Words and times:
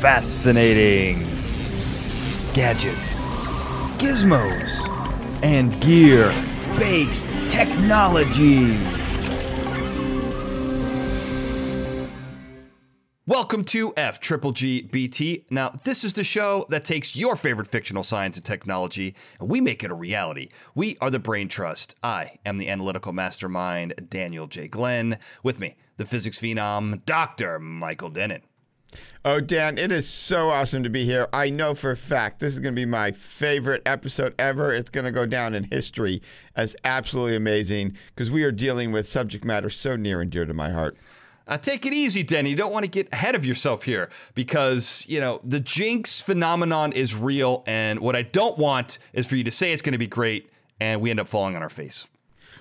fascinating 0.00 1.20
gadgets, 2.52 3.14
gizmos, 3.96 4.68
and 5.42 5.80
gear 5.80 6.28
based 6.78 7.26
technologies. 7.48 8.78
Welcome 13.26 13.64
to 13.64 13.94
F 13.96 14.20
Triple 14.20 14.52
G 14.52 14.82
BT. 14.82 15.46
Now, 15.50 15.70
this 15.84 16.04
is 16.04 16.12
the 16.12 16.22
show 16.24 16.66
that 16.68 16.84
takes 16.84 17.16
your 17.16 17.34
favorite 17.34 17.68
fictional 17.68 18.02
science 18.02 18.36
and 18.36 18.44
technology 18.44 19.14
and 19.40 19.48
we 19.48 19.62
make 19.62 19.82
it 19.82 19.90
a 19.90 19.94
reality. 19.94 20.48
We 20.74 20.98
are 21.00 21.10
the 21.10 21.18
Brain 21.18 21.48
Trust. 21.48 21.94
I 22.02 22.32
am 22.44 22.58
the 22.58 22.68
analytical 22.68 23.14
mastermind, 23.14 24.08
Daniel 24.10 24.46
J. 24.46 24.68
Glenn. 24.68 25.18
With 25.42 25.58
me, 25.58 25.76
the 25.96 26.04
physics 26.04 26.38
phenom, 26.38 27.02
Dr. 27.06 27.58
Michael 27.58 28.10
Dennin. 28.10 28.42
Oh, 29.24 29.40
Dan, 29.40 29.76
it 29.78 29.90
is 29.90 30.08
so 30.08 30.50
awesome 30.50 30.82
to 30.82 30.88
be 30.88 31.04
here. 31.04 31.28
I 31.32 31.50
know 31.50 31.74
for 31.74 31.90
a 31.90 31.96
fact 31.96 32.38
this 32.38 32.52
is 32.52 32.60
going 32.60 32.74
to 32.74 32.80
be 32.80 32.86
my 32.86 33.10
favorite 33.12 33.82
episode 33.84 34.34
ever. 34.38 34.72
It's 34.72 34.90
going 34.90 35.04
to 35.04 35.10
go 35.10 35.26
down 35.26 35.54
in 35.54 35.64
history 35.64 36.22
as 36.54 36.76
absolutely 36.84 37.36
amazing 37.36 37.96
because 38.14 38.30
we 38.30 38.44
are 38.44 38.52
dealing 38.52 38.92
with 38.92 39.08
subject 39.08 39.44
matter 39.44 39.68
so 39.68 39.96
near 39.96 40.20
and 40.20 40.30
dear 40.30 40.44
to 40.44 40.54
my 40.54 40.70
heart. 40.70 40.96
Uh, 41.48 41.56
take 41.56 41.86
it 41.86 41.92
easy, 41.92 42.22
Denny. 42.22 42.50
You 42.50 42.56
don't 42.56 42.72
want 42.72 42.84
to 42.84 42.90
get 42.90 43.12
ahead 43.12 43.34
of 43.34 43.46
yourself 43.46 43.84
here 43.84 44.10
because, 44.34 45.04
you 45.08 45.20
know, 45.20 45.40
the 45.44 45.60
jinx 45.60 46.20
phenomenon 46.20 46.92
is 46.92 47.14
real. 47.14 47.62
And 47.66 48.00
what 48.00 48.16
I 48.16 48.22
don't 48.22 48.58
want 48.58 48.98
is 49.12 49.26
for 49.26 49.36
you 49.36 49.44
to 49.44 49.52
say 49.52 49.72
it's 49.72 49.82
going 49.82 49.92
to 49.92 49.98
be 49.98 50.08
great 50.08 50.50
and 50.80 51.00
we 51.00 51.10
end 51.10 51.20
up 51.20 51.28
falling 51.28 51.56
on 51.56 51.62
our 51.62 51.68
face. 51.68 52.08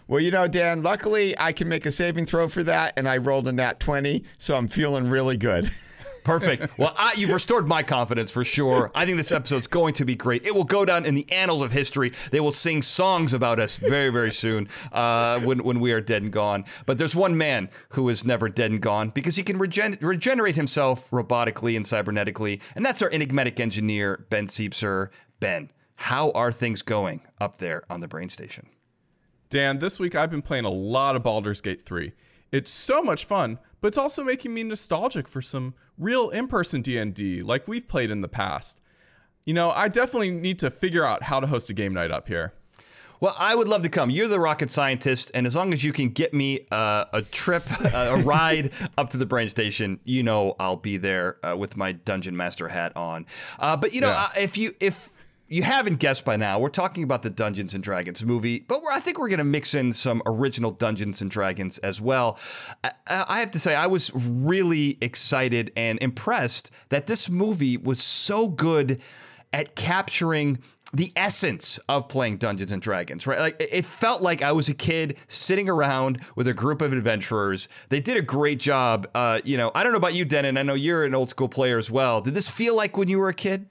Well, 0.08 0.20
you 0.20 0.30
know, 0.30 0.48
Dan, 0.48 0.84
luckily 0.84 1.36
I 1.40 1.52
can 1.52 1.68
make 1.68 1.86
a 1.86 1.92
saving 1.92 2.28
throw 2.28 2.48
for 2.48 2.64
that, 2.64 2.94
and 2.96 3.10
I 3.10 3.18
rolled 3.18 3.48
a 3.48 3.52
nat 3.52 3.80
20, 3.80 4.24
so 4.38 4.56
I'm 4.56 4.68
feeling 4.68 5.10
really 5.10 5.36
good. 5.36 5.70
Perfect. 6.26 6.78
Well, 6.78 6.94
I, 6.98 7.14
you've 7.16 7.32
restored 7.32 7.68
my 7.68 7.84
confidence 7.84 8.32
for 8.32 8.44
sure. 8.44 8.92
I 8.94 9.06
think 9.06 9.18
this 9.18 9.32
episode's 9.32 9.68
going 9.68 9.94
to 9.94 10.06
be 10.06 10.16
great. 10.16 10.46
It 10.46 10.54
will 10.56 10.64
go 10.66 10.84
down 10.84 11.06
in 11.06 11.16
the 11.16 11.32
annals 11.32 11.62
of 11.62 11.72
history. 11.72 12.12
They 12.32 12.40
will 12.40 12.52
sing 12.52 12.82
songs 12.82 13.34
about 13.34 13.60
us 13.60 13.78
very, 13.78 14.10
very 14.10 14.32
soon 14.32 14.68
uh, 14.92 15.40
when, 15.40 15.64
when 15.64 15.80
we 15.80 15.92
are 15.94 16.02
dead 16.02 16.24
and 16.24 16.34
gone. 16.34 16.66
But 16.86 16.98
there's 16.98 17.16
one 17.16 17.38
man 17.38 17.70
who 17.90 18.10
is 18.10 18.26
never 18.26 18.50
dead 18.50 18.72
and 18.72 18.82
gone 18.82 19.10
because 19.10 19.36
he 19.36 19.44
can 19.44 19.58
regen- 19.58 19.98
regenerate 20.02 20.56
himself 20.56 21.10
robotically 21.12 21.76
and 21.76 21.86
cybernetically, 21.86 22.62
and 22.76 22.84
that's 22.84 23.02
our 23.02 23.10
enigmatic 23.12 23.60
engineer, 23.60 24.26
Ben 24.30 24.48
Siepser. 24.48 25.10
Ben, 25.40 25.72
how 25.96 26.32
are 26.32 26.52
things 26.52 26.82
going 26.82 27.22
up 27.40 27.60
there 27.60 27.84
on 27.90 28.00
the 28.00 28.08
brain 28.08 28.30
station? 28.30 28.68
Dan, 29.50 29.80
this 29.80 30.00
week 30.00 30.16
I've 30.16 30.32
been 30.32 30.42
playing 30.42 30.66
a 30.66 30.70
lot 30.70 31.16
of 31.16 31.24
Baldur's 31.24 31.62
Gate 31.62 31.84
3. 31.84 32.14
It's 32.52 32.72
so 32.72 33.02
much 33.02 33.26
fun, 33.26 33.60
but 33.86 33.90
it's 33.90 34.00
also 34.00 34.24
making 34.24 34.52
me 34.52 34.64
nostalgic 34.64 35.28
for 35.28 35.44
some 35.44 35.76
real 35.96 36.32
in-person 36.32 36.82
D&D 36.82 37.42
like 37.42 37.68
we've 37.68 37.88
played 37.88 38.10
in 38.10 38.22
the 38.22 38.28
past. 38.28 38.82
You 39.46 39.54
know, 39.54 39.70
I 39.70 39.90
definitely 39.90 40.32
need 40.32 40.58
to 40.58 40.72
figure 40.72 41.06
out 41.06 41.22
how 41.22 41.40
to 41.40 41.46
host 41.46 41.70
a 41.70 41.74
game 41.76 41.94
night 41.94 42.10
up 42.10 42.28
here. 42.28 42.56
Well, 43.20 43.36
I 43.38 43.54
would 43.54 43.68
love 43.68 43.84
to 43.84 43.90
come. 43.90 44.10
You're 44.10 44.28
the 44.28 44.40
rocket 44.40 44.72
scientist, 44.72 45.30
and 45.36 45.46
as 45.46 45.56
long 45.56 45.72
as 45.72 45.84
you 45.84 45.94
can 45.94 46.10
get 46.10 46.34
me 46.34 46.66
uh, 46.72 47.06
a 47.14 47.22
trip, 47.22 47.64
uh, 47.94 48.16
a 48.18 48.24
ride 48.24 48.72
up 48.98 49.12
to 49.12 49.18
the 49.18 49.28
brain 49.28 49.50
station, 49.50 50.00
you 50.04 50.24
know 50.24 50.56
I'll 50.60 50.78
be 50.78 50.98
there 50.98 51.38
uh, 51.46 51.56
with 51.56 51.78
my 51.78 51.92
dungeon 51.92 52.36
master 52.36 52.70
hat 52.70 52.92
on. 52.98 53.28
Uh, 53.60 53.78
but 53.78 53.94
you 53.94 54.02
know, 54.02 54.10
yeah. 54.10 54.24
Uh, 54.24 54.42
if 54.42 54.58
you 54.58 54.72
if 54.80 55.10
you 55.48 55.64
haven't 55.64 56.00
guessed 56.00 56.26
by 56.26 56.36
now, 56.38 56.58
we're 56.58 56.70
talking 56.70 57.04
about 57.04 57.22
the 57.22 57.30
Dungeons 57.30 57.74
and 57.74 57.84
Dragons 57.84 58.26
movie, 58.26 58.60
but 58.60 58.82
I 58.92 59.00
think 59.00 59.20
we're 59.20 59.30
going 59.30 59.38
to 59.38 59.44
mix 59.44 59.76
in 59.76 59.94
some 59.94 60.24
original 60.26 60.72
Dungeons 60.72 61.22
and 61.22 61.30
Dragons 61.30 61.78
as 61.80 62.02
well. 62.02 62.40
I, 62.84 62.92
I, 63.08 63.40
have 63.40 63.52
to 63.52 63.60
say, 63.60 63.76
I 63.76 63.86
was 63.86 64.12
really 64.16 64.98
excited 65.02 65.72
and 65.76 66.00
impressed 66.02 66.72
that 66.90 67.06
this 67.06 67.30
movie 67.30 67.78
was 67.78 68.02
so 68.02 68.48
good 68.48 69.00
at 69.54 69.76
capturing 69.76 70.58
the 70.94 71.12
essence 71.16 71.78
of 71.90 72.08
playing 72.08 72.38
Dungeons 72.38 72.72
and 72.72 72.82
Dragons, 72.82 73.28
right? 73.28 73.40
Like 73.40 73.58
it 73.60 73.86
felt 73.86 74.22
like 74.22 74.42
I 74.42 74.52
was 74.52 74.70
a 74.70 74.74
kid 74.74 75.18
sitting 75.28 75.70
around 75.70 76.22
with 76.36 76.48
a 76.48 76.54
group 76.54 76.82
of 76.82 76.92
adventurers. 76.92 77.68
They 77.90 78.00
did 78.00 78.18
a 78.18 78.22
great 78.22 78.60
job. 78.60 79.08
Uh, 79.14 79.42
you 79.44 79.58
know, 79.58 79.72
I 79.76 79.84
don't 79.84 79.92
know 79.92 79.98
about 79.98 80.16
you, 80.16 80.26
Dennin. 80.26 80.58
I 80.58 80.64
know 80.64 80.74
you're 80.74 81.04
an 81.04 81.14
old 81.14 81.30
school 81.30 81.50
player 81.50 81.78
as 81.78 81.92
well. 81.92 82.22
Did 82.22 82.34
this 82.34 82.50
feel 82.50 82.76
like 82.76 82.98
when 82.98 83.10
you 83.10 83.20
were 83.20 83.30
a 83.30 83.34
kid? 83.34 83.68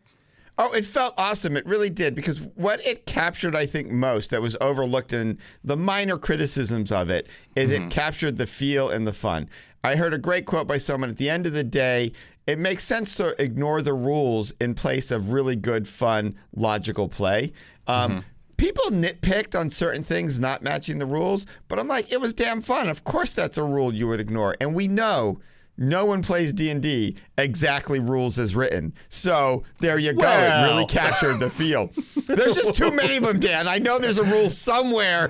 Oh, 0.57 0.73
it 0.73 0.85
felt 0.85 1.15
awesome. 1.19 1.57
It 1.57 1.67
really 1.67 1.91
did 1.91 2.15
because 2.15 2.41
what 2.55 2.85
it 2.87 3.07
captured, 3.07 3.57
I 3.57 3.67
think, 3.67 3.91
most 3.91 4.31
that 4.31 4.41
was 4.41 4.57
overlooked 4.61 5.13
in 5.13 5.39
the 5.65 5.77
minor 5.77 6.17
criticisms 6.17 6.93
of 6.93 7.11
it 7.11 7.29
is 7.57 7.73
mm-hmm. 7.73 7.87
it 7.87 7.91
captured 7.91 8.37
the 8.37 8.47
feel 8.47 8.89
and 8.89 9.07
the 9.07 9.13
fun. 9.13 9.49
I 9.83 9.97
heard 9.97 10.15
a 10.15 10.19
great 10.19 10.47
quote 10.47 10.69
by 10.69 10.79
someone 10.79 11.11
at 11.11 11.17
the 11.17 11.29
end 11.29 11.47
of 11.47 11.55
the 11.55 11.65
day. 11.65 12.13
It 12.47 12.59
makes 12.59 12.85
sense 12.85 13.15
to 13.17 13.41
ignore 13.43 13.83
the 13.83 13.95
rules 13.95 14.53
in 14.61 14.75
place 14.75 15.11
of 15.11 15.33
really 15.33 15.57
good, 15.57 15.89
fun, 15.89 16.37
logical 16.55 17.09
play. 17.09 17.53
Um, 17.87 18.11
mm-hmm 18.11 18.29
people 18.57 18.85
nitpicked 18.85 19.59
on 19.59 19.69
certain 19.69 20.03
things 20.03 20.39
not 20.41 20.63
matching 20.63 20.99
the 20.99 21.07
rules, 21.07 21.45
but 21.69 21.79
I'm 21.79 21.89
like, 21.89 22.13
it 22.13 22.21
was 22.21 22.33
damn 22.33 22.63
fun. 22.63 22.89
Of 22.89 23.05
course, 23.05 23.33
that's 23.33 23.59
a 23.59 23.65
rule 23.65 23.93
you 23.93 24.09
would 24.09 24.21
ignore. 24.21 24.57
And 24.61 24.75
we 24.75 24.89
know 24.89 25.41
no 25.77 26.05
one 26.05 26.23
plays 26.23 26.53
D&D 26.53 27.17
exactly 27.37 27.99
rules 27.99 28.39
as 28.39 28.55
written. 28.55 28.95
So 29.09 29.65
there 29.81 29.99
you 29.99 30.13
go. 30.15 30.29
It 30.29 30.71
really 30.71 30.87
captured 30.87 31.41
the 31.41 31.51
feel. 31.51 31.91
There's 32.27 32.55
just 32.55 32.75
too 32.75 32.91
many 32.91 33.17
of 33.17 33.25
them, 33.25 33.41
Dan. 33.41 33.67
I 33.67 33.79
know 33.79 33.99
there's 33.99 34.19
a 34.19 34.25
rule 34.25 34.49
somewhere 34.49 35.29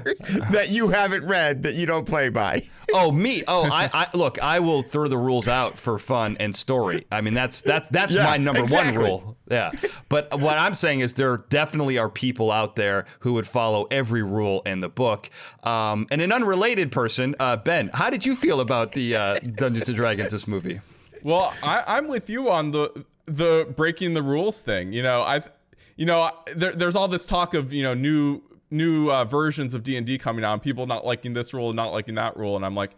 that 0.51 0.69
you 0.71 0.89
haven't 0.89 1.25
read 1.25 1.63
that 1.63 1.75
you 1.75 1.87
don't 1.87 2.07
play 2.07 2.29
by. 2.29 2.63
oh, 2.93 3.11
me. 3.11 3.43
Oh, 3.49 3.65
I, 3.71 3.91
I, 3.93 4.07
look, 4.15 4.41
I 4.43 4.61
will 4.61 4.83
throw 4.83 5.09
the 5.09 5.19
rules 5.19 5.49
out 5.49 5.79
for 5.79 5.99
fun 5.99 6.37
and 6.39 6.55
story. 6.55 7.07
I 7.11 7.21
mean, 7.21 7.35
that's 7.35 7.61
that's 7.63 7.89
that's 7.89 8.15
yeah, 8.15 8.25
my 8.25 8.37
number 8.37 8.61
exactly. 8.61 9.03
one 9.03 9.05
rule. 9.05 9.37
Yeah. 9.51 9.73
But 10.09 10.41
what 10.41 10.59
I'm 10.59 10.75
saying 10.75 11.01
is 11.01 11.15
there 11.15 11.39
definitely 11.49 11.99
are 11.99 12.09
people 12.09 12.51
out 12.51 12.77
there 12.77 13.05
who 13.21 13.35
would 13.35 13.47
follow 13.47 13.87
every 13.91 14.23
rule 14.23 14.63
in 14.65 14.81
the 14.81 14.89
book. 14.89 15.29
Um, 15.63 16.07
and 16.11 16.21
an 16.21 16.33
unrelated 16.33 16.93
person, 16.93 17.35
uh, 17.39 17.57
Ben, 17.57 17.91
how 17.93 18.11
did 18.11 18.25
you 18.25 18.37
feel 18.37 18.61
about 18.61 18.93
the 18.93 19.17
uh, 19.17 19.37
Dungeons 19.39 19.89
and 19.89 19.97
Dragons 19.97 20.33
this 20.33 20.49
movie? 20.49 20.81
Well, 21.23 21.55
I, 21.63 21.99
am 21.99 22.09
with 22.09 22.29
you 22.29 22.51
on 22.51 22.71
the 22.71 23.05
the 23.27 23.67
breaking 23.75 24.13
the 24.13 24.23
rules 24.23 24.61
thing. 24.61 24.93
You 24.93 25.03
know, 25.03 25.23
I've 25.23 25.51
you 25.97 26.05
know 26.05 26.31
there, 26.55 26.73
there's 26.73 26.97
all 26.97 27.09
this 27.09 27.25
talk 27.25 27.55
of 27.55 27.73
you 27.73 27.83
know 27.83 27.95
new 27.95 28.43
new 28.71 29.11
uh, 29.11 29.25
versions 29.25 29.73
of 29.73 29.83
D 29.83 29.97
and 29.97 30.07
D 30.07 30.19
coming 30.19 30.45
out, 30.45 30.63
people 30.63 30.87
not 30.87 31.07
liking 31.07 31.33
this 31.33 31.55
rule, 31.55 31.69
and 31.69 31.77
not 31.77 31.93
liking 31.93 32.17
that 32.17 32.37
rule, 32.37 32.57
and 32.57 32.65
I'm 32.65 32.75
like, 32.75 32.91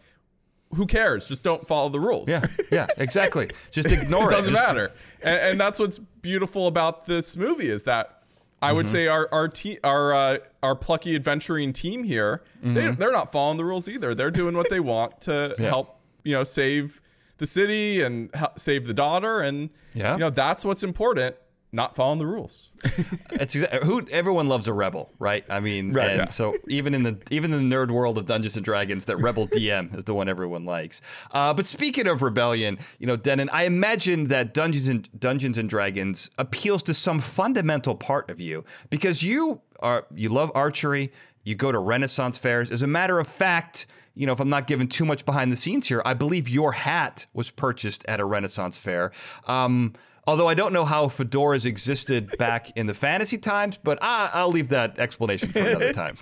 who 0.75 0.87
cares? 0.87 1.27
Just 1.27 1.45
don't 1.45 1.67
follow 1.67 1.89
the 1.89 2.01
rules. 2.01 2.29
Yeah, 2.29 2.45
yeah, 2.71 2.87
exactly. 2.99 3.51
Just 3.71 3.91
ignore 3.93 4.25
it. 4.25 4.27
it 4.27 4.31
doesn't 4.31 4.55
Just... 4.55 4.67
matter. 4.67 4.93
And, 5.23 5.39
and, 5.39 5.61
that's 5.61 5.79
what's 5.79 5.99
beautiful 5.99 6.67
about 6.67 7.07
this 7.07 7.37
movie 7.37 7.69
is 7.69 7.85
that 7.85 8.23
I 8.61 8.73
would 8.73 8.87
mm-hmm. 8.87 8.93
say 8.93 9.07
our 9.07 9.29
our 9.33 9.49
te- 9.49 9.79
our 9.85 10.15
uh, 10.15 10.39
our 10.63 10.75
plucky 10.75 11.15
adventuring 11.15 11.73
team 11.73 12.05
here 12.05 12.43
mm-hmm. 12.59 12.75
they 12.75 12.91
they're 12.91 13.13
not 13.13 13.33
following 13.33 13.59
the 13.59 13.65
rules 13.65 13.89
either. 13.89 14.15
They're 14.15 14.31
doing 14.31 14.57
what 14.57 14.71
they 14.71 14.81
want 14.81 15.21
to 15.23 15.55
yeah. 15.59 15.69
help 15.69 16.01
you 16.25 16.33
know 16.33 16.45
save 16.45 17.01
the 17.39 17.47
city 17.47 18.03
and 18.03 18.31
save 18.57 18.87
the 18.87 18.95
daughter 18.95 19.41
and 19.41 19.71
yeah. 19.95 20.15
you 20.15 20.21
know 20.21 20.31
that's 20.31 20.65
what's 20.65 20.83
important 20.83 21.37
not 21.73 21.95
following 21.95 22.19
the 22.19 22.27
rules. 22.27 22.71
it's 23.33 23.55
who 23.55 24.07
everyone 24.11 24.49
loves 24.49 24.69
a 24.69 24.73
rebel, 24.73 25.13
right? 25.19 25.45
I 25.51 25.61
mean, 25.61 25.93
right, 25.93 26.11
and 26.11 26.19
yeah. 26.21 26.27
so 26.27 26.57
even 26.69 26.95
in 26.95 27.03
the 27.03 27.19
even 27.31 27.53
in 27.53 27.69
the 27.69 27.75
nerd 27.77 27.91
world 27.91 28.19
of 28.19 28.27
Dungeons 28.27 28.57
and 28.57 28.65
Dragons, 28.65 29.05
that 29.07 29.17
rebel 29.19 29.47
DM 29.49 29.97
is 29.97 30.05
the 30.05 30.15
one 30.15 30.29
everyone 30.29 30.65
likes. 30.65 31.03
Uh, 31.33 31.53
but 31.53 31.67
speaking 31.67 32.07
of 32.07 32.23
rebellion, 32.23 32.79
you 32.99 33.07
know, 33.07 33.17
Dennin, 33.17 33.51
I 33.53 33.65
imagine 33.65 34.25
that 34.25 34.55
Dungeons 34.55 34.89
and 34.89 35.09
Dungeons 35.19 35.59
and 35.59 35.69
Dragons 35.69 36.31
appeals 36.39 36.83
to 36.85 36.95
some 36.95 37.21
fundamental 37.21 37.95
part 37.95 38.31
of 38.31 38.41
you 38.41 38.65
because 38.91 39.23
you 39.23 39.61
are 39.81 40.07
you 40.15 40.29
love 40.29 40.51
archery. 40.55 41.13
You 41.45 41.55
go 41.55 41.71
to 41.71 41.79
Renaissance 41.79 42.39
fairs. 42.39 42.73
As 42.73 42.83
a 42.83 42.89
matter 42.89 43.21
of 43.21 43.29
fact, 43.29 43.87
you 44.17 44.27
know, 44.27 44.33
if 44.33 44.41
I'm 44.41 44.49
not 44.49 44.67
giving 44.67 44.89
too 44.89 45.05
much 45.05 45.25
behind 45.25 45.53
the 45.53 45.57
scenes 45.57 45.87
here, 45.87 46.03
I 46.05 46.15
believe 46.15 46.49
your 46.49 46.73
hat 46.73 47.27
was 47.35 47.51
purchased 47.51 48.05
at 48.09 48.19
a 48.19 48.25
Renaissance 48.25 48.79
fair. 48.79 49.13
Um, 49.47 49.93
Although 50.27 50.49
I 50.49 50.55
don't 50.55 50.73
know 50.73 50.85
how 50.85 51.07
fedoras 51.07 51.65
existed 51.65 52.37
back 52.37 52.71
in 52.77 52.87
the 52.87 52.95
fantasy 52.95 53.39
times, 53.39 53.79
but 53.83 53.99
I, 54.03 54.43
will 54.45 54.51
leave 54.51 54.71
that 54.71 54.99
explanation 54.99 55.49
for 55.49 55.61
another 55.61 55.93
time. 55.95 56.19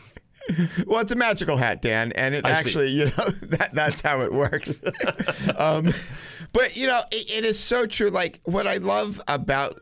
well, 0.87 1.01
it's 1.01 1.13
a 1.13 1.17
magical 1.17 1.57
hat, 1.57 1.81
Dan, 1.81 2.13
and 2.13 2.35
it 2.35 2.45
I 2.45 2.51
actually, 2.51 2.89
see. 2.89 2.99
you 2.99 3.05
know, 3.07 3.11
that 3.57 3.71
that's 3.73 4.03
how 4.03 4.21
it 4.21 4.33
works. 4.33 4.79
um, 5.57 5.89
but 6.53 6.77
you 6.77 6.87
know, 6.87 7.01
it, 7.11 7.39
it 7.39 7.45
is 7.47 7.59
so 7.59 7.87
true. 7.87 8.09
Like 8.09 8.41
what 8.45 8.67
I 8.67 8.77
love 8.77 9.23
about 9.27 9.81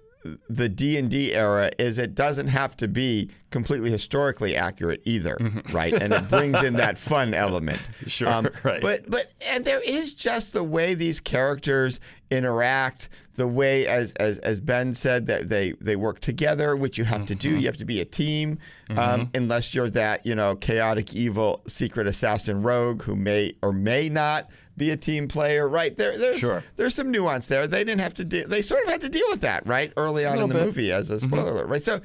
the 0.48 0.68
D&D 0.68 1.34
era 1.34 1.70
is 1.78 1.98
it 1.98 2.14
doesn't 2.14 2.48
have 2.48 2.76
to 2.76 2.88
be 2.88 3.30
completely 3.50 3.90
historically 3.90 4.56
accurate 4.56 5.02
either, 5.04 5.36
mm-hmm. 5.40 5.74
right? 5.74 5.92
And 5.92 6.12
it 6.12 6.28
brings 6.30 6.62
in 6.62 6.74
that 6.74 6.98
fun 6.98 7.34
element. 7.34 7.80
Sure, 8.06 8.28
um, 8.28 8.48
right. 8.62 8.80
But 8.80 9.10
but 9.10 9.32
and 9.48 9.64
there 9.64 9.80
is 9.84 10.14
just 10.14 10.52
the 10.52 10.62
way 10.64 10.94
these 10.94 11.20
characters 11.20 11.98
interact, 12.30 13.08
the 13.34 13.48
way 13.48 13.86
as 13.86 14.12
as 14.14 14.38
as 14.38 14.60
Ben 14.60 14.94
said 14.94 15.26
that 15.26 15.48
they 15.48 15.72
they 15.80 15.96
work 15.96 16.20
together, 16.20 16.76
which 16.76 16.98
you 16.98 17.04
have 17.04 17.24
to 17.26 17.34
do. 17.34 17.50
Mm-hmm. 17.50 17.60
You 17.60 17.66
have 17.66 17.76
to 17.78 17.84
be 17.84 18.00
a 18.00 18.04
team, 18.04 18.58
um, 18.90 18.96
mm-hmm. 18.96 19.36
unless 19.36 19.74
you're 19.74 19.90
that 19.90 20.26
you 20.26 20.34
know 20.34 20.54
chaotic, 20.54 21.14
evil, 21.14 21.62
secret 21.66 22.06
assassin 22.06 22.62
rogue 22.62 23.02
who 23.02 23.16
may 23.16 23.52
or 23.62 23.72
may 23.72 24.08
not 24.08 24.50
be 24.76 24.90
a 24.90 24.96
team 24.96 25.28
player. 25.28 25.66
Right 25.66 25.96
there, 25.96 26.18
there's 26.18 26.38
Sure. 26.38 26.62
there's 26.76 26.94
some 26.94 27.10
nuance 27.10 27.48
there. 27.48 27.66
They 27.66 27.84
didn't 27.84 28.00
have 28.00 28.14
to 28.14 28.24
do. 28.24 28.44
They 28.44 28.60
sort 28.60 28.84
of 28.84 28.90
had 28.90 29.00
to 29.00 29.08
deal 29.08 29.26
with 29.30 29.40
that 29.40 29.66
right 29.66 29.92
early 29.96 30.26
on 30.26 30.38
in 30.38 30.48
the 30.48 30.54
bit. 30.54 30.64
movie 30.64 30.92
as 30.92 31.10
a 31.10 31.16
mm-hmm. 31.16 31.28
spoiler 31.28 31.52
alert, 31.52 31.68
right? 31.68 31.82
So 31.82 32.00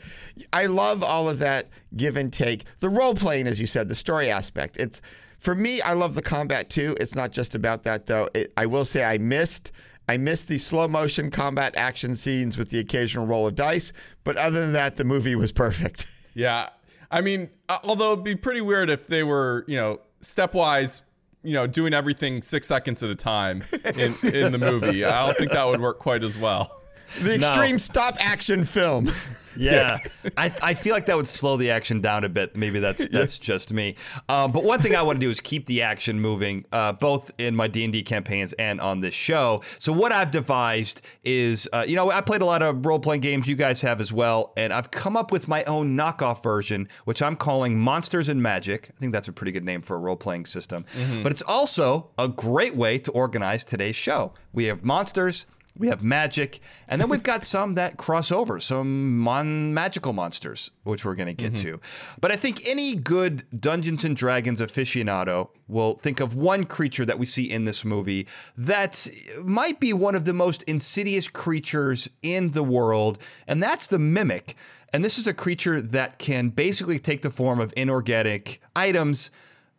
I 0.53 0.67
love 0.67 1.03
all 1.03 1.29
of 1.29 1.39
that 1.39 1.67
give 1.95 2.15
and 2.15 2.31
take. 2.31 2.63
The 2.79 2.89
role 2.89 3.15
playing, 3.15 3.47
as 3.47 3.59
you 3.59 3.67
said, 3.67 3.89
the 3.89 3.95
story 3.95 4.31
aspect. 4.31 4.77
It's 4.77 5.01
for 5.39 5.55
me. 5.55 5.81
I 5.81 5.93
love 5.93 6.15
the 6.15 6.21
combat 6.21 6.69
too. 6.69 6.95
It's 7.01 7.15
not 7.15 7.31
just 7.33 7.53
about 7.53 7.83
that 7.83 8.05
though. 8.05 8.29
It, 8.33 8.53
I 8.55 8.65
will 8.65 8.85
say 8.85 9.03
I 9.03 9.17
missed. 9.17 9.71
I 10.07 10.17
missed 10.17 10.47
the 10.47 10.57
slow 10.57 10.87
motion 10.87 11.29
combat 11.29 11.73
action 11.75 12.15
scenes 12.15 12.57
with 12.57 12.69
the 12.69 12.79
occasional 12.79 13.25
roll 13.25 13.47
of 13.47 13.55
dice, 13.55 13.91
but 14.23 14.37
other 14.37 14.61
than 14.61 14.73
that, 14.73 14.95
the 14.95 15.03
movie 15.03 15.35
was 15.35 15.51
perfect. 15.51 16.07
Yeah. 16.33 16.69
I 17.09 17.21
mean, 17.21 17.49
uh, 17.67 17.79
although 17.83 18.13
it'd 18.13 18.23
be 18.23 18.35
pretty 18.35 18.61
weird 18.61 18.91
if 18.91 19.07
they 19.07 19.23
were, 19.23 19.65
you 19.67 19.75
know, 19.75 20.01
stepwise, 20.21 21.01
you 21.41 21.53
know, 21.53 21.65
doing 21.65 21.95
everything 21.95 22.43
six 22.43 22.67
seconds 22.67 23.01
at 23.01 23.09
a 23.09 23.15
time 23.15 23.63
in, 23.95 24.15
in 24.21 24.51
the 24.51 24.59
movie. 24.59 25.03
I 25.03 25.25
don't 25.25 25.35
think 25.35 25.51
that 25.51 25.65
would 25.65 25.81
work 25.81 25.97
quite 25.97 26.23
as 26.23 26.37
well. 26.37 26.69
The 27.21 27.35
extreme 27.35 27.79
stop 27.79 28.15
action 28.19 28.65
film. 28.65 29.09
Yeah, 29.59 29.97
I, 30.37 30.51
I 30.61 30.73
feel 30.73 30.93
like 30.93 31.07
that 31.07 31.15
would 31.17 31.27
slow 31.27 31.57
the 31.57 31.71
action 31.71 32.01
down 32.01 32.23
a 32.23 32.29
bit. 32.29 32.55
Maybe 32.55 32.79
that's 32.79 33.07
that's 33.11 33.39
just 33.39 33.73
me. 33.73 33.95
Um, 34.29 34.51
but 34.51 34.63
one 34.63 34.79
thing 34.79 34.95
I 34.95 35.01
want 35.01 35.19
to 35.19 35.25
do 35.25 35.29
is 35.29 35.39
keep 35.39 35.65
the 35.65 35.81
action 35.81 36.19
moving, 36.19 36.65
uh, 36.71 36.93
both 36.93 37.31
in 37.37 37.55
my 37.55 37.67
D 37.67 37.83
and 37.83 37.91
D 37.91 38.03
campaigns 38.03 38.53
and 38.53 38.79
on 38.79 38.99
this 38.99 39.13
show. 39.15 39.61
So 39.79 39.91
what 39.91 40.11
I've 40.11 40.31
devised 40.31 41.01
is, 41.23 41.67
uh, 41.73 41.85
you 41.87 41.95
know, 41.95 42.11
I 42.11 42.21
played 42.21 42.41
a 42.41 42.45
lot 42.45 42.61
of 42.61 42.85
role 42.85 42.99
playing 42.99 43.21
games. 43.21 43.47
You 43.47 43.55
guys 43.55 43.81
have 43.81 43.99
as 43.99 44.13
well, 44.13 44.53
and 44.57 44.71
I've 44.71 44.91
come 44.91 45.17
up 45.17 45.31
with 45.31 45.47
my 45.47 45.63
own 45.63 45.97
knockoff 45.97 46.43
version, 46.43 46.87
which 47.05 47.21
I'm 47.21 47.35
calling 47.35 47.79
Monsters 47.79 48.29
and 48.29 48.41
Magic. 48.41 48.91
I 48.95 48.99
think 48.99 49.11
that's 49.11 49.27
a 49.27 49.33
pretty 49.33 49.51
good 49.51 49.65
name 49.65 49.81
for 49.81 49.95
a 49.95 49.99
role 49.99 50.17
playing 50.17 50.45
system. 50.45 50.85
But 51.23 51.31
it's 51.31 51.41
also 51.41 52.11
a 52.17 52.27
great 52.27 52.75
way 52.75 52.99
to 52.99 53.11
organize 53.11 53.63
today's 53.65 53.95
show. 53.95 54.33
We 54.53 54.65
have 54.65 54.83
monsters. 54.83 55.45
We 55.77 55.87
have 55.89 56.03
magic, 56.03 56.59
and 56.87 56.99
then 56.99 57.09
we've 57.09 57.23
got 57.23 57.43
some 57.55 57.73
that 57.73 57.97
cross 57.97 58.31
over, 58.31 58.59
some 58.59 59.17
mon- 59.19 59.73
magical 59.73 60.13
monsters, 60.13 60.71
which 60.83 61.05
we're 61.05 61.15
going 61.15 61.27
to 61.27 61.33
get 61.33 61.53
mm-hmm. 61.53 61.71
to. 61.71 61.79
But 62.19 62.31
I 62.31 62.35
think 62.35 62.61
any 62.65 62.95
good 62.95 63.43
Dungeons 63.55 64.03
and 64.03 64.15
Dragons 64.15 64.61
aficionado 64.61 65.49
will 65.67 65.95
think 65.95 66.19
of 66.19 66.35
one 66.35 66.63
creature 66.63 67.05
that 67.05 67.19
we 67.19 67.25
see 67.25 67.49
in 67.49 67.65
this 67.65 67.83
movie 67.83 68.27
that 68.57 69.07
might 69.43 69.79
be 69.79 69.93
one 69.93 70.15
of 70.15 70.25
the 70.25 70.33
most 70.33 70.63
insidious 70.63 71.27
creatures 71.27 72.09
in 72.21 72.51
the 72.51 72.63
world, 72.63 73.17
and 73.47 73.61
that's 73.61 73.87
the 73.87 73.99
mimic. 73.99 74.55
And 74.93 75.03
this 75.03 75.17
is 75.17 75.27
a 75.27 75.33
creature 75.33 75.81
that 75.81 76.17
can 76.17 76.49
basically 76.49 76.97
take 76.97 77.21
the 77.21 77.29
form 77.29 77.59
of 77.59 77.73
inorganic 77.75 78.61
items, 78.75 79.31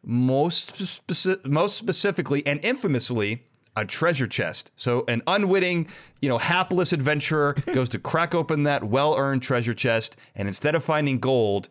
most 0.05 0.75
speci- 0.75 1.45
most 1.47 1.77
specifically 1.77 2.47
and 2.47 2.61
infamously 2.63 3.43
a 3.79 3.85
treasure 3.85 4.27
chest. 4.27 4.73
So 4.77 5.05
an 5.07 5.23
unwitting, 5.27 5.89
you 6.21 6.29
know, 6.29 6.39
hapless 6.39 6.93
adventurer 6.93 7.55
goes 7.73 7.89
to 7.91 7.99
crack 7.99 8.35
open 8.35 8.65
that 8.65 8.85
well-earned 8.85 9.43
treasure 9.43 9.75
chest, 9.75 10.17
and 10.35 10.49
instead 10.49 10.75
of 10.75 10.83
finding 10.83 11.19
gold, 11.19 11.69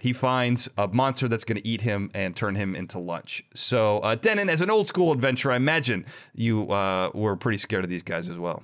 he 0.00 0.12
finds 0.12 0.68
a 0.76 0.86
monster 0.88 1.28
that's 1.28 1.44
going 1.44 1.56
to 1.56 1.66
eat 1.66 1.80
him 1.80 2.10
and 2.14 2.36
turn 2.36 2.54
him 2.54 2.76
into 2.76 2.98
lunch. 2.98 3.42
So, 3.54 3.98
uh, 4.00 4.14
Dennin, 4.14 4.48
as 4.48 4.60
an 4.60 4.70
old 4.70 4.86
school 4.86 5.12
adventurer, 5.12 5.52
I 5.52 5.56
imagine 5.56 6.04
you 6.34 6.70
uh, 6.70 7.10
were 7.14 7.36
pretty 7.36 7.58
scared 7.58 7.84
of 7.84 7.90
these 7.90 8.02
guys 8.02 8.28
as 8.28 8.38
well. 8.38 8.62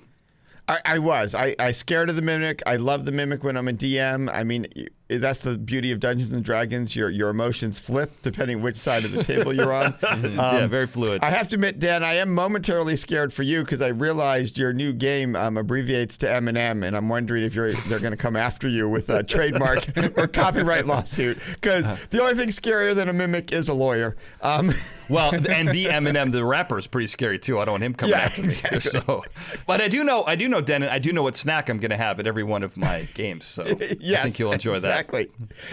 I, 0.67 0.79
I 0.85 0.99
was. 0.99 1.35
I, 1.35 1.55
I 1.59 1.71
scared 1.71 2.09
of 2.09 2.15
the 2.15 2.21
mimic. 2.21 2.61
I 2.65 2.77
love 2.77 3.05
the 3.05 3.11
mimic 3.11 3.43
when 3.43 3.57
I'm 3.57 3.67
a 3.67 3.73
DM. 3.73 4.31
I 4.31 4.43
mean, 4.43 4.67
that's 5.17 5.41
the 5.41 5.57
beauty 5.57 5.91
of 5.91 5.99
Dungeons 5.99 6.31
and 6.31 6.43
Dragons. 6.43 6.95
Your 6.95 7.09
your 7.09 7.29
emotions 7.29 7.79
flip 7.79 8.11
depending 8.21 8.61
which 8.61 8.77
side 8.77 9.03
of 9.05 9.11
the 9.11 9.23
table 9.23 9.53
you're 9.53 9.73
on. 9.73 9.93
Um, 10.11 10.23
yeah, 10.23 10.67
very 10.67 10.87
fluid. 10.87 11.21
I 11.23 11.29
have 11.29 11.47
to 11.49 11.55
admit, 11.55 11.79
Dan, 11.79 12.03
I 12.03 12.15
am 12.15 12.33
momentarily 12.33 12.95
scared 12.95 13.33
for 13.33 13.43
you 13.43 13.61
because 13.61 13.81
I 13.81 13.87
realized 13.87 14.57
your 14.57 14.73
new 14.73 14.93
game 14.93 15.35
um, 15.35 15.57
abbreviates 15.57 16.17
to 16.17 16.31
M&M, 16.31 16.83
and 16.83 16.95
I'm 16.95 17.09
wondering 17.09 17.43
if 17.43 17.53
you're 17.55 17.73
they're 17.73 17.99
going 17.99 18.11
to 18.11 18.17
come 18.17 18.35
after 18.35 18.67
you 18.67 18.87
with 18.89 19.09
a 19.09 19.23
trademark 19.23 19.85
or 20.17 20.27
copyright 20.27 20.85
lawsuit. 20.85 21.37
Because 21.53 22.07
the 22.07 22.21
only 22.21 22.35
thing 22.35 22.49
scarier 22.49 22.93
than 22.95 23.09
a 23.09 23.13
mimic 23.13 23.51
is 23.51 23.67
a 23.69 23.73
lawyer. 23.73 24.15
Um, 24.41 24.71
Well, 25.09 25.33
and 25.33 25.67
the 25.67 25.87
Eminem, 25.87 26.31
the 26.31 26.45
rapper, 26.45 26.79
is 26.79 26.87
pretty 26.87 27.07
scary 27.07 27.37
too. 27.37 27.59
I 27.59 27.65
don't 27.65 27.73
want 27.73 27.83
him 27.83 27.93
coming 27.93 28.15
Yeah, 28.15 28.21
after 28.21 28.43
me. 28.43 28.49
So, 28.79 29.25
but 29.67 29.81
I 29.81 29.89
do 29.89 30.05
know, 30.05 30.23
I 30.23 30.37
do 30.37 30.47
know, 30.47 30.61
Dennin. 30.61 30.87
I 30.87 30.99
do 30.99 31.11
know 31.11 31.23
what 31.23 31.35
snack 31.35 31.67
I'm 31.69 31.79
going 31.79 31.91
to 31.91 31.97
have 31.97 32.17
at 32.21 32.27
every 32.27 32.43
one 32.43 32.63
of 32.63 32.77
my 32.77 33.05
games. 33.13 33.43
So 33.43 33.65
yes, 33.99 34.19
I 34.21 34.23
think 34.23 34.39
you'll 34.39 34.53
enjoy 34.53 34.79
that. 34.79 35.00
Exactly. 35.01 35.27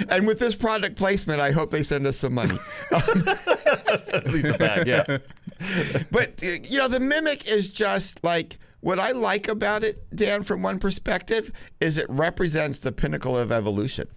And 0.08 0.26
with 0.26 0.38
this 0.38 0.54
product 0.54 0.96
placement, 0.96 1.40
I 1.40 1.50
hope 1.52 1.70
they 1.70 1.82
send 1.82 2.06
us 2.06 2.16
some 2.16 2.34
money. 2.34 2.58
At 2.92 4.26
least 4.28 4.48
a 4.48 4.56
bag, 4.58 4.86
yeah. 4.86 5.18
But 6.10 6.42
you 6.42 6.78
know, 6.78 6.88
the 6.88 7.00
mimic 7.00 7.50
is 7.50 7.70
just 7.72 8.22
like 8.24 8.58
what 8.80 8.98
I 8.98 9.10
like 9.12 9.48
about 9.48 9.84
it, 9.84 10.04
Dan. 10.14 10.42
From 10.44 10.62
one 10.62 10.78
perspective, 10.78 11.50
is 11.80 11.98
it 11.98 12.06
represents 12.08 12.78
the 12.78 12.92
pinnacle 12.92 13.36
of 13.36 13.50
evolution. 13.52 14.08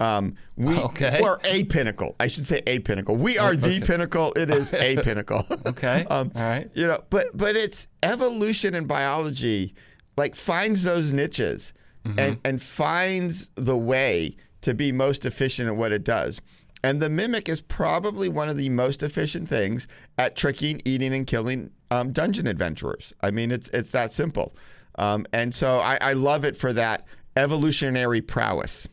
Um, 0.00 0.34
we 0.56 0.76
Okay. 0.76 1.20
or 1.22 1.40
a 1.44 1.64
pinnacle. 1.64 2.16
I 2.20 2.26
should 2.26 2.46
say 2.46 2.62
a 2.66 2.80
pinnacle. 2.80 3.16
We 3.16 3.38
are 3.38 3.54
the 3.56 3.80
pinnacle. 3.80 4.32
It 4.36 4.50
is 4.50 4.74
a 4.74 4.96
pinnacle. 5.02 5.44
Okay. 5.66 6.04
um, 6.10 6.32
All 6.34 6.42
right. 6.42 6.68
You 6.74 6.86
know, 6.88 7.02
but 7.10 7.34
but 7.34 7.56
it's 7.56 7.86
evolution 8.02 8.74
and 8.74 8.86
biology, 8.88 9.74
like 10.16 10.34
finds 10.34 10.82
those 10.82 11.12
niches 11.12 11.72
Mm-hmm. 12.04 12.18
and 12.18 12.38
and 12.44 12.62
finds 12.62 13.50
the 13.54 13.76
way 13.76 14.36
to 14.60 14.74
be 14.74 14.92
most 14.92 15.24
efficient 15.24 15.68
at 15.68 15.76
what 15.76 15.90
it 15.90 16.04
does. 16.04 16.40
And 16.82 17.00
the 17.00 17.08
mimic 17.08 17.48
is 17.48 17.62
probably 17.62 18.28
one 18.28 18.50
of 18.50 18.58
the 18.58 18.68
most 18.68 19.02
efficient 19.02 19.48
things 19.48 19.86
at 20.18 20.36
tricking, 20.36 20.82
eating, 20.84 21.14
and 21.14 21.26
killing 21.26 21.70
um, 21.90 22.12
dungeon 22.12 22.46
adventurers. 22.46 23.14
I 23.22 23.30
mean, 23.30 23.50
it's 23.50 23.68
it's 23.68 23.90
that 23.92 24.12
simple. 24.12 24.54
Um, 24.96 25.26
and 25.32 25.54
so 25.54 25.80
I, 25.80 25.96
I 26.00 26.12
love 26.12 26.44
it 26.44 26.56
for 26.56 26.74
that 26.74 27.06
evolutionary 27.36 28.20
prowess. 28.20 28.86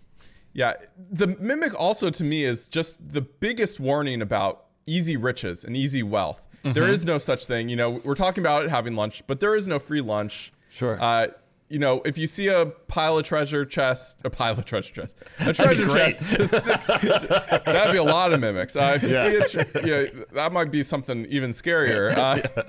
Yeah, 0.53 0.73
the 0.97 1.27
mimic 1.27 1.77
also 1.79 2.09
to 2.09 2.23
me 2.23 2.45
is 2.45 2.67
just 2.67 3.13
the 3.13 3.21
biggest 3.21 3.79
warning 3.79 4.21
about 4.21 4.65
easy 4.85 5.17
riches 5.17 5.63
and 5.63 5.75
easy 5.75 6.03
wealth. 6.03 6.47
There 6.63 6.87
is 6.87 7.05
no 7.05 7.17
such 7.17 7.45
thing. 7.47 7.69
You 7.69 7.75
know, 7.75 8.01
we're 8.03 8.15
talking 8.15 8.43
about 8.43 8.63
it 8.63 8.69
having 8.69 8.95
lunch, 8.95 9.25
but 9.27 9.39
there 9.39 9.55
is 9.55 9.67
no 9.67 9.79
free 9.79 10.01
lunch. 10.01 10.53
Sure. 10.69 11.01
Uh, 11.01 11.27
you 11.71 11.79
know, 11.79 12.01
if 12.03 12.17
you 12.17 12.27
see 12.27 12.47
a 12.49 12.65
pile 12.87 13.17
of 13.17 13.23
treasure 13.23 13.63
chest, 13.65 14.21
a 14.25 14.29
pile 14.29 14.53
of 14.53 14.65
treasure 14.65 14.93
chest, 14.93 15.17
a 15.39 15.53
treasure 15.53 15.87
chest, 15.87 16.27
just, 16.35 16.65
that'd 16.65 17.91
be 17.91 17.97
a 17.97 18.03
lot 18.03 18.33
of 18.33 18.39
mimics. 18.39 18.75
Uh, 18.75 18.93
if 18.95 19.03
you 19.03 19.13
see 19.13 19.27
it, 19.29 19.49
tr- 19.49 19.79
you 19.79 19.91
know, 19.91 20.05
that 20.33 20.51
might 20.51 20.69
be 20.69 20.83
something 20.83 21.25
even 21.27 21.51
scarier. 21.51 22.15
Uh, 22.15 22.63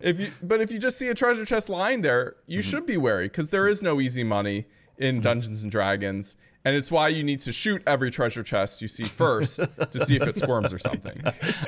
if 0.00 0.18
you, 0.20 0.30
but 0.42 0.60
if 0.60 0.70
you 0.72 0.78
just 0.78 0.98
see 0.98 1.08
a 1.08 1.14
treasure 1.14 1.44
chest 1.44 1.68
lying 1.68 2.02
there, 2.02 2.36
you 2.46 2.62
should 2.62 2.84
be 2.84 2.96
wary 2.96 3.26
because 3.26 3.50
there 3.50 3.68
is 3.68 3.82
no 3.82 4.00
easy 4.00 4.24
money 4.24 4.66
in 4.98 5.20
Dungeons 5.20 5.62
and 5.62 5.70
Dragons, 5.70 6.36
and 6.66 6.74
it's 6.74 6.90
why 6.90 7.06
you 7.06 7.22
need 7.22 7.38
to 7.38 7.52
shoot 7.52 7.80
every 7.86 8.10
treasure 8.10 8.42
chest 8.42 8.82
you 8.82 8.88
see 8.88 9.04
first 9.04 9.58
to 9.92 10.00
see 10.00 10.16
if 10.16 10.22
it 10.22 10.36
squirms 10.36 10.72
or 10.72 10.78
something. 10.78 11.22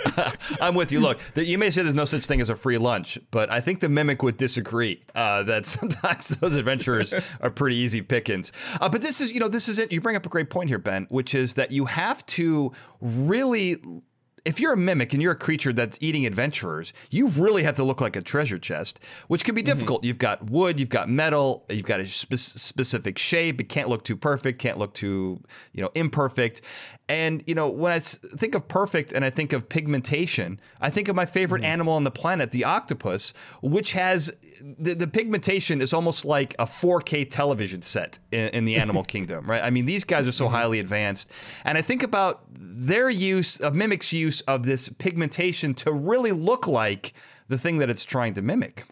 I'm 0.61 0.75
with 0.75 0.91
you. 0.91 0.99
Look, 0.99 1.21
you 1.37 1.57
may 1.57 1.71
say 1.71 1.83
there's 1.83 1.95
no 1.95 2.05
such 2.05 2.27
thing 2.27 2.41
as 2.41 2.49
a 2.49 2.57
free 2.57 2.79
lunch, 2.79 3.17
but 3.31 3.49
I 3.49 3.61
think 3.61 3.79
the 3.79 3.89
mimic 3.89 4.25
would 4.25 4.37
disagree 4.37 5.05
uh, 5.15 5.45
that 5.45 5.67
sometimes 5.79 6.31
those 6.31 6.57
adventurers 6.57 7.15
are 7.41 7.49
pretty 7.49 7.77
easy 7.77 8.03
pickings. 8.03 8.51
Uh, 8.81 8.89
but 8.89 9.01
this 9.01 9.21
is, 9.21 9.31
you 9.31 9.39
know, 9.39 9.47
this 9.47 9.69
is 9.69 9.79
it. 9.79 9.93
You 9.93 10.01
bring 10.01 10.17
up 10.17 10.27
a 10.27 10.29
great 10.29 10.51
point 10.51 10.69
here, 10.69 10.81
Ben, 10.81 11.07
which 11.11 11.33
is 11.33 11.55
that 11.55 11.71
you 11.71 11.85
have 11.85 12.27
to 12.27 12.73
really. 13.01 13.77
If 14.45 14.61
you're 14.61 14.73
a 14.73 14.77
mimic 14.77 15.13
and 15.13 15.23
you're 15.23 15.33
a 15.33 15.37
creature 15.37 15.73
that's 15.73 15.99
eating 16.01 16.27
adventurers, 16.27 16.93
you 17.11 17.29
really 17.29 17.63
have 17.63 17.77
to 17.77 17.85
look 17.85 18.01
like 18.01 18.17
a 18.17 18.23
treasure 18.23 18.59
chest, 18.59 19.01
which 19.29 19.45
can 19.45 19.55
be 19.55 19.63
mm-hmm. 19.63 19.73
difficult. 19.73 20.05
You've 20.05 20.19
got 20.19 20.51
wood, 20.51 20.81
you've 20.81 20.91
got 20.91 21.09
metal, 21.09 21.65
you've 21.69 21.85
got 21.85 22.01
a 22.01 22.07
spe- 22.07 22.35
specific 22.37 23.19
shape. 23.19 23.61
It 23.61 23.69
can't 23.69 23.89
look 23.89 24.05
too 24.05 24.17
perfect, 24.17 24.59
can't 24.59 24.79
look 24.79 24.95
too, 24.95 25.43
you 25.73 25.83
know, 25.83 25.91
imperfect. 25.95 26.63
And 27.09 27.43
you 27.47 27.55
know, 27.55 27.69
when 27.69 27.93
I 27.93 28.01
think 28.01 28.55
of 28.55 28.69
perfect 28.69 29.13
and 29.13 29.25
I 29.25 29.31
think 29.31 29.53
of 29.53 29.69
pigmentation, 29.69 30.61
I 30.81 30.91
think 30.91 31.09
of 31.09 31.17
my 31.17 31.25
favorite 31.25 31.63
mm-hmm. 31.63 31.73
animal 31.73 31.95
on 31.95 32.05
the 32.05 32.11
planet, 32.11 32.51
the 32.51 32.65
octopus, 32.65 33.33
which 33.63 33.93
has 33.93 34.31
the, 34.63 34.95
the 34.95 35.07
pigmentation 35.07 35.81
is 35.81 35.93
almost 35.95 36.25
like 36.25 36.55
a 36.59 36.65
4K 36.65 37.31
television 37.31 37.81
set 37.83 38.19
in, 38.31 38.49
in 38.49 38.65
the 38.67 38.77
animal 38.77 39.05
kingdom, 39.15 39.47
right? 39.47 39.63
I 39.63 39.71
mean, 39.71 39.87
these 39.87 40.05
guys 40.05 40.29
are 40.29 40.33
so 40.33 40.47
mm-hmm. 40.47 40.55
highly 40.55 40.81
advanced, 40.81 41.33
and 41.65 41.79
I 41.79 41.83
think 41.83 42.03
about 42.03 42.43
their 42.51 43.09
use 43.09 43.59
of 43.59 43.75
mimics 43.75 44.13
use 44.13 44.28
of 44.43 44.65
this 44.65 44.89
pigmentation 44.89 45.75
to 45.75 45.93
really 45.93 46.33
look 46.33 46.67
like 46.67 47.13
the 47.49 47.59
thing 47.59 47.79
that 47.79 47.91
it's 47.91 48.05
trying 48.05 48.35
to 48.35 48.43
mimic. 48.43 48.85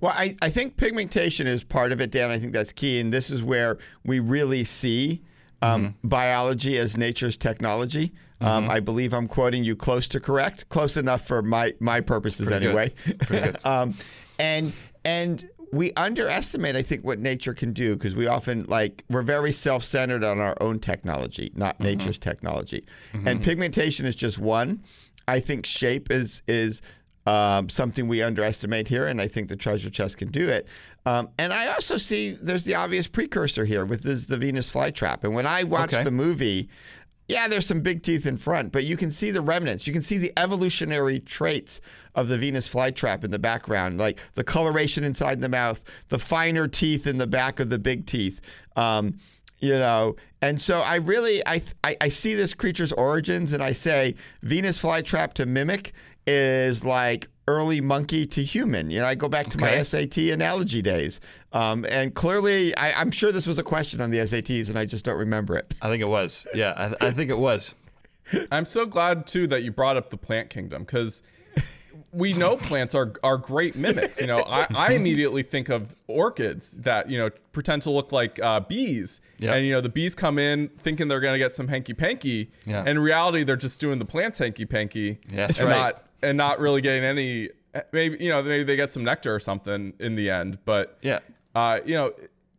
Well, 0.00 0.12
I, 0.14 0.36
I 0.42 0.50
think 0.50 0.76
pigmentation 0.76 1.46
is 1.46 1.64
part 1.64 1.92
of 1.92 2.00
it, 2.00 2.10
Dan. 2.10 2.30
I 2.30 2.38
think 2.38 2.52
that's 2.52 2.72
key. 2.72 3.00
And 3.00 3.12
this 3.12 3.30
is 3.30 3.42
where 3.42 3.78
we 4.04 4.20
really 4.20 4.64
see 4.64 5.22
um, 5.62 5.94
biology 6.04 6.78
as 6.78 6.96
nature's 6.96 7.36
technology. 7.36 8.12
Um, 8.40 8.68
I 8.68 8.80
believe 8.80 9.14
I'm 9.14 9.28
quoting 9.28 9.64
you 9.64 9.74
close 9.74 10.06
to 10.08 10.20
correct, 10.20 10.68
close 10.68 10.98
enough 10.98 11.26
for 11.26 11.40
my, 11.40 11.72
my 11.80 12.02
purposes 12.02 12.48
Pretty 12.48 12.66
good. 12.66 12.92
anyway. 13.30 13.52
um, 13.64 13.94
and 14.38 14.72
and 15.06 15.48
we 15.72 15.92
underestimate, 15.94 16.76
I 16.76 16.82
think, 16.82 17.04
what 17.04 17.18
nature 17.18 17.54
can 17.54 17.72
do 17.72 17.96
because 17.96 18.14
we 18.16 18.26
often 18.26 18.64
like 18.66 19.04
we're 19.10 19.22
very 19.22 19.52
self-centered 19.52 20.24
on 20.24 20.40
our 20.40 20.56
own 20.60 20.78
technology, 20.78 21.52
not 21.54 21.74
Mm-hmm. 21.76 21.84
nature's 21.84 22.18
technology. 22.18 22.84
And 23.12 23.42
pigmentation 23.42 24.06
is 24.06 24.16
just 24.16 24.38
one. 24.38 24.82
I 25.28 25.40
think 25.40 25.66
shape 25.66 26.10
is 26.10 26.42
is 26.46 26.82
um, 27.26 27.68
something 27.68 28.06
we 28.06 28.22
underestimate 28.22 28.86
here, 28.88 29.06
and 29.08 29.20
I 29.20 29.26
think 29.26 29.48
the 29.48 29.56
treasure 29.56 29.90
chest 29.90 30.16
can 30.16 30.30
do 30.30 30.48
it. 30.48 30.68
Um, 31.06 31.28
and 31.38 31.52
I 31.52 31.66
also 31.68 31.96
see 31.96 32.30
there's 32.30 32.62
the 32.64 32.76
obvious 32.76 33.08
precursor 33.08 33.64
here 33.64 33.84
with 33.84 34.02
this 34.04 34.26
the 34.26 34.36
Venus 34.36 34.72
flytrap. 34.72 35.24
And 35.24 35.34
when 35.34 35.46
I 35.46 35.64
watched 35.64 35.94
Okay. 35.94 36.04
the 36.04 36.10
movie, 36.12 36.68
yeah, 37.28 37.48
there's 37.48 37.66
some 37.66 37.80
big 37.80 38.02
teeth 38.02 38.24
in 38.24 38.36
front, 38.36 38.72
but 38.72 38.84
you 38.84 38.96
can 38.96 39.10
see 39.10 39.30
the 39.30 39.40
remnants. 39.40 39.86
You 39.86 39.92
can 39.92 40.02
see 40.02 40.16
the 40.18 40.32
evolutionary 40.36 41.18
traits 41.18 41.80
of 42.14 42.28
the 42.28 42.38
Venus 42.38 42.72
flytrap 42.72 43.24
in 43.24 43.30
the 43.32 43.38
background, 43.38 43.98
like 43.98 44.20
the 44.34 44.44
coloration 44.44 45.02
inside 45.02 45.40
the 45.40 45.48
mouth, 45.48 45.82
the 46.08 46.18
finer 46.18 46.68
teeth 46.68 47.06
in 47.06 47.18
the 47.18 47.26
back 47.26 47.58
of 47.58 47.68
the 47.68 47.78
big 47.78 48.06
teeth. 48.06 48.40
Um, 48.76 49.18
you 49.58 49.78
know, 49.78 50.16
and 50.42 50.60
so 50.60 50.80
I 50.80 50.96
really 50.96 51.44
I, 51.46 51.62
I 51.82 51.96
I 52.02 52.08
see 52.08 52.34
this 52.34 52.54
creature's 52.54 52.92
origins, 52.92 53.52
and 53.52 53.62
I 53.62 53.72
say 53.72 54.14
Venus 54.42 54.80
flytrap 54.80 55.32
to 55.34 55.46
mimic 55.46 55.92
is 56.26 56.84
like 56.84 57.28
early 57.48 57.80
monkey 57.80 58.26
to 58.26 58.42
human. 58.42 58.90
You 58.90 59.00
know, 59.00 59.06
I 59.06 59.14
go 59.14 59.28
back 59.28 59.48
to 59.50 59.58
my 59.58 59.82
SAT 59.82 60.16
analogy 60.18 60.82
days, 60.82 61.20
um, 61.52 61.84
and 61.88 62.14
clearly 62.14 62.76
I, 62.76 63.00
I'm 63.00 63.10
sure 63.10 63.30
this 63.32 63.46
was 63.46 63.58
a 63.58 63.62
question 63.62 64.00
on 64.00 64.10
the 64.10 64.18
SATs, 64.18 64.68
and 64.68 64.78
I 64.78 64.84
just 64.84 65.04
don't 65.04 65.18
remember 65.18 65.56
it. 65.56 65.72
I 65.80 65.88
think 65.88 66.02
it 66.02 66.08
was. 66.08 66.46
Yeah, 66.54 66.94
I, 67.00 67.06
I 67.08 67.10
think 67.12 67.30
it 67.30 67.38
was. 67.38 67.74
I'm 68.50 68.64
so 68.64 68.86
glad 68.86 69.26
too 69.26 69.46
that 69.48 69.62
you 69.62 69.70
brought 69.70 69.96
up 69.96 70.10
the 70.10 70.16
plant 70.16 70.50
kingdom 70.50 70.82
because 70.82 71.22
we 72.12 72.32
know 72.32 72.56
plants 72.56 72.94
are 72.94 73.12
are 73.22 73.36
great 73.36 73.76
mimics. 73.76 74.20
You 74.20 74.26
know, 74.26 74.38
I, 74.46 74.66
I 74.74 74.92
immediately 74.94 75.42
think 75.44 75.68
of 75.68 75.94
orchids 76.08 76.78
that 76.78 77.08
you 77.10 77.18
know 77.18 77.30
pretend 77.52 77.82
to 77.82 77.90
look 77.90 78.10
like 78.10 78.42
uh, 78.42 78.60
bees, 78.60 79.20
Yep. 79.38 79.54
and 79.54 79.66
you 79.66 79.72
know 79.72 79.80
the 79.80 79.88
bees 79.88 80.14
come 80.16 80.38
in 80.38 80.68
thinking 80.68 81.06
they're 81.08 81.20
gonna 81.20 81.38
get 81.38 81.54
some 81.54 81.68
hanky 81.68 81.94
panky, 81.94 82.50
Yeah. 82.66 82.80
and 82.80 82.88
in 82.88 82.98
reality 82.98 83.44
they're 83.44 83.54
just 83.56 83.80
doing 83.80 83.98
the 84.00 84.04
plant's 84.04 84.38
hanky 84.38 84.64
panky, 84.66 85.18
That's 85.30 85.58
and 85.60 85.68
right. 85.68 85.76
not 85.76 86.02
and 86.22 86.36
not 86.38 86.58
really 86.60 86.80
getting 86.80 87.04
any. 87.04 87.50
Maybe 87.92 88.16
you 88.24 88.30
know 88.30 88.42
maybe 88.42 88.64
they 88.64 88.76
get 88.76 88.90
some 88.90 89.04
nectar 89.04 89.34
or 89.34 89.40
something 89.40 89.92
in 90.00 90.14
the 90.14 90.30
end, 90.30 90.58
but 90.64 90.98
Yeah. 91.02 91.18
uh, 91.54 91.80
you 91.84 91.94
know, 91.94 92.12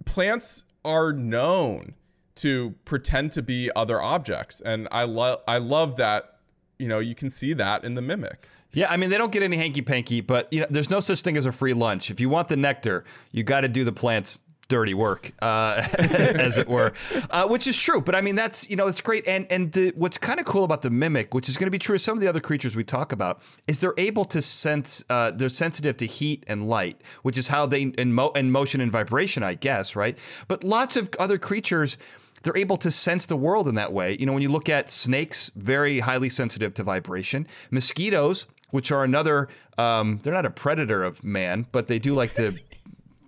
plants 0.05 0.65
are 0.85 1.11
known 1.13 1.93
to 2.35 2.75
pretend 2.85 3.31
to 3.33 3.41
be 3.41 3.71
other 3.75 3.99
objects, 4.01 4.61
and 4.61 4.87
I 4.91 5.03
love 5.03 5.39
I 5.47 5.57
love 5.57 5.95
that. 5.97 6.35
You 6.79 6.87
know, 6.87 6.99
you 6.99 7.15
can 7.15 7.29
see 7.31 7.53
that 7.53 7.83
in 7.83 7.95
the 7.95 8.01
mimic. 8.01 8.47
Yeah, 8.73 8.91
I 8.91 8.97
mean 8.97 9.09
they 9.09 9.17
don't 9.17 9.31
get 9.31 9.41
any 9.41 9.57
hanky 9.57 9.81
panky, 9.81 10.21
but 10.21 10.51
you 10.53 10.59
know 10.61 10.67
there's 10.69 10.89
no 10.91 10.99
such 10.99 11.21
thing 11.21 11.35
as 11.37 11.45
a 11.47 11.51
free 11.51 11.73
lunch. 11.73 12.11
If 12.11 12.19
you 12.19 12.29
want 12.29 12.47
the 12.49 12.57
nectar, 12.57 13.03
you 13.31 13.43
got 13.43 13.61
to 13.61 13.67
do 13.67 13.83
the 13.83 13.91
plant's 13.91 14.37
dirty 14.67 14.93
work, 14.93 15.31
uh, 15.41 15.87
as 15.97 16.57
it 16.57 16.67
were, 16.67 16.93
uh, 17.29 17.47
which 17.47 17.67
is 17.67 17.77
true. 17.77 18.01
But 18.01 18.15
I 18.15 18.21
mean 18.21 18.35
that's 18.35 18.69
you 18.69 18.75
know 18.75 18.87
it's 18.87 19.01
great, 19.01 19.27
and 19.27 19.47
and 19.51 19.71
the, 19.71 19.93
what's 19.95 20.17
kind 20.17 20.39
of 20.39 20.45
cool 20.45 20.63
about 20.63 20.81
the 20.81 20.89
mimic, 20.89 21.33
which 21.33 21.49
is 21.49 21.57
going 21.57 21.67
to 21.67 21.71
be 21.71 21.79
true 21.79 21.95
of 21.95 22.01
some 22.01 22.17
of 22.17 22.21
the 22.21 22.27
other 22.27 22.39
creatures 22.39 22.75
we 22.75 22.83
talk 22.83 23.11
about, 23.11 23.41
is 23.67 23.79
they're 23.79 23.93
able 23.97 24.25
to 24.25 24.41
sense. 24.41 25.03
Uh, 25.09 25.31
they're 25.31 25.49
sensitive 25.49 25.97
to 25.97 26.05
heat 26.05 26.43
and 26.47 26.69
light, 26.69 27.01
which 27.23 27.37
is 27.37 27.47
how 27.49 27.65
they 27.65 27.83
in, 27.83 28.13
mo- 28.13 28.31
motion 28.35 28.81
and 28.81 28.91
vibration, 28.91 29.43
I 29.43 29.55
guess, 29.55 29.95
right? 29.95 30.17
But 30.47 30.63
lots 30.63 30.95
of 30.95 31.09
other 31.19 31.37
creatures 31.37 31.97
they're 32.43 32.55
able 32.55 32.77
to 32.77 32.91
sense 32.91 33.25
the 33.25 33.35
world 33.35 33.67
in 33.67 33.75
that 33.75 33.91
way. 33.91 34.15
You 34.19 34.25
know, 34.25 34.31
when 34.31 34.43
you 34.43 34.49
look 34.49 34.69
at 34.69 34.89
snakes, 34.89 35.51
very 35.55 35.99
highly 35.99 36.29
sensitive 36.29 36.73
to 36.75 36.83
vibration. 36.83 37.47
Mosquitoes, 37.71 38.45
which 38.69 38.91
are 38.91 39.03
another, 39.03 39.47
um, 39.77 40.19
they're 40.23 40.33
not 40.33 40.45
a 40.45 40.51
predator 40.51 41.03
of 41.03 41.23
man, 41.23 41.65
but 41.71 41.87
they 41.87 41.99
do 41.99 42.13
like 42.13 42.33
to 42.35 42.57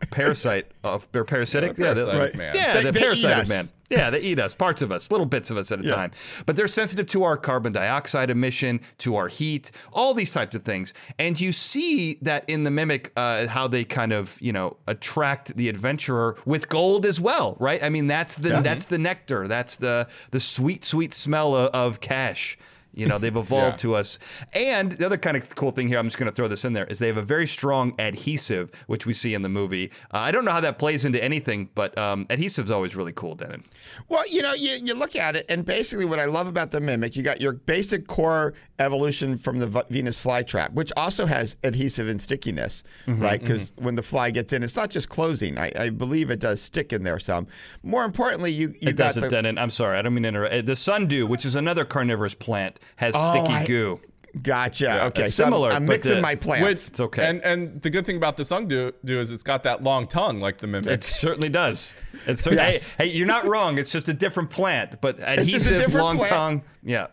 parasite 0.07 0.67
of, 0.83 1.07
they're 1.11 1.25
parasitic. 1.25 1.77
Yeah, 1.77 1.93
they're- 1.93 2.05
parasite 2.05 2.29
of 2.31 2.35
man. 2.35 2.51
Yeah, 2.55 2.73
They- 2.73 2.81
they 2.83 2.89
eat 2.99 3.01
parasite 3.03 3.31
us. 3.33 3.49
man. 3.49 3.69
Yeah, 3.89 4.11
they 4.11 4.19
eat 4.19 4.37
us, 4.37 4.53
parts 4.53 4.83
of 4.83 4.91
us, 4.91 5.09
little 5.09 5.25
bits 5.25 5.49
of 5.49 5.57
us 5.57 5.71
at 5.71 5.79
a 5.83 5.89
time. 5.89 6.11
But 6.45 6.55
they're 6.55 6.67
sensitive 6.67 7.07
to 7.07 7.23
our 7.23 7.37
carbon 7.37 7.73
dioxide 7.73 8.29
emission, 8.29 8.81
to 8.99 9.15
our 9.15 9.29
heat, 9.29 9.71
all 9.91 10.13
these 10.13 10.31
types 10.31 10.53
of 10.55 10.61
things. 10.61 10.93
And 11.17 11.41
you 11.41 11.51
see 11.51 12.19
that 12.21 12.43
in 12.47 12.65
the 12.65 12.69
mimic, 12.71 13.11
uh, 13.17 13.47
how 13.47 13.67
they 13.67 13.83
kind 13.83 14.13
of, 14.13 14.37
you 14.41 14.53
know, 14.53 14.77
attract 14.87 15.57
the 15.57 15.69
adventurer 15.69 16.35
with 16.45 16.69
gold 16.69 17.03
as 17.03 17.19
well, 17.19 17.57
right? 17.59 17.81
I 17.81 17.89
mean, 17.89 18.05
that's 18.05 18.35
the 18.35 18.61
that's 18.61 18.85
the 18.85 18.99
nectar, 18.99 19.47
that's 19.47 19.75
the 19.77 20.07
the 20.29 20.39
sweet, 20.39 20.83
sweet 20.85 21.11
smell 21.11 21.55
of, 21.55 21.71
of 21.71 21.99
cash. 21.99 22.59
You 22.93 23.05
know, 23.07 23.17
they've 23.17 23.35
evolved 23.45 23.73
Yeah. 23.73 23.91
to 23.91 23.95
us. 23.95 24.19
And 24.53 24.93
the 24.93 25.05
other 25.05 25.17
kind 25.17 25.37
of 25.37 25.55
cool 25.55 25.71
thing 25.71 25.87
here, 25.87 25.99
I'm 25.99 26.07
just 26.07 26.17
going 26.17 26.29
to 26.29 26.35
throw 26.35 26.47
this 26.47 26.65
in 26.65 26.73
there, 26.73 26.85
is 26.85 26.99
they 26.99 27.07
have 27.07 27.17
a 27.17 27.21
very 27.21 27.47
strong 27.47 27.93
adhesive, 27.99 28.71
which 28.87 29.05
we 29.05 29.13
see 29.13 29.33
in 29.33 29.41
the 29.41 29.49
movie. 29.49 29.91
Uh, 30.13 30.17
I 30.17 30.31
don't 30.31 30.45
know 30.45 30.51
how 30.51 30.61
that 30.61 30.77
plays 30.79 31.05
into 31.05 31.23
anything, 31.23 31.69
but 31.75 31.97
um, 31.97 32.25
adhesive's 32.29 32.71
always 32.71 32.95
really 32.95 33.13
cool, 33.13 33.35
Dennin. 33.35 33.63
Well, 34.07 34.23
you 34.29 34.41
know, 34.41 34.53
you, 34.53 34.77
you 34.83 34.93
look 34.95 35.15
at 35.15 35.35
it, 35.35 35.45
and 35.49 35.65
basically, 35.65 36.05
what 36.05 36.19
I 36.19 36.25
love 36.25 36.47
about 36.47 36.71
the 36.71 36.79
mimic, 36.81 37.15
you 37.15 37.23
got 37.23 37.41
your 37.41 37.53
basic 37.53 38.07
core 38.07 38.53
evolution 38.79 39.37
from 39.37 39.59
the 39.59 39.67
V- 39.67 39.81
Venus 39.89 40.23
flytrap, 40.23 40.73
which 40.73 40.91
also 40.97 41.25
has 41.25 41.57
adhesive 41.63 42.07
and 42.07 42.21
stickiness, 42.21 42.83
Mm-hmm, 43.07 43.21
right? 43.21 43.39
Because 43.39 43.71
when 43.77 43.95
the 43.95 44.01
fly 44.01 44.31
gets 44.31 44.53
in, 44.53 44.63
it's 44.63 44.75
not 44.75 44.89
just 44.89 45.09
closing. 45.09 45.57
I, 45.57 45.71
I 45.77 45.89
believe 45.89 46.31
it 46.31 46.39
does 46.39 46.61
stick 46.61 46.93
in 46.93 47.03
there 47.03 47.19
some. 47.19 47.47
More 47.83 48.03
importantly, 48.05 48.51
you 48.51 48.69
you 48.81 48.89
It 48.89 48.95
got 48.95 49.07
doesn't, 49.07 49.23
the, 49.23 49.29
Dennin. 49.29 49.57
I'm 49.57 49.69
sorry, 49.69 49.97
I 49.97 50.01
don't 50.01 50.13
mean 50.13 50.23
to 50.23 50.29
interrupt. 50.29 50.53
Uh, 50.53 50.61
The 50.61 50.75
sundew, 50.75 51.25
which 51.27 51.45
is 51.45 51.55
another 51.55 51.85
carnivorous 51.85 52.35
plant, 52.35 52.78
has 52.97 53.13
Oh, 53.15 53.31
sticky 53.31 53.53
I- 53.53 53.65
goo. 53.65 53.99
Gotcha. 54.43 55.05
okay, 55.05 55.23
so 55.23 55.43
similar, 55.45 55.69
I'm, 55.71 55.77
I'm 55.77 55.85
mixing 55.87 56.15
the- 56.17 56.21
my 56.21 56.35
plants. 56.35 56.67
With- 56.67 56.87
It's 56.89 56.99
okay. 56.99 57.27
And 57.27 57.43
and 57.43 57.81
the 57.81 57.89
good 57.89 58.05
thing 58.05 58.15
about 58.15 58.37
the 58.37 58.43
sundew 58.43 58.91
do 59.03 59.19
is 59.19 59.31
it's 59.31 59.41
got 59.41 59.63
that 59.63 59.81
long 59.81 60.05
tongue 60.05 60.39
like 60.39 60.57
the 60.57 60.67
mimic. 60.67 60.87
It 60.87 61.03
certainly 61.03 61.49
does. 61.49 61.95
It's 62.27 62.43
cer- 62.43 62.53
Yes. 62.53 62.93
hey, 62.93 63.07
hey, 63.09 63.15
you're 63.17 63.25
not 63.27 63.45
wrong. 63.45 63.79
It's 63.79 63.91
just 63.91 64.07
a 64.07 64.13
different 64.13 64.51
plant, 64.51 65.01
but 65.01 65.17
just 65.17 65.29
a 65.71 65.75
adhesive, 65.77 65.93
long 65.95 66.17
plant. 66.17 66.29
tongue. 66.29 66.61
Yeah. 66.83 67.07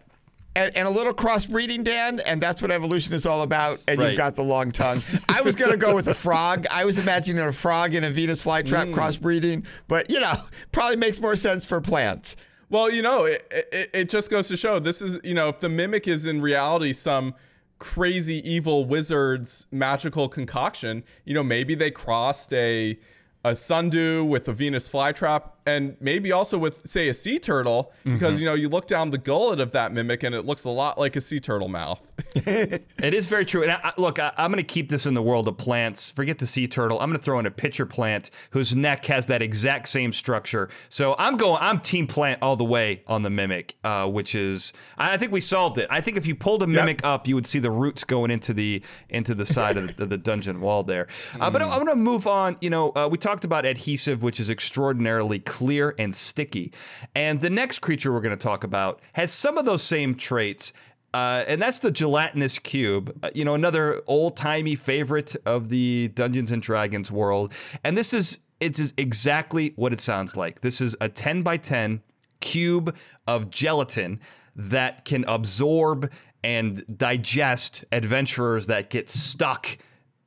and, 0.54 0.76
and 0.76 0.86
a 0.86 0.90
little 0.90 1.14
crossbreeding, 1.14 1.84
Dan, 1.84 2.20
and 2.20 2.40
that's 2.40 2.60
what 2.60 2.70
evolution 2.70 3.14
is 3.14 3.24
all 3.26 3.40
about. 3.42 3.80
And 3.88 3.98
Right. 3.98 4.08
you've 4.10 4.18
got 4.18 4.36
the 4.36 4.42
long 4.42 4.70
tongue. 4.70 4.98
I 5.28 5.40
was 5.40 5.56
going 5.56 5.70
to 5.70 5.76
go 5.78 5.94
with 5.94 6.08
a 6.08 6.14
frog. 6.14 6.66
I 6.70 6.84
was 6.84 6.98
imagining 6.98 7.42
a 7.42 7.52
frog 7.52 7.94
in 7.94 8.04
a 8.04 8.10
Venus 8.10 8.44
flytrap 8.44 8.92
mm. 8.92 8.94
crossbreeding, 8.94 9.66
but 9.88 10.10
you 10.10 10.20
know, 10.20 10.34
probably 10.70 10.96
makes 10.96 11.18
more 11.18 11.34
sense 11.36 11.64
for 11.66 11.80
plants. 11.80 12.36
Well, 12.68 12.90
you 12.90 13.02
know, 13.02 13.24
it, 13.24 13.46
it, 13.50 13.90
it 13.92 14.08
just 14.08 14.30
goes 14.30 14.48
to 14.48 14.56
show 14.56 14.78
this 14.78 15.00
is, 15.00 15.20
you 15.22 15.34
know, 15.34 15.48
if 15.48 15.60
the 15.60 15.68
mimic 15.68 16.08
is 16.08 16.26
in 16.26 16.40
reality 16.40 16.92
some 16.92 17.34
crazy 17.78 18.48
evil 18.48 18.84
wizard's 18.84 19.66
magical 19.70 20.28
concoction, 20.28 21.04
you 21.24 21.34
know, 21.34 21.44
maybe 21.44 21.74
they 21.74 21.90
crossed 21.90 22.52
a 22.52 22.98
a 23.44 23.54
sundew 23.54 24.24
with 24.24 24.48
a 24.48 24.52
Venus 24.52 24.90
flytrap 24.90 25.50
and 25.66 25.96
maybe 26.00 26.32
also 26.32 26.56
with 26.58 26.86
say 26.86 27.08
a 27.08 27.14
sea 27.14 27.38
turtle 27.38 27.92
because 28.04 28.40
you 28.40 28.46
know 28.46 28.54
you 28.54 28.68
look 28.68 28.86
down 28.86 29.10
the 29.10 29.18
gullet 29.18 29.60
of 29.60 29.72
that 29.72 29.92
mimic 29.92 30.22
and 30.22 30.34
it 30.34 30.46
looks 30.46 30.64
a 30.64 30.70
lot 30.70 30.98
like 30.98 31.16
a 31.16 31.20
sea 31.20 31.40
turtle 31.40 31.68
mouth. 31.68 32.12
It 33.06 33.14
is 33.14 33.28
very 33.28 33.44
true. 33.44 33.62
And 33.62 33.72
I, 33.72 33.92
look, 33.98 34.18
I, 34.18 34.32
I'm 34.36 34.50
going 34.50 34.62
to 34.62 34.66
keep 34.66 34.88
this 34.88 35.06
in 35.06 35.14
the 35.14 35.22
world 35.22 35.48
of 35.48 35.56
plants. 35.58 36.10
Forget 36.10 36.38
the 36.38 36.46
sea 36.46 36.66
turtle. 36.66 36.98
I'm 36.98 37.08
going 37.08 37.18
to 37.18 37.22
throw 37.22 37.38
in 37.38 37.46
a 37.46 37.50
pitcher 37.50 37.84
plant 37.84 38.30
whose 38.50 38.74
neck 38.74 39.04
has 39.06 39.26
that 39.26 39.42
exact 39.42 39.88
same 39.88 40.12
structure. 40.12 40.68
So 40.88 41.14
I'm 41.18 41.36
going. 41.36 41.58
I'm 41.60 41.80
team 41.80 42.06
plant 42.06 42.42
all 42.42 42.56
the 42.56 42.64
way 42.64 43.02
on 43.06 43.22
the 43.22 43.30
mimic, 43.30 43.76
uh, 43.84 44.08
which 44.08 44.34
is. 44.34 44.72
I 44.96 45.16
think 45.18 45.30
we 45.30 45.40
solved 45.40 45.78
it. 45.78 45.86
I 45.90 46.00
think 46.00 46.16
if 46.16 46.26
you 46.26 46.34
pulled 46.34 46.62
a 46.62 46.66
mimic 46.66 47.00
up, 47.04 47.28
you 47.28 47.34
would 47.34 47.46
see 47.46 47.58
the 47.58 47.70
roots 47.70 48.04
going 48.04 48.30
into 48.30 48.54
the 48.54 48.82
into 49.08 49.34
the 49.34 49.46
side 49.46 49.76
of 49.76 49.96
the, 49.96 50.06
the 50.06 50.18
dungeon 50.18 50.60
wall 50.60 50.82
there. 50.82 51.06
Uh, 51.38 51.50
but 51.50 51.62
I'm 51.62 51.68
going 51.68 51.86
to 51.86 51.96
move 51.96 52.26
on. 52.26 52.56
You 52.60 52.70
know, 52.70 52.92
uh, 52.96 53.08
we 53.10 53.18
talked 53.18 53.44
about 53.44 53.66
adhesive, 53.66 54.22
which 54.22 54.40
is 54.40 54.48
extraordinarily 54.48 55.38
clear 55.38 55.55
and 55.60 56.14
sticky, 56.14 56.72
and 57.14 57.40
the 57.40 57.50
next 57.50 57.80
creature 57.80 58.12
we're 58.12 58.20
going 58.20 58.36
to 58.36 58.42
talk 58.42 58.64
about 58.64 59.00
has 59.14 59.32
some 59.32 59.58
of 59.58 59.64
those 59.64 59.82
same 59.82 60.14
traits. 60.14 60.72
Uh, 61.14 61.44
and 61.48 61.62
that's 61.62 61.78
the 61.78 61.90
gelatinous 61.90 62.58
cube. 62.58 63.16
Uh, 63.22 63.30
you 63.34 63.42
know, 63.42 63.54
another 63.54 64.02
old 64.06 64.36
timey 64.36 64.74
favorite 64.74 65.34
of 65.46 65.70
the 65.70 66.08
Dungeons 66.08 66.50
and 66.50 66.60
Dragons 66.60 67.10
world. 67.10 67.54
And 67.82 67.96
this 67.96 68.12
is 68.12 68.38
it's 68.60 68.92
exactly 68.96 69.72
what 69.76 69.92
it 69.92 70.00
sounds 70.00 70.36
like. 70.36 70.60
This 70.60 70.80
is 70.80 70.96
a 71.00 71.08
10 71.08 71.42
by 71.42 71.56
10 71.56 72.02
cube 72.40 72.96
of 73.26 73.50
gelatin 73.50 74.20
that 74.54 75.04
can 75.04 75.24
absorb 75.26 76.10
and 76.42 76.84
digest 76.96 77.84
adventurers 77.92 78.66
that 78.66 78.88
get 78.88 79.10
stuck 79.10 79.78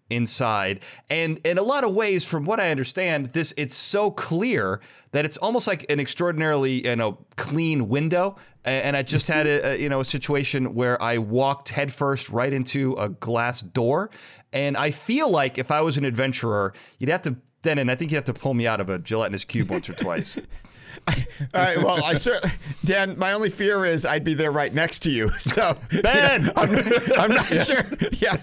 inside. 0.09 0.81
And 1.09 1.39
in 1.45 1.57
a 1.57 1.61
lot 1.61 1.83
of 1.83 1.93
ways 1.93 2.25
from 2.25 2.45
what 2.45 2.59
i 2.59 2.71
understand 2.71 3.27
this 3.27 3.53
it's 3.57 3.75
so 3.75 4.11
clear 4.11 4.81
that 5.11 5.25
it's 5.25 5.37
almost 5.37 5.67
like 5.67 5.89
an 5.89 5.99
extraordinarily 5.99 6.87
you 6.87 6.95
know 6.95 7.19
clean 7.35 7.87
window. 7.89 8.35
And 8.65 8.97
i 8.97 9.03
just 9.03 9.27
had 9.27 9.47
a, 9.47 9.73
a 9.73 9.81
you 9.81 9.89
know 9.89 9.99
a 9.99 10.05
situation 10.05 10.73
where 10.73 11.01
i 11.01 11.17
walked 11.17 11.69
headfirst 11.69 12.29
right 12.29 12.53
into 12.53 12.93
a 12.95 13.09
glass 13.09 13.61
door. 13.61 14.09
And 14.51 14.77
i 14.77 14.91
feel 14.91 15.29
like 15.29 15.57
if 15.57 15.71
i 15.71 15.81
was 15.81 15.97
an 15.97 16.05
adventurer 16.05 16.73
you'd 16.97 17.09
have 17.09 17.21
to 17.23 17.37
then 17.61 17.77
and 17.77 17.91
i 17.91 17.95
think 17.95 18.11
you 18.11 18.17
have 18.17 18.25
to 18.25 18.33
pull 18.33 18.53
me 18.53 18.65
out 18.65 18.79
of 18.79 18.89
a 18.89 18.97
gelatinous 18.99 19.43
cube 19.43 19.69
once 19.69 19.89
or 19.89 19.93
twice 19.93 20.39
All 21.07 21.15
right. 21.53 21.77
Well, 21.77 22.03
I 22.03 22.13
certainly, 22.15 22.55
Dan. 22.85 23.17
My 23.17 23.33
only 23.33 23.49
fear 23.49 23.85
is 23.85 24.05
I'd 24.05 24.23
be 24.23 24.33
there 24.33 24.51
right 24.51 24.73
next 24.73 24.99
to 25.03 25.11
you. 25.11 25.29
So 25.39 25.73
Ben! 26.03 26.51
I'm, 26.55 26.69
I'm 27.17 27.31
not 27.31 27.45
sure. 27.45 27.81
Yeah, 28.11 28.37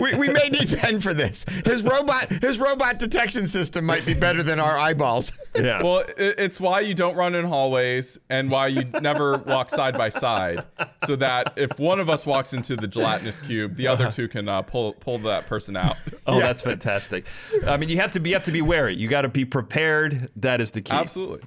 we, 0.00 0.14
we 0.14 0.28
may 0.28 0.48
need 0.48 0.70
Ben 0.80 1.00
for 1.00 1.12
this. 1.12 1.44
His 1.64 1.82
robot 1.82 2.30
his 2.30 2.58
robot 2.58 2.98
detection 2.98 3.46
system 3.46 3.84
might 3.84 4.06
be 4.06 4.14
better 4.14 4.42
than 4.42 4.58
our 4.58 4.78
eyeballs. 4.78 5.32
Yeah. 5.54 5.82
Well, 5.82 5.98
it, 6.16 6.36
it's 6.38 6.60
why 6.60 6.80
you 6.80 6.94
don't 6.94 7.14
run 7.14 7.34
in 7.34 7.44
hallways 7.44 8.18
and 8.30 8.50
why 8.50 8.68
you 8.68 8.84
never 9.00 9.38
walk 9.38 9.70
side 9.70 9.98
by 9.98 10.08
side, 10.08 10.64
so 11.04 11.16
that 11.16 11.52
if 11.56 11.78
one 11.78 12.00
of 12.00 12.08
us 12.08 12.24
walks 12.24 12.54
into 12.54 12.76
the 12.76 12.86
gelatinous 12.86 13.38
cube, 13.40 13.76
the 13.76 13.88
other 13.88 14.10
two 14.10 14.28
can 14.28 14.48
uh, 14.48 14.62
pull 14.62 14.92
pull 14.94 15.18
that 15.18 15.46
person 15.46 15.76
out. 15.76 15.96
oh, 16.26 16.38
that's 16.38 16.62
fantastic. 16.62 17.26
I 17.66 17.76
mean, 17.76 17.88
you 17.88 17.98
have 17.98 18.12
to 18.12 18.20
be 18.20 18.30
you 18.30 18.36
have 18.36 18.44
to 18.46 18.52
be 18.52 18.62
wary. 18.62 18.94
You 18.94 19.08
got 19.08 19.22
to 19.22 19.28
be 19.28 19.44
prepared. 19.44 20.30
That 20.36 20.60
is 20.60 20.70
the 20.70 20.80
key. 20.80 20.94
Absolutely. 20.94 21.40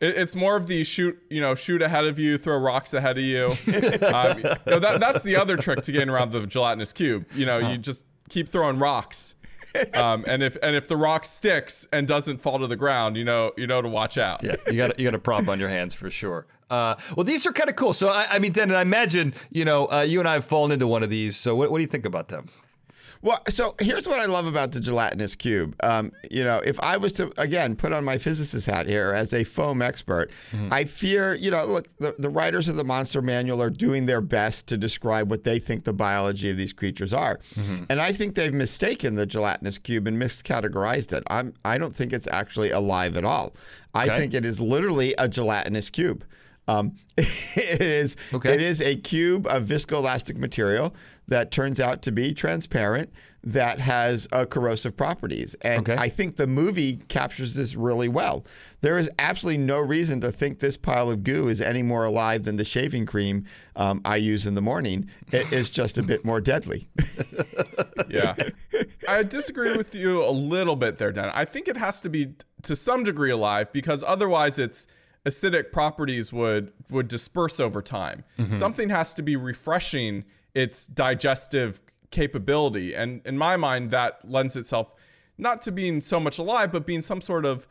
It, 0.00 0.16
it's 0.16 0.36
more 0.36 0.56
of 0.56 0.66
the 0.66 0.84
shoot, 0.84 1.18
you 1.30 1.40
know, 1.40 1.54
shoot 1.54 1.82
ahead 1.82 2.04
of 2.04 2.18
you, 2.18 2.38
throw 2.38 2.58
rocks 2.58 2.94
ahead 2.94 3.18
of 3.18 3.24
you. 3.24 3.46
um, 4.06 4.38
you 4.38 4.54
know, 4.66 4.78
that, 4.78 4.98
that's 5.00 5.22
the 5.22 5.36
other 5.36 5.56
trick 5.56 5.82
to 5.82 5.92
getting 5.92 6.10
around 6.10 6.32
the 6.32 6.46
gelatinous 6.46 6.92
cube. 6.92 7.26
You 7.34 7.46
know, 7.46 7.58
you 7.58 7.78
just 7.78 8.06
keep 8.28 8.48
throwing 8.48 8.78
rocks. 8.78 9.34
Um, 9.92 10.24
and 10.28 10.40
if 10.42 10.56
and 10.62 10.76
if 10.76 10.86
the 10.86 10.96
rock 10.96 11.24
sticks 11.24 11.88
and 11.92 12.06
doesn't 12.06 12.38
fall 12.38 12.60
to 12.60 12.68
the 12.68 12.76
ground, 12.76 13.16
you 13.16 13.24
know 13.24 13.52
you 13.56 13.66
know 13.66 13.82
to 13.82 13.88
watch 13.88 14.16
out. 14.16 14.40
Yeah, 14.42 14.54
you 14.68 14.76
got 14.76 14.98
you 15.00 15.04
got 15.04 15.14
a 15.14 15.18
prop 15.18 15.48
on 15.48 15.58
your 15.58 15.68
hands 15.68 15.94
for 15.94 16.10
sure. 16.10 16.46
Uh, 16.70 16.94
well, 17.16 17.24
these 17.24 17.44
are 17.44 17.52
kind 17.52 17.68
of 17.68 17.76
cool. 17.76 17.92
So, 17.92 18.08
I, 18.08 18.26
I 18.30 18.38
mean, 18.38 18.52
Dan, 18.52 18.72
I 18.72 18.82
imagine 18.82 19.34
you 19.50 19.64
know 19.64 19.86
uh, 19.86 20.02
you 20.02 20.20
and 20.20 20.28
I 20.28 20.34
have 20.34 20.44
fallen 20.44 20.70
into 20.70 20.86
one 20.86 21.02
of 21.02 21.10
these. 21.10 21.36
So, 21.36 21.56
what, 21.56 21.70
what 21.70 21.78
do 21.78 21.82
you 21.82 21.88
think 21.88 22.06
about 22.06 22.28
them? 22.28 22.48
Well, 23.24 23.40
so 23.48 23.74
here's 23.80 24.06
what 24.06 24.20
I 24.20 24.26
love 24.26 24.44
about 24.46 24.72
the 24.72 24.80
gelatinous 24.80 25.34
cube. 25.34 25.74
Um, 25.82 26.12
you 26.30 26.44
know, 26.44 26.58
if 26.58 26.78
I 26.80 26.98
was 26.98 27.14
to 27.14 27.32
again 27.40 27.74
put 27.74 27.90
on 27.92 28.04
my 28.04 28.18
physicist 28.18 28.66
hat 28.66 28.86
here 28.86 29.12
as 29.12 29.32
a 29.32 29.44
foam 29.44 29.80
expert, 29.80 30.30
I 30.70 30.84
fear, 30.84 31.34
you 31.34 31.50
know, 31.50 31.64
look, 31.64 31.86
the, 31.96 32.14
the 32.18 32.28
writers 32.28 32.68
of 32.68 32.76
the 32.76 32.84
Monster 32.84 33.22
Manual 33.22 33.62
are 33.62 33.70
doing 33.70 34.04
their 34.04 34.20
best 34.20 34.66
to 34.68 34.76
describe 34.76 35.30
what 35.30 35.42
they 35.44 35.58
think 35.58 35.84
the 35.84 35.94
biology 35.94 36.50
of 36.50 36.58
these 36.58 36.74
creatures 36.74 37.14
are, 37.14 37.40
and 37.88 37.98
I 38.00 38.12
think 38.12 38.34
they've 38.34 38.52
mistaken 38.52 39.14
the 39.14 39.24
gelatinous 39.26 39.78
cube 39.78 40.06
and 40.06 40.20
miscategorized 40.20 41.14
it. 41.14 41.22
I'm, 41.28 41.54
I 41.64 41.78
don't 41.78 41.96
think 41.96 42.12
it's 42.12 42.28
actually 42.30 42.70
alive 42.72 43.16
at 43.16 43.24
all. 43.24 43.54
I 43.94 44.04
Okay. 44.04 44.18
think 44.18 44.34
it 44.34 44.44
is 44.44 44.60
literally 44.60 45.14
a 45.16 45.28
gelatinous 45.28 45.88
cube. 45.88 46.24
Um, 46.66 46.96
it 47.18 47.80
is 47.82 48.16
Okay. 48.32 48.54
it 48.54 48.60
is 48.62 48.80
a 48.80 48.96
cube 48.96 49.46
of 49.46 49.64
viscoelastic 49.64 50.38
material 50.38 50.94
that 51.28 51.50
turns 51.50 51.80
out 51.80 52.02
to 52.02 52.12
be 52.12 52.32
transparent 52.34 53.10
that 53.42 53.80
has 53.80 54.26
uh, 54.32 54.46
corrosive 54.46 54.96
properties. 54.96 55.54
And 55.60 55.80
Okay. 55.88 56.00
I 56.00 56.08
think 56.08 56.36
the 56.36 56.46
movie 56.46 56.96
captures 57.08 57.54
this 57.54 57.74
really 57.76 58.08
well. 58.08 58.44
There 58.80 58.96
is 58.98 59.10
absolutely 59.18 59.62
no 59.62 59.78
reason 59.78 60.20
to 60.22 60.32
think 60.32 60.60
this 60.60 60.76
pile 60.78 61.10
of 61.10 61.22
goo 61.22 61.48
is 61.48 61.60
any 61.60 61.82
more 61.82 62.04
alive 62.04 62.44
than 62.44 62.56
the 62.56 62.64
shaving 62.64 63.04
cream 63.04 63.44
um, 63.76 64.00
I 64.04 64.16
use 64.16 64.46
in 64.46 64.54
the 64.54 64.62
morning. 64.62 65.08
It 65.32 65.52
is 65.52 65.68
just 65.68 65.98
a 65.98 66.02
bit 66.02 66.24
more 66.24 66.40
deadly. 66.40 66.88
Yeah. 68.08 68.34
I 69.08 69.22
disagree 69.22 69.76
with 69.76 69.94
you 69.94 70.22
a 70.24 70.30
little 70.30 70.76
bit 70.76 70.98
there, 70.98 71.10
Dan. 71.12 71.30
I 71.34 71.44
think 71.44 71.68
it 71.68 71.76
has 71.76 72.00
to 72.02 72.08
be 72.08 72.34
to 72.62 72.76
some 72.76 73.02
degree 73.02 73.30
alive 73.30 73.72
because 73.72 74.04
otherwise 74.06 74.58
its 74.58 74.86
acidic 75.24 75.72
properties 75.72 76.32
would 76.32 76.72
would 76.90 77.08
disperse 77.08 77.60
over 77.60 77.82
time. 77.82 78.24
Mm-hmm. 78.38 78.52
Something 78.52 78.90
has 78.90 79.14
to 79.14 79.22
be 79.22 79.36
refreshing 79.36 80.24
its 80.54 80.86
digestive 80.86 81.80
capability. 82.10 82.94
And 82.94 83.20
in 83.24 83.38
my 83.38 83.56
mind 83.56 83.90
that 83.90 84.20
lends 84.28 84.56
itself 84.56 84.94
not 85.36 85.62
to 85.62 85.72
being 85.72 86.00
so 86.00 86.20
much 86.20 86.38
alive 86.38 86.70
but 86.70 86.86
being 86.86 87.00
some 87.00 87.20
sort 87.20 87.44
of 87.44 87.66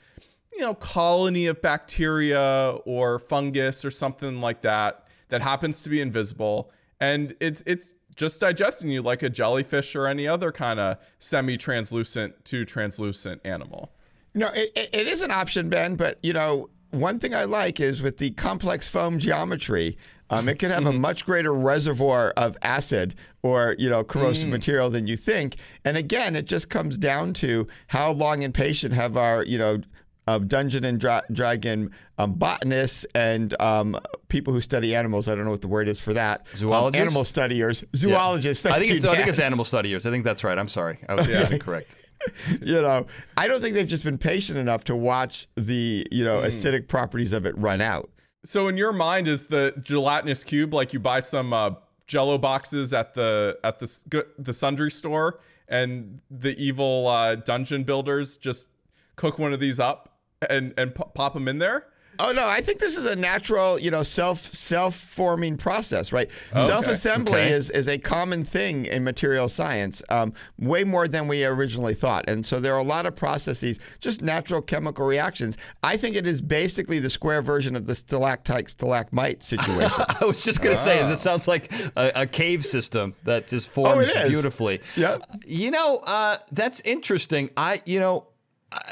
you 0.52 0.60
know 0.60 0.74
colony 0.74 1.46
of 1.48 1.62
bacteria 1.62 2.78
or 2.86 3.20
fungus 3.20 3.86
or 3.86 3.92
something 3.92 4.42
like 4.42 4.62
that 4.62 5.08
that 5.30 5.42
happens 5.42 5.82
to 5.82 5.90
be 5.90 6.02
invisible 6.02 6.70
and 7.00 7.36
it's 7.40 7.64
it's 7.66 7.94
just 8.16 8.42
digesting 8.42 8.90
you 8.90 9.02
like 9.02 9.24
a 9.24 9.30
jellyfish 9.30 9.96
or 9.96 10.08
any 10.08 10.28
other 10.28 10.52
kind 10.52 10.80
of 10.80 10.98
semi-translucent 11.20 12.46
to 12.46 12.66
translucent 12.66 13.42
animal. 13.44 13.92
No, 14.36 14.48
it, 14.48 14.72
it, 14.76 14.90
it 14.94 15.08
is 15.08 15.22
an 15.22 15.32
option, 15.32 15.70
Ben. 15.70 15.96
But 15.96 16.20
you 16.24 16.34
know, 16.34 16.70
one 16.94 17.20
thing 17.20 17.34
I 17.34 17.44
like 17.46 17.80
is 17.80 18.02
with 18.02 18.18
the 18.18 18.32
complex 18.32 18.88
foam 18.88 19.20
geometry, 19.20 19.98
um, 20.30 20.48
it 20.48 20.60
can 20.60 20.72
have 20.72 20.86
a 20.86 20.94
much 20.94 21.26
greater 21.26 21.54
reservoir 21.54 22.34
of 22.38 22.58
acid 22.62 23.16
or 23.42 23.76
you 23.78 23.90
know 23.90 24.04
corrosive 24.04 24.50
material 24.50 24.90
than 24.90 25.08
you 25.08 25.16
think. 25.16 25.56
And 25.86 25.98
again, 25.98 26.36
it 26.36 26.46
just 26.46 26.70
comes 26.70 26.98
down 26.98 27.34
to 27.36 27.68
how 27.88 28.12
long 28.12 28.44
and 28.44 28.54
patient 28.54 28.94
have 28.94 29.18
our 29.18 29.44
you 29.44 29.58
know. 29.58 29.82
Of 30.26 30.48
Dungeon 30.48 30.86
and 30.86 31.02
Dra- 31.02 31.24
Dragon 31.34 31.92
um, 32.18 32.36
botanists 32.36 33.06
and 33.14 33.60
um, 33.60 34.00
people 34.30 34.54
who 34.54 34.62
study 34.62 34.96
animals. 34.96 35.28
I 35.28 35.36
don't 35.36 35.44
know 35.44 35.52
what 35.52 35.60
the 35.60 35.68
word 35.68 35.90
is 35.90 36.00
for 36.00 36.14
that. 36.14 36.48
Um, 36.54 36.60
Zoologists? 36.60 37.02
animal 37.02 37.26
studiers, 37.26 37.84
zoologists. 37.94 38.66
I 38.66 38.70
thank 38.70 38.80
think 38.84 38.92
you, 38.92 38.96
it's 39.00 39.06
I 39.06 39.16
think 39.18 39.28
it's 39.28 39.40
animal 39.40 39.66
studiers. 39.66 40.06
I 40.06 40.12
think 40.12 40.24
that's 40.24 40.46
right. 40.46 40.58
I'm 40.58 40.70
sorry. 40.70 41.00
I 41.10 41.16
was 41.16 41.28
yeah. 41.28 41.58
correct. 41.58 41.96
you 42.62 42.82
know, 42.82 43.06
I 43.38 43.48
don't 43.48 43.62
think 43.62 43.76
they've 43.76 43.88
just 43.88 44.04
been 44.04 44.18
patient 44.18 44.58
enough 44.58 44.84
to 44.86 44.96
watch 44.96 45.48
the, 45.56 46.06
you 46.12 46.24
know, 46.24 46.42
acidic 46.42 46.88
properties 46.88 47.34
of 47.34 47.46
it 47.46 47.58
run 47.58 47.82
out. 47.82 48.10
So 48.46 48.68
in 48.68 48.78
your 48.78 48.94
mind 48.94 49.28
is 49.28 49.46
the 49.46 49.74
gelatinous 49.82 50.44
cube 50.44 50.74
like 50.74 50.94
you 50.94 51.00
buy 51.00 51.22
some 51.22 51.54
uh, 51.54 51.72
jello 52.08 52.38
boxes 52.38 52.94
at 52.94 53.14
the 53.14 53.58
at 53.64 53.80
the 53.80 54.26
the 54.38 54.54
sundry 54.54 54.92
store 54.92 55.40
and 55.68 56.20
the 56.30 56.56
evil 56.62 57.08
uh, 57.08 57.36
dungeon 57.36 57.84
builders 57.84 58.38
just 58.38 58.70
cook 59.16 59.40
one 59.40 59.54
of 59.54 59.60
these 59.60 59.80
up 59.80 60.18
and 60.50 60.74
and 60.78 60.94
pop 60.94 61.34
them 61.34 61.48
in 61.48 61.60
there? 61.60 61.88
Oh 62.20 62.32
no, 62.32 62.48
I 62.48 62.62
think 62.62 62.80
this 62.80 62.96
is 62.96 63.06
a 63.06 63.16
natural, 63.16 63.80
you 63.80 63.90
know, 63.92 64.04
self 64.04 64.40
self 64.54 64.96
forming 64.96 65.58
process, 65.58 66.12
right? 66.14 66.30
Oh, 66.54 66.66
Self 66.68 66.88
assembly 66.88 67.34
Okay. 67.34 67.52
is 67.52 67.70
is 67.72 67.88
a 67.88 67.98
common 67.98 68.44
thing 68.44 68.86
in 68.86 69.04
material 69.04 69.48
science, 69.50 70.02
um, 70.10 70.34
way 70.60 70.84
more 70.84 71.08
than 71.08 71.28
we 71.28 71.44
originally 71.46 71.94
thought. 71.94 72.26
And 72.28 72.46
so 72.46 72.60
there 72.60 72.74
are 72.76 72.80
a 72.80 72.84
lot 72.84 73.06
of 73.06 73.16
processes, 73.16 73.80
just 74.00 74.22
natural 74.22 74.62
chemical 74.62 75.06
reactions. 75.06 75.58
I 75.82 75.98
think 75.98 76.16
it 76.16 76.28
is 76.28 76.42
basically 76.42 77.00
the 77.00 77.10
square 77.10 77.42
version 77.42 77.76
of 77.76 77.88
the 77.88 77.96
stalactite 77.96 78.70
stalagmite 78.70 79.44
situation. 79.44 80.06
I 80.22 80.26
was 80.26 80.44
just 80.44 80.62
gonna 80.62 80.78
say 80.78 81.08
this 81.08 81.22
sounds 81.22 81.48
like 81.48 81.72
a, 81.96 82.12
a 82.16 82.28
cave 82.28 82.64
system 82.66 83.16
that 83.24 83.48
just 83.48 83.70
forms 83.70 84.10
Oh, 84.16 84.28
beautifully. 84.28 84.82
Yep. 84.96 85.24
You 85.48 85.72
know, 85.72 85.98
uh, 85.98 86.38
that's 86.52 86.80
interesting. 86.82 87.50
I, 87.58 87.82
you 87.86 88.00
know. 88.00 88.28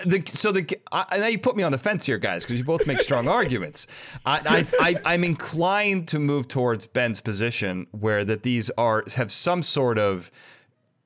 The, 0.05 0.23
so 0.25 0.51
the 0.51 0.67
I, 0.91 1.17
now 1.17 1.27
you 1.27 1.39
put 1.39 1.55
me 1.55 1.63
on 1.63 1.71
the 1.71 1.77
fence 1.77 2.05
here, 2.05 2.17
guys, 2.17 2.43
because 2.43 2.57
you 2.57 2.63
both 2.63 2.85
make 2.87 3.01
strong 3.01 3.27
arguments. 3.39 3.87
I, 4.25 4.65
I, 4.79 4.89
I, 4.89 5.13
I'm 5.13 5.23
inclined 5.23 6.07
to 6.09 6.19
move 6.19 6.47
towards 6.47 6.87
Ben's 6.87 7.21
position, 7.21 7.87
where 7.91 8.25
that 8.25 8.43
these 8.43 8.69
are 8.71 9.03
have 9.15 9.31
some 9.31 9.63
sort 9.63 9.97
of 9.97 10.31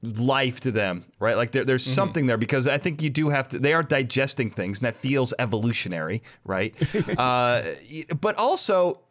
life 0.01 0.59
to 0.61 0.71
them, 0.71 1.05
right? 1.19 1.35
Like 1.35 1.51
there, 1.51 1.65
there's 1.65 1.85
something 1.85 2.25
there 2.27 2.37
because 2.37 2.67
I 2.67 2.77
think 2.77 3.01
you 3.01 3.09
do 3.09 3.29
have 3.29 3.49
to. 3.49 3.59
They 3.59 3.73
are 3.73 3.83
digesting 3.83 4.49
things, 4.49 4.79
and 4.79 4.85
that 4.85 4.95
feels 4.95 5.33
evolutionary, 5.39 6.23
right? 6.43 6.73
uh, 7.17 7.63
but 8.21 8.35
also, 8.35 9.01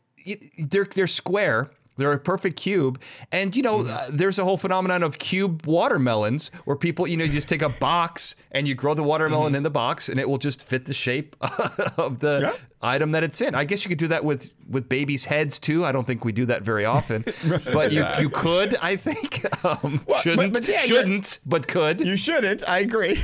they're 0.59 0.87
they're 0.87 1.07
square. 1.07 1.71
They're 1.97 2.13
a 2.13 2.19
perfect 2.19 2.57
cube, 2.57 3.01
and 3.31 3.55
you 3.55 3.63
know, 3.63 3.83
uh, 3.87 4.07
there's 4.13 4.39
a 4.39 4.45
whole 4.45 4.57
phenomenon 4.57 5.03
of 5.05 5.19
cube 5.19 5.65
watermelons 5.67 6.51
where 6.65 6.77
people, 6.77 7.07
you 7.07 7.17
know, 7.17 7.25
you 7.25 7.33
just 7.33 7.49
take 7.49 7.63
a 7.63 7.69
box 7.81 8.35
and 8.51 8.67
you 8.67 8.75
grow 8.75 8.95
the 8.95 9.03
watermelon 9.05 9.55
in 9.55 9.63
the 9.63 9.71
box, 9.71 10.09
and 10.09 10.19
it 10.19 10.29
will 10.29 10.39
just 10.39 10.63
fit 10.67 10.87
the 10.87 10.95
shape 10.95 11.37
of 11.97 12.19
the 12.19 12.41
Yeah. 12.43 12.53
item 12.83 13.13
that 13.13 13.23
it's 13.23 13.41
in. 13.41 13.55
I 13.55 13.65
guess 13.65 13.85
you 13.85 13.89
could 13.91 13.99
do 13.99 14.09
that 14.09 14.25
with 14.25 14.51
with 14.69 14.89
babies' 14.89 15.27
heads 15.27 15.59
too. 15.59 15.85
I 15.85 15.93
don't 15.93 16.07
think 16.07 16.25
we 16.25 16.33
do 16.33 16.47
that 16.47 16.63
very 16.63 16.85
often, 16.85 17.25
but 17.73 17.93
you 17.93 18.05
you 18.19 18.29
could. 18.29 18.77
I 18.83 18.97
think 18.97 19.45
um, 19.65 20.01
shouldn't 20.21 20.53
but 20.53 20.67
Dan, 20.67 20.79
shouldn't 20.87 21.39
but 21.47 21.69
could. 21.69 22.01
You 22.01 22.17
shouldn't. 22.17 22.69
I 22.69 22.81
agree. 22.81 23.19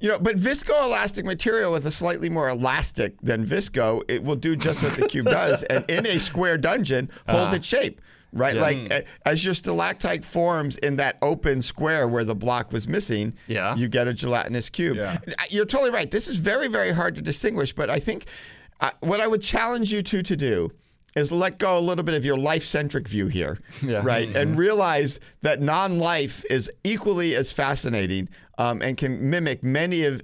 You 0.00 0.08
know, 0.08 0.18
but 0.18 0.36
viscoelastic 0.36 1.24
material 1.24 1.72
with 1.72 1.84
a 1.86 1.90
slightly 1.90 2.30
more 2.30 2.48
elastic 2.48 3.20
than 3.20 3.46
visco, 3.46 4.02
it 4.08 4.24
will 4.24 4.36
do 4.36 4.56
just 4.56 4.82
what 4.82 4.94
the 4.94 5.06
cube 5.06 5.26
does, 5.40 5.62
and 5.64 5.84
in 5.90 6.06
a 6.06 6.18
square 6.18 6.56
dungeon, 6.58 7.10
hold 7.28 7.52
its 7.54 7.66
shape. 7.66 8.00
Right, 8.32 8.54
like 8.54 8.92
a- 8.92 9.04
as 9.26 9.44
your 9.44 9.54
stalactite 9.54 10.24
forms 10.24 10.78
in 10.78 10.96
that 10.96 11.18
open 11.20 11.62
square 11.62 12.06
where 12.06 12.22
the 12.22 12.36
block 12.36 12.72
was 12.72 12.86
missing, 12.86 13.34
Yeah. 13.48 13.74
you 13.74 13.88
get 13.88 14.06
a 14.06 14.14
gelatinous 14.14 14.70
cube. 14.70 14.96
Yeah. 14.98 15.18
You're 15.50 15.64
totally 15.64 15.90
right. 15.90 16.08
This 16.08 16.28
is 16.28 16.38
very, 16.38 16.68
very 16.68 16.92
hard 16.92 17.16
to 17.16 17.22
distinguish, 17.22 17.72
but 17.72 17.90
I 17.90 17.98
think 17.98 18.26
uh, 18.80 18.92
what 19.00 19.20
I 19.20 19.26
would 19.26 19.42
challenge 19.42 19.92
you 19.92 20.00
two 20.04 20.22
to 20.22 20.36
do 20.36 20.70
is 21.16 21.32
let 21.32 21.58
go 21.58 21.76
a 21.76 21.80
little 21.80 22.04
bit 22.04 22.14
of 22.14 22.24
your 22.24 22.36
life-centric 22.38 23.08
view 23.08 23.26
here, 23.26 23.58
Yeah. 23.82 24.00
right, 24.04 24.34
and 24.36 24.56
realize 24.56 25.18
that 25.42 25.60
non-life 25.60 26.44
is 26.48 26.70
equally 26.84 27.34
as 27.34 27.50
fascinating 27.52 28.28
um, 28.58 28.80
and 28.82 28.96
can 28.96 29.28
mimic 29.30 29.64
many 29.64 30.04
of. 30.04 30.22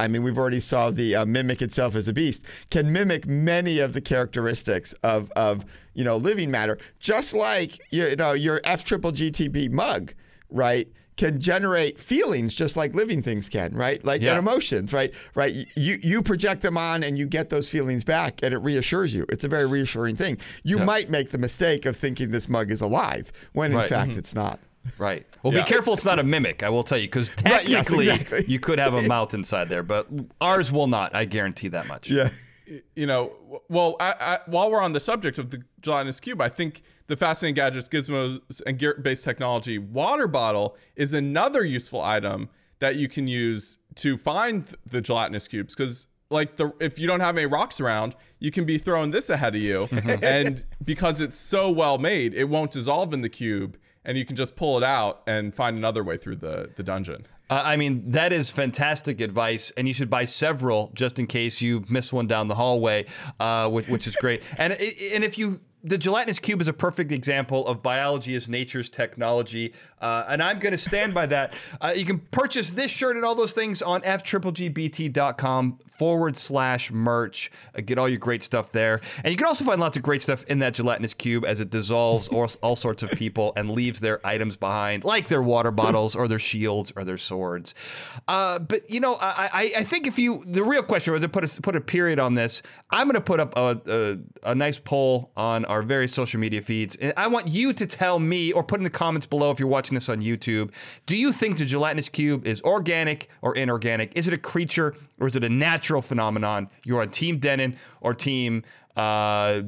I 0.00 0.08
mean, 0.08 0.24
we've 0.24 0.36
already 0.36 0.58
saw 0.58 0.90
the 0.90 1.14
uh, 1.14 1.24
mimic 1.24 1.62
itself 1.62 1.94
as 1.94 2.08
a 2.08 2.12
beast 2.12 2.44
can 2.68 2.92
mimic 2.92 3.26
many 3.28 3.78
of 3.78 3.92
the 3.92 4.00
characteristics 4.00 4.92
of 5.04 5.30
of 5.36 5.64
you 5.94 6.02
know 6.02 6.16
living 6.16 6.50
matter, 6.50 6.78
just 6.98 7.32
like 7.32 7.78
you 7.92 8.16
know 8.16 8.32
your 8.32 8.60
F 8.64 8.82
triple 8.84 9.12
GTB 9.12 9.70
mug, 9.70 10.12
right? 10.50 10.88
Can 11.16 11.38
generate 11.40 12.00
feelings 12.00 12.54
just 12.54 12.76
like 12.76 12.94
living 12.94 13.22
things 13.22 13.48
can, 13.48 13.72
right? 13.74 14.04
Like 14.04 14.20
Yeah. 14.20 14.30
and 14.30 14.38
emotions, 14.38 14.92
right? 14.92 15.14
Right. 15.34 15.54
You 15.76 15.98
you 16.02 16.22
project 16.22 16.62
them 16.62 16.76
on 16.76 17.02
and 17.02 17.16
you 17.16 17.26
get 17.26 17.50
those 17.50 17.68
feelings 17.68 18.02
back 18.04 18.40
and 18.42 18.52
it 18.52 18.58
reassures 18.58 19.14
you. 19.14 19.24
It's 19.28 19.44
a 19.44 19.48
very 19.48 19.66
reassuring 19.66 20.16
thing. 20.16 20.38
You 20.64 20.78
might 20.78 21.10
make 21.10 21.30
the 21.30 21.38
mistake 21.38 21.86
of 21.86 21.96
thinking 21.96 22.30
this 22.30 22.48
mug 22.48 22.70
is 22.70 22.80
alive 22.80 23.30
when 23.52 23.70
in 23.70 23.76
Right. 23.78 23.88
fact 23.88 24.10
mm-hmm. 24.10 24.18
it's 24.18 24.34
not. 24.34 24.58
Right. 24.98 25.24
Well, 25.42 25.52
Yeah. 25.54 25.62
be 25.62 25.68
careful 25.68 25.94
it's 25.94 26.04
not 26.04 26.18
a 26.18 26.24
mimic, 26.24 26.62
I 26.62 26.68
will 26.68 26.82
tell 26.82 26.98
you, 26.98 27.06
because 27.06 27.30
Right, 27.44 27.66
yes, 27.66 27.86
technically 27.86 28.10
exactly. 28.10 28.44
you 28.48 28.58
could 28.58 28.78
have 28.78 28.94
a 28.94 29.02
mouth 29.08 29.32
inside 29.34 29.68
there, 29.68 29.82
but 29.82 30.08
ours 30.40 30.70
will 30.72 30.88
not. 30.88 31.14
I 31.14 31.24
guarantee 31.24 31.68
that 31.68 31.86
much. 31.86 32.10
Yeah. 32.10 32.28
you 32.96 33.06
know, 33.06 33.32
well, 33.68 33.96
I, 34.00 34.14
I, 34.20 34.38
while 34.46 34.70
we're 34.70 34.82
on 34.82 34.92
the 34.92 35.00
subject 35.00 35.38
of 35.38 35.50
the 35.50 35.62
gelatinous 35.80 36.18
cube, 36.20 36.40
I 36.40 36.48
think 36.48 36.82
the 37.06 37.16
Fascinating 37.16 37.54
Gadgets, 37.54 37.88
Gizmos, 37.88 38.62
and 38.66 38.78
Gear-based 38.78 39.24
technology 39.24 39.78
water 39.78 40.26
bottle 40.26 40.76
is 40.96 41.12
another 41.12 41.64
useful 41.64 42.00
item 42.00 42.48
that 42.78 42.96
you 42.96 43.08
can 43.08 43.26
use 43.26 43.78
to 43.96 44.16
find 44.16 44.66
the 44.86 45.00
gelatinous 45.00 45.46
cubes. 45.48 45.74
Because, 45.74 46.06
like, 46.30 46.56
the 46.56 46.72
if 46.80 46.98
you 46.98 47.06
don't 47.06 47.20
have 47.20 47.36
any 47.36 47.46
rocks 47.46 47.80
around, 47.80 48.14
you 48.38 48.50
can 48.50 48.64
be 48.64 48.78
throwing 48.78 49.10
this 49.10 49.30
ahead 49.30 49.54
of 49.54 49.60
you, 49.60 49.88
and 50.22 50.64
because 50.84 51.20
it's 51.20 51.38
so 51.38 51.70
well 51.70 51.98
made, 51.98 52.34
it 52.34 52.44
won't 52.44 52.70
dissolve 52.70 53.12
in 53.12 53.20
the 53.20 53.28
cube, 53.28 53.78
and 54.04 54.18
you 54.18 54.24
can 54.24 54.36
just 54.36 54.56
pull 54.56 54.76
it 54.76 54.82
out 54.82 55.22
and 55.26 55.54
find 55.54 55.76
another 55.76 56.02
way 56.02 56.16
through 56.16 56.36
the 56.36 56.70
the 56.76 56.82
dungeon. 56.82 57.26
Uh, 57.50 57.62
I 57.64 57.76
mean, 57.76 58.10
that 58.10 58.32
is 58.32 58.50
fantastic 58.50 59.20
advice, 59.20 59.70
and 59.76 59.86
you 59.86 59.92
should 59.92 60.08
buy 60.08 60.24
several 60.24 60.90
just 60.94 61.18
in 61.18 61.26
case 61.26 61.60
you 61.60 61.84
miss 61.90 62.10
one 62.12 62.26
down 62.26 62.48
the 62.48 62.54
hallway, 62.54 63.04
uh, 63.38 63.68
which, 63.68 63.86
which 63.86 64.06
is 64.06 64.16
great. 64.16 64.42
and 64.58 64.72
and 64.72 65.22
if 65.22 65.36
you 65.36 65.60
the 65.84 65.98
gelatinous 65.98 66.38
cube 66.38 66.62
is 66.62 66.68
a 66.68 66.72
perfect 66.72 67.12
example 67.12 67.66
of 67.66 67.82
biology 67.82 68.34
as 68.34 68.48
nature's 68.48 68.88
technology, 68.88 69.74
uh, 70.00 70.24
and 70.28 70.42
I'm 70.42 70.58
going 70.58 70.72
to 70.72 70.78
stand 70.78 71.12
by 71.12 71.26
that. 71.26 71.54
Uh, 71.78 71.92
you 71.94 72.06
can 72.06 72.20
purchase 72.30 72.70
this 72.70 72.90
shirt 72.90 73.16
and 73.16 73.24
all 73.24 73.34
those 73.34 73.52
things 73.52 73.82
on 73.82 74.00
fgbt.com 74.00 75.78
forward 75.86 76.36
slash 76.36 76.90
merch. 76.90 77.50
Uh, 77.76 77.82
get 77.82 77.98
all 77.98 78.08
your 78.08 78.18
great 78.18 78.42
stuff 78.42 78.72
there, 78.72 79.02
and 79.22 79.30
you 79.30 79.36
can 79.36 79.46
also 79.46 79.64
find 79.64 79.78
lots 79.78 79.96
of 79.96 80.02
great 80.02 80.22
stuff 80.22 80.42
in 80.44 80.58
that 80.60 80.72
gelatinous 80.72 81.12
cube 81.12 81.44
as 81.44 81.60
it 81.60 81.68
dissolves 81.68 82.28
all, 82.28 82.48
all 82.62 82.76
sorts 82.76 83.02
of 83.02 83.10
people 83.10 83.52
and 83.54 83.70
leaves 83.70 84.00
their 84.00 84.26
items 84.26 84.56
behind, 84.56 85.04
like 85.04 85.28
their 85.28 85.42
water 85.42 85.70
bottles 85.70 86.16
or 86.16 86.26
their 86.26 86.38
shields 86.38 86.94
or 86.96 87.04
their 87.04 87.18
swords. 87.18 87.74
Uh, 88.26 88.58
but 88.58 88.88
you 88.88 89.00
know, 89.00 89.16
I, 89.16 89.50
I, 89.52 89.72
I 89.80 89.82
think 89.84 90.06
if 90.06 90.18
you 90.18 90.42
the 90.46 90.64
real 90.64 90.82
question 90.82 91.12
was 91.12 91.22
to 91.22 91.28
put 91.28 91.44
a 91.44 91.62
put 91.62 91.76
a 91.76 91.80
period 91.82 92.18
on 92.18 92.34
this, 92.34 92.62
I'm 92.90 93.06
going 93.06 93.14
to 93.14 93.20
put 93.20 93.38
up 93.38 93.52
a, 93.56 94.18
a 94.44 94.50
a 94.50 94.54
nice 94.54 94.78
poll 94.78 95.30
on 95.36 95.66
our 95.66 95.73
various 95.82 96.12
social 96.12 96.40
media 96.40 96.62
feeds, 96.62 96.96
and 96.96 97.12
I 97.16 97.26
want 97.26 97.48
you 97.48 97.72
to 97.72 97.86
tell 97.86 98.18
me 98.18 98.52
or 98.52 98.62
put 98.62 98.80
in 98.80 98.84
the 98.84 98.90
comments 98.90 99.26
below 99.26 99.50
if 99.50 99.58
you're 99.58 99.68
watching 99.68 99.94
this 99.94 100.08
on 100.08 100.20
YouTube. 100.20 100.72
Do 101.06 101.16
you 101.16 101.32
think 101.32 101.58
the 101.58 101.64
gelatinous 101.64 102.08
cube 102.08 102.46
is 102.46 102.62
organic 102.62 103.28
or 103.42 103.54
inorganic? 103.56 104.12
Is 104.16 104.28
it 104.28 104.34
a 104.34 104.38
creature 104.38 104.94
or 105.18 105.26
is 105.26 105.36
it 105.36 105.44
a 105.44 105.48
natural 105.48 106.02
phenomenon? 106.02 106.68
You're 106.84 107.02
on 107.02 107.10
Team 107.10 107.38
Dennin 107.38 107.76
or 108.00 108.14
Team 108.14 108.64
uh, 108.96 109.62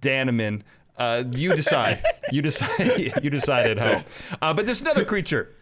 Daneman. 0.00 0.62
Uh, 0.96 1.24
you 1.30 1.54
decide. 1.56 2.02
you 2.32 2.42
decide. 2.42 3.12
you 3.22 3.30
decide 3.30 3.70
at 3.70 3.78
home. 3.78 4.04
Uh, 4.42 4.52
but 4.52 4.66
there's 4.66 4.82
another 4.82 5.04
creature. 5.04 5.54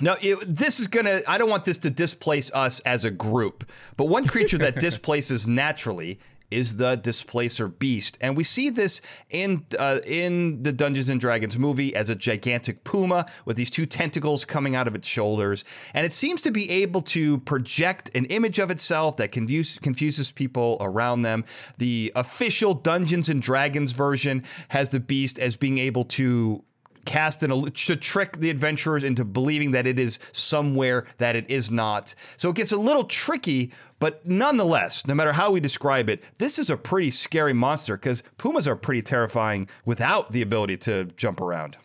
Now, 0.00 0.16
it, 0.20 0.38
this 0.46 0.80
is 0.80 0.88
gonna. 0.88 1.20
I 1.28 1.38
don't 1.38 1.48
want 1.48 1.64
this 1.64 1.78
to 1.78 1.90
displace 1.90 2.52
us 2.52 2.80
as 2.80 3.04
a 3.04 3.10
group, 3.10 3.70
but 3.96 4.08
one 4.08 4.26
creature 4.26 4.58
that 4.58 4.76
displaces 4.80 5.46
naturally 5.46 6.18
is 6.54 6.76
the 6.76 6.96
displacer 6.96 7.68
beast, 7.68 8.16
and 8.20 8.36
we 8.36 8.44
see 8.44 8.70
this 8.70 9.00
in 9.28 9.66
uh, 9.78 10.00
in 10.06 10.62
the 10.62 10.72
Dungeons 10.72 11.08
and 11.08 11.20
Dragons 11.20 11.58
movie 11.58 11.94
as 11.94 12.08
a 12.08 12.14
gigantic 12.14 12.84
puma 12.84 13.26
with 13.44 13.56
these 13.56 13.70
two 13.70 13.86
tentacles 13.86 14.44
coming 14.44 14.76
out 14.76 14.86
of 14.86 14.94
its 14.94 15.08
shoulders, 15.08 15.64
and 15.92 16.06
it 16.06 16.12
seems 16.12 16.42
to 16.42 16.50
be 16.50 16.70
able 16.70 17.02
to 17.02 17.38
project 17.40 18.10
an 18.14 18.24
image 18.26 18.58
of 18.58 18.70
itself 18.70 19.16
that 19.16 19.32
confuse, 19.32 19.78
confuses 19.78 20.32
people 20.32 20.76
around 20.80 21.22
them. 21.22 21.44
The 21.78 22.12
official 22.14 22.74
Dungeons 22.74 23.28
and 23.28 23.42
Dragons 23.42 23.92
version 23.92 24.44
has 24.68 24.90
the 24.90 25.00
beast 25.00 25.38
as 25.38 25.56
being 25.56 25.78
able 25.78 26.04
to 26.04 26.64
cast 27.04 27.42
an 27.42 27.70
to 27.70 27.96
trick 27.96 28.38
the 28.38 28.50
adventurers 28.50 29.04
into 29.04 29.24
believing 29.24 29.70
that 29.72 29.86
it 29.86 29.98
is 29.98 30.18
somewhere 30.32 31.06
that 31.18 31.36
it 31.36 31.48
is 31.50 31.70
not. 31.70 32.14
So 32.36 32.50
it 32.50 32.56
gets 32.56 32.72
a 32.72 32.76
little 32.76 33.04
tricky, 33.04 33.72
but 33.98 34.26
nonetheless, 34.26 35.06
no 35.06 35.14
matter 35.14 35.32
how 35.32 35.50
we 35.50 35.60
describe 35.60 36.08
it, 36.08 36.22
this 36.38 36.58
is 36.58 36.70
a 36.70 36.76
pretty 36.76 37.10
scary 37.10 37.52
monster 37.52 37.96
because 37.96 38.22
pumas 38.38 38.68
are 38.68 38.76
pretty 38.76 39.02
terrifying 39.02 39.68
without 39.84 40.32
the 40.32 40.42
ability 40.42 40.76
to 40.78 41.04
jump 41.16 41.40
around. 41.40 41.76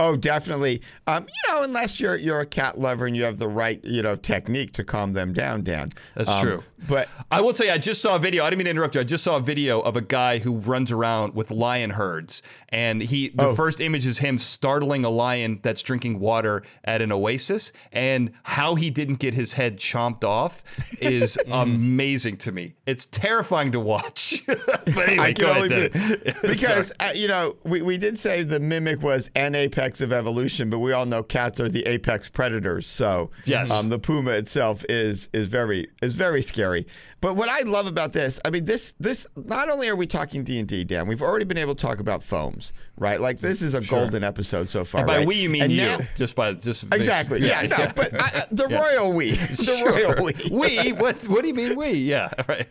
Oh, 0.00 0.16
definitely. 0.16 0.82
Um, 1.06 1.26
you 1.28 1.52
know, 1.54 1.62
unless 1.62 2.00
you're 2.00 2.16
you're 2.16 2.40
a 2.40 2.46
cat 2.46 2.78
lover 2.78 3.06
and 3.06 3.16
you 3.16 3.22
have 3.24 3.38
the 3.38 3.48
right 3.48 3.82
you 3.84 4.02
know 4.02 4.16
technique 4.16 4.72
to 4.72 4.84
calm 4.84 5.12
them 5.12 5.32
down, 5.32 5.62
Dan. 5.62 5.92
That's 6.16 6.30
Um, 6.30 6.40
true. 6.42 6.62
But 6.88 7.08
I 7.30 7.40
will 7.40 7.52
tell 7.52 7.66
you, 7.66 7.72
I 7.72 7.78
just 7.78 8.02
saw 8.02 8.16
a 8.16 8.18
video. 8.18 8.42
I 8.44 8.50
didn't 8.50 8.58
mean 8.58 8.64
to 8.64 8.70
interrupt 8.72 8.96
you. 8.96 9.00
I 9.00 9.04
just 9.04 9.22
saw 9.22 9.36
a 9.36 9.40
video 9.40 9.80
of 9.80 9.94
a 9.96 10.00
guy 10.00 10.38
who 10.38 10.56
runs 10.56 10.90
around 10.90 11.34
with 11.34 11.52
lion 11.52 11.90
herds, 11.90 12.42
and 12.70 13.00
he 13.02 13.28
the 13.28 13.46
Oh. 13.48 13.54
first 13.54 13.80
image 13.80 14.04
is 14.04 14.18
him 14.18 14.36
startling 14.38 15.04
a 15.04 15.10
lion 15.10 15.60
that's 15.62 15.82
drinking 15.82 16.18
water 16.18 16.62
at 16.84 17.00
an 17.00 17.12
oasis, 17.12 17.70
and 17.92 18.32
how 18.42 18.74
he 18.74 18.90
didn't 18.90 19.16
get 19.20 19.34
his 19.34 19.52
head 19.52 19.76
chomped 19.78 20.24
off 20.24 20.64
is 21.00 21.38
amazing 21.52 22.36
to 22.38 22.50
me. 22.50 22.74
It's 22.86 23.06
terrifying 23.06 23.70
to 23.72 23.80
watch. 23.80 24.42
but 24.46 24.58
anyway, 24.88 25.16
I 25.20 25.32
can 25.32 25.44
ahead. 25.44 25.56
only 25.56 25.68
Dan. 25.68 25.90
be, 26.24 26.32
because 26.48 26.92
uh, 26.98 27.10
you 27.14 27.28
know 27.28 27.56
we, 27.62 27.80
we 27.82 27.96
did 27.96 28.18
say 28.18 28.42
the 28.42 28.58
mimic 28.58 29.02
was 29.02 29.30
an 29.36 29.54
apex 29.62 30.00
of 30.00 30.12
evolution, 30.12 30.70
but 30.70 30.78
we 30.80 30.92
all 30.92 31.06
know 31.06 31.22
cats 31.22 31.60
are 31.60 31.68
the 31.68 31.82
apex 31.88 32.28
predators. 32.28 32.86
So 32.86 33.30
Yes. 33.44 33.70
um, 33.70 33.88
the 33.88 33.98
puma 33.98 34.32
itself 34.32 34.84
is 34.88 35.28
is 35.32 35.46
very 35.48 35.88
is 36.02 36.14
very 36.14 36.42
scary. 36.42 36.86
But 37.20 37.34
what 37.36 37.48
I 37.48 37.60
love 37.60 37.86
about 37.86 38.12
this, 38.12 38.40
I 38.44 38.50
mean 38.50 38.64
this 38.64 38.94
this 38.98 39.26
not 39.36 39.70
only 39.70 39.88
are 39.88 39.96
we 39.96 40.06
talking 40.06 40.42
D 40.44 40.58
and 40.58 40.68
D, 40.68 40.84
Dan, 40.84 41.06
we've 41.06 41.22
already 41.22 41.44
been 41.44 41.58
able 41.58 41.74
to 41.74 41.82
talk 41.82 42.00
about 42.00 42.22
foams, 42.22 42.72
right? 42.96 43.20
Like 43.20 43.38
this 43.40 43.62
is 43.62 43.74
a 43.74 43.80
golden 43.80 44.24
episode 44.24 44.70
so 44.70 44.84
far. 44.84 45.06
by 45.06 45.18
right? 45.18 45.26
we 45.26 45.36
you 45.36 45.48
mean 45.48 45.62
And 45.62 45.72
you, 45.72 45.82
now- 45.82 45.98
just 46.16 46.34
by 46.34 46.52
just 46.54 46.84
Exactly. 46.92 47.40
Yeah, 47.46 47.62
no, 47.62 47.86
but 47.96 48.10
I, 48.20 48.46
the 48.50 48.66
royal 48.68 49.12
we, 49.12 49.30
the 49.70 49.82
royal 49.86 50.24
we. 50.24 50.32
we. 50.50 50.92
What? 50.92 51.26
What 51.28 51.42
do 51.42 51.48
you 51.48 51.54
mean 51.54 51.76
we? 51.76 51.90
Yeah, 51.92 52.30
right. 52.48 52.66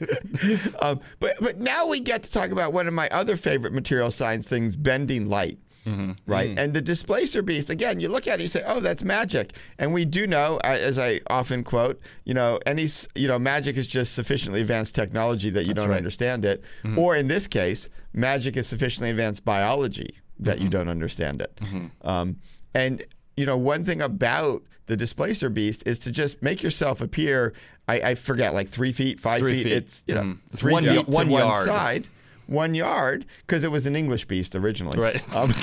Um, 0.82 0.99
but 1.19 1.36
but 1.39 1.60
now 1.60 1.88
we 1.88 1.99
get 2.01 2.23
to 2.23 2.32
talk 2.32 2.51
about 2.51 2.73
one 2.73 2.88
of 2.88 2.93
my 2.93 3.08
other 3.10 3.38
favorite 3.38 3.73
material 3.73 4.12
science 4.12 4.47
things, 4.49 4.75
bending 4.75 5.30
light. 5.30 5.60
Mm-hmm. 5.86 6.12
Right, 6.28 6.52
mm. 6.52 6.60
and 6.60 6.74
the 6.74 6.82
displacer 6.82 7.41
beast. 7.41 7.70
Again, 7.70 8.00
you 8.00 8.08
look 8.08 8.28
at 8.28 8.39
it, 8.39 8.44
you 8.44 8.48
say, 8.48 8.63
"Oh, 8.65 8.80
that's 8.80 9.04
magic," 9.04 9.56
and 9.80 9.94
we 9.94 10.06
do 10.06 10.28
know, 10.28 10.60
as 10.63 11.00
I 11.00 11.22
often 11.28 11.63
quote, 11.63 12.00
you 12.24 12.34
know, 12.36 12.60
any 12.65 12.88
you 13.15 13.28
know, 13.28 13.39
magic 13.39 13.78
is 13.78 13.88
just 13.88 14.13
sufficiently 14.13 14.62
advanced 14.62 14.94
technology 14.94 15.50
that 15.50 15.65
you 15.65 15.74
don't 15.74 15.89
right. 15.89 15.98
understand 15.98 16.46
it, 16.46 16.63
mm-hmm. 16.84 17.00
or 17.00 17.15
in 17.15 17.28
this 17.28 17.48
case, 17.48 17.89
magic 18.13 18.58
is 18.58 18.67
sufficiently 18.67 19.10
advanced 19.10 19.44
biology 19.44 20.17
that 20.39 20.60
you 20.60 20.65
mm-hmm. 20.65 20.72
don't 20.72 20.89
understand 20.89 21.41
it. 21.41 21.60
Um, 22.04 22.38
and 22.74 23.04
you 23.36 23.46
know, 23.46 23.58
one 23.58 23.84
thing 23.84 24.02
about 24.02 24.63
the 24.86 24.98
displacer 24.98 25.50
beast 25.50 25.84
is 25.86 25.98
to 26.00 26.12
just 26.12 26.41
make 26.44 26.62
yourself 26.62 27.02
appear. 27.02 27.54
I, 27.88 28.02
I 28.02 28.15
forget, 28.15 28.54
like 28.54 28.67
three 28.67 28.91
feet, 28.91 29.20
five 29.20 29.39
three 29.39 29.54
feet. 29.54 29.63
feet. 29.63 29.74
It's 29.74 30.04
you 30.06 30.15
know, 30.15 30.22
Mm. 30.22 30.38
Three 30.56 30.74
one 30.74 30.84
feet 30.84 31.08
y- 31.08 31.15
one 31.15 31.30
one 31.30 31.41
yard. 31.41 31.65
side, 31.65 32.08
one 32.51 32.75
yard, 32.75 33.25
because 33.47 33.63
it 33.63 33.71
was 33.71 33.85
an 33.85 33.95
English 33.95 34.25
beast 34.25 34.55
originally. 34.55 34.99
Right. 34.99 35.35
Um, 35.35 35.49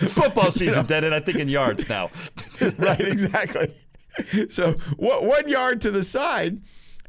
It's 0.00 0.12
football 0.12 0.50
season, 0.50 0.86
Dead, 0.86 1.04
and 1.04 1.14
I 1.14 1.20
think 1.20 1.38
in 1.38 1.48
yards 1.48 1.88
now. 1.88 2.10
right. 2.78 3.00
Exactly. 3.00 3.68
So 4.48 4.74
wha- 4.98 5.20
one 5.24 5.48
yard 5.48 5.80
to 5.82 5.90
the 5.90 6.02
side. 6.02 6.60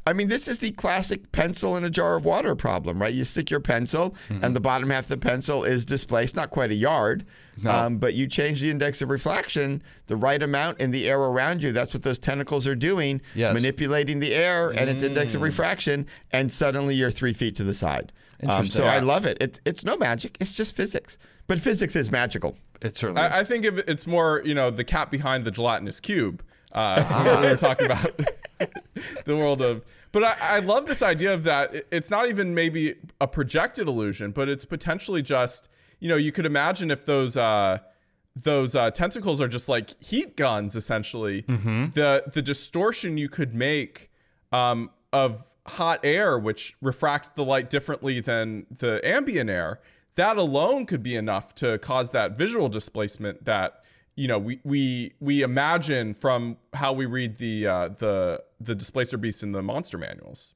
I 0.06 0.12
mean, 0.12 0.28
this 0.28 0.48
is 0.48 0.58
the 0.58 0.70
classic 0.72 1.32
pencil 1.32 1.76
in 1.76 1.84
a 1.84 1.88
jar 1.90 2.14
of 2.16 2.24
water 2.26 2.54
problem, 2.54 3.00
right? 3.00 3.12
You 3.14 3.24
stick 3.24 3.50
your 3.50 3.60
pencil, 3.60 4.10
Mm-hmm. 4.28 4.44
and 4.44 4.54
the 4.54 4.60
bottom 4.60 4.90
half 4.90 5.04
of 5.04 5.08
the 5.08 5.16
pencil 5.16 5.64
is 5.64 5.84
displaced, 5.86 6.36
not 6.36 6.50
quite 6.50 6.70
a 6.70 6.74
yard, 6.74 7.24
um, 7.66 7.96
but 7.98 8.12
you 8.14 8.26
change 8.26 8.60
the 8.60 8.70
index 8.70 9.00
of 9.00 9.08
reflection 9.10 9.82
the 10.06 10.16
right 10.16 10.42
amount 10.42 10.78
in 10.80 10.90
the 10.90 11.08
air 11.08 11.18
around 11.20 11.62
you. 11.62 11.72
That's 11.72 11.94
what 11.94 12.02
those 12.02 12.18
tentacles 12.18 12.66
are 12.66 12.74
doing, 12.74 13.22
Yes. 13.34 13.54
manipulating 13.54 14.20
the 14.20 14.34
air 14.34 14.70
and 14.70 14.90
its 14.90 15.02
index 15.02 15.34
of 15.34 15.40
refraction, 15.42 16.06
and 16.32 16.52
suddenly 16.52 16.94
you're 16.94 17.10
three 17.10 17.32
feet 17.32 17.56
to 17.56 17.64
the 17.64 17.74
side. 17.74 18.12
Um, 18.46 18.66
so 18.66 18.84
I 18.86 18.98
love 18.98 19.24
it. 19.24 19.38
it. 19.40 19.60
It's 19.64 19.84
no 19.84 19.96
magic, 19.96 20.36
it's 20.40 20.52
just 20.52 20.76
physics. 20.76 21.16
But 21.46 21.58
physics 21.58 21.94
is 21.96 22.10
magical. 22.10 22.56
It 22.82 22.96
certainly. 22.98 23.22
is. 23.22 23.32
I, 23.32 23.40
I 23.40 23.44
think 23.44 23.64
if 23.64 23.78
it's 23.88 24.06
more, 24.06 24.42
you 24.44 24.54
know, 24.54 24.70
the 24.70 24.84
cat 24.84 25.10
behind 25.10 25.44
the 25.44 25.50
gelatinous 25.50 26.00
cube. 26.00 26.42
Uh, 26.74 27.38
we 27.42 27.48
were 27.48 27.56
talking 27.56 27.86
about 27.86 28.10
the 29.24 29.36
world 29.36 29.62
of. 29.62 29.84
But 30.12 30.24
I, 30.24 30.36
I 30.40 30.58
love 30.60 30.86
this 30.86 31.02
idea 31.02 31.34
of 31.34 31.44
that. 31.44 31.74
It's 31.90 32.10
not 32.10 32.28
even 32.28 32.54
maybe 32.54 32.94
a 33.20 33.26
projected 33.26 33.88
illusion, 33.88 34.30
but 34.30 34.48
it's 34.48 34.64
potentially 34.64 35.22
just, 35.22 35.68
you 35.98 36.08
know, 36.08 36.16
you 36.16 36.32
could 36.32 36.46
imagine 36.46 36.90
if 36.90 37.04
those 37.04 37.36
uh, 37.36 37.78
those 38.36 38.74
uh, 38.74 38.90
tentacles 38.90 39.40
are 39.40 39.48
just 39.48 39.68
like 39.68 40.02
heat 40.02 40.36
guns, 40.36 40.76
essentially. 40.76 41.44
The 41.90 42.24
the 42.32 42.42
distortion 42.42 43.18
you 43.18 43.28
could 43.28 43.54
make 43.54 44.10
um, 44.52 44.90
of 45.12 45.46
hot 45.66 46.00
air, 46.04 46.38
which 46.38 46.76
refracts 46.80 47.30
the 47.30 47.44
light 47.44 47.70
differently 47.70 48.20
than 48.20 48.66
the 48.70 49.00
ambient 49.06 49.50
air, 49.50 49.80
that 50.16 50.36
alone 50.36 50.86
could 50.86 51.02
be 51.02 51.16
enough 51.16 51.54
to 51.56 51.78
cause 51.78 52.10
that 52.12 52.36
visual 52.36 52.68
displacement 52.68 53.44
that 53.44 53.83
you 54.16 54.28
know 54.28 54.38
we 54.38 54.60
we 54.64 55.14
we 55.20 55.42
imagine 55.42 56.14
from 56.14 56.56
how 56.74 56.92
we 56.92 57.06
read 57.06 57.36
the 57.38 57.66
uh, 57.66 57.88
the 57.88 58.42
the 58.60 58.74
displacer 58.74 59.16
beasts 59.16 59.42
in 59.42 59.52
the 59.52 59.62
monster 59.62 59.98
manuals. 59.98 60.54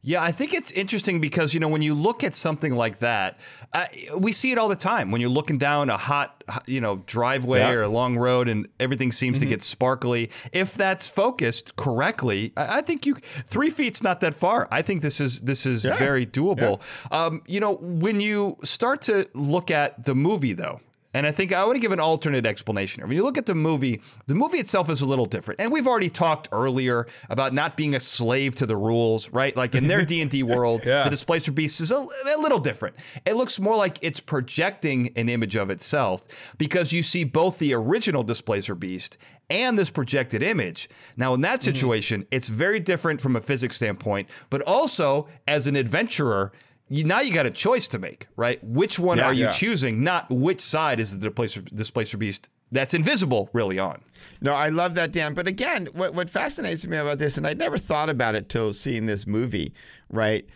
Yeah, 0.00 0.22
I 0.22 0.30
think 0.30 0.54
it's 0.54 0.70
interesting 0.70 1.20
because 1.20 1.54
you 1.54 1.60
know 1.60 1.66
when 1.66 1.82
you 1.82 1.92
look 1.92 2.22
at 2.22 2.32
something 2.32 2.72
like 2.76 3.00
that, 3.00 3.40
uh, 3.72 3.86
we 4.16 4.32
see 4.32 4.52
it 4.52 4.56
all 4.58 4.68
the 4.68 4.76
time. 4.76 5.10
When 5.10 5.20
you're 5.20 5.28
looking 5.28 5.58
down 5.58 5.90
a 5.90 5.96
hot, 5.96 6.44
you 6.66 6.80
know, 6.80 7.02
driveway 7.06 7.58
Yeah. 7.58 7.72
or 7.72 7.82
a 7.82 7.88
long 7.88 8.16
road, 8.16 8.48
and 8.48 8.68
everything 8.78 9.10
seems 9.10 9.40
to 9.40 9.44
get 9.46 9.60
sparkly. 9.60 10.30
If 10.52 10.74
that's 10.74 11.08
focused 11.08 11.74
correctly, 11.74 12.52
I, 12.56 12.78
I 12.78 12.80
think 12.80 13.06
you 13.06 13.16
three 13.16 13.70
feet's 13.70 14.00
not 14.00 14.20
that 14.20 14.34
far. 14.36 14.68
I 14.70 14.82
think 14.82 15.02
this 15.02 15.20
is 15.20 15.40
this 15.40 15.66
is 15.66 15.82
very 15.82 16.24
doable. 16.26 16.80
Um, 17.12 17.42
you 17.46 17.58
know, 17.58 17.74
when 17.74 18.20
you 18.20 18.56
start 18.62 19.02
to 19.02 19.26
look 19.34 19.68
at 19.70 20.04
the 20.04 20.14
movie 20.14 20.52
though. 20.52 20.80
And 21.18 21.26
I 21.26 21.32
think 21.32 21.52
I 21.52 21.64
want 21.64 21.74
to 21.74 21.80
give 21.80 21.90
an 21.90 21.98
alternate 21.98 22.46
explanation 22.46 23.00
here. 23.00 23.08
When 23.08 23.16
you 23.16 23.24
look 23.24 23.36
at 23.36 23.46
the 23.46 23.54
movie, 23.56 24.00
the 24.28 24.36
movie 24.36 24.58
itself 24.58 24.88
is 24.88 25.00
a 25.00 25.04
little 25.04 25.26
different. 25.26 25.60
And 25.60 25.72
we've 25.72 25.88
already 25.88 26.10
talked 26.10 26.48
earlier 26.52 27.08
about 27.28 27.52
not 27.52 27.76
being 27.76 27.96
a 27.96 27.98
slave 27.98 28.54
to 28.54 28.66
the 28.66 28.76
rules, 28.76 29.28
right? 29.30 29.56
Like 29.56 29.74
in 29.74 29.88
their 29.88 30.04
D&D 30.06 30.44
world, 30.44 30.82
Yeah. 30.84 31.02
the 31.02 31.10
Displacer 31.10 31.50
Beast 31.50 31.80
is 31.80 31.90
a, 31.90 31.96
a 31.96 32.38
little 32.38 32.60
different. 32.60 32.94
It 33.26 33.34
looks 33.34 33.58
more 33.58 33.74
like 33.74 33.98
it's 34.00 34.20
projecting 34.20 35.10
an 35.16 35.28
image 35.28 35.56
of 35.56 35.70
itself 35.70 36.54
because 36.56 36.92
you 36.92 37.02
see 37.02 37.24
both 37.24 37.58
the 37.58 37.74
original 37.74 38.22
Displacer 38.22 38.76
Beast 38.76 39.18
and 39.50 39.76
this 39.76 39.90
projected 39.90 40.40
image. 40.40 40.88
Now, 41.16 41.34
in 41.34 41.40
that 41.40 41.58
mm-hmm. 41.58 41.64
situation, 41.64 42.26
it's 42.30 42.48
very 42.48 42.78
different 42.78 43.20
from 43.20 43.34
a 43.34 43.40
physics 43.40 43.74
standpoint, 43.74 44.28
but 44.50 44.62
also 44.62 45.26
as 45.48 45.66
an 45.66 45.74
adventurer, 45.74 46.52
you, 46.88 47.04
now 47.04 47.20
you 47.20 47.32
got 47.32 47.46
a 47.46 47.50
choice 47.50 47.88
to 47.88 47.98
make, 47.98 48.26
right? 48.36 48.62
Which 48.62 48.98
one 48.98 49.18
Yeah. 49.18 49.24
are 49.24 49.32
you 49.32 49.44
Yeah. 49.44 49.50
choosing? 49.50 50.02
Not 50.02 50.30
which 50.30 50.60
side 50.60 51.00
is 51.00 51.12
the 51.12 51.18
Displacer, 51.18 51.62
Displacer 51.62 52.16
Beast 52.16 52.48
that's 52.70 52.94
invisible 52.94 53.48
really 53.52 53.78
on. 53.78 54.02
No, 54.40 54.52
I 54.52 54.68
love 54.68 54.94
that, 54.94 55.12
Dan. 55.12 55.34
But 55.34 55.46
again, 55.46 55.88
what, 55.92 56.14
what 56.14 56.28
fascinates 56.28 56.86
me 56.86 56.96
about 56.96 57.18
this, 57.18 57.36
and 57.36 57.46
I 57.46 57.54
never 57.54 57.78
thought 57.78 58.10
about 58.10 58.34
it 58.34 58.48
till 58.48 58.72
seeing 58.72 59.06
this 59.06 59.26
movie, 59.26 59.72
right? 60.10 60.46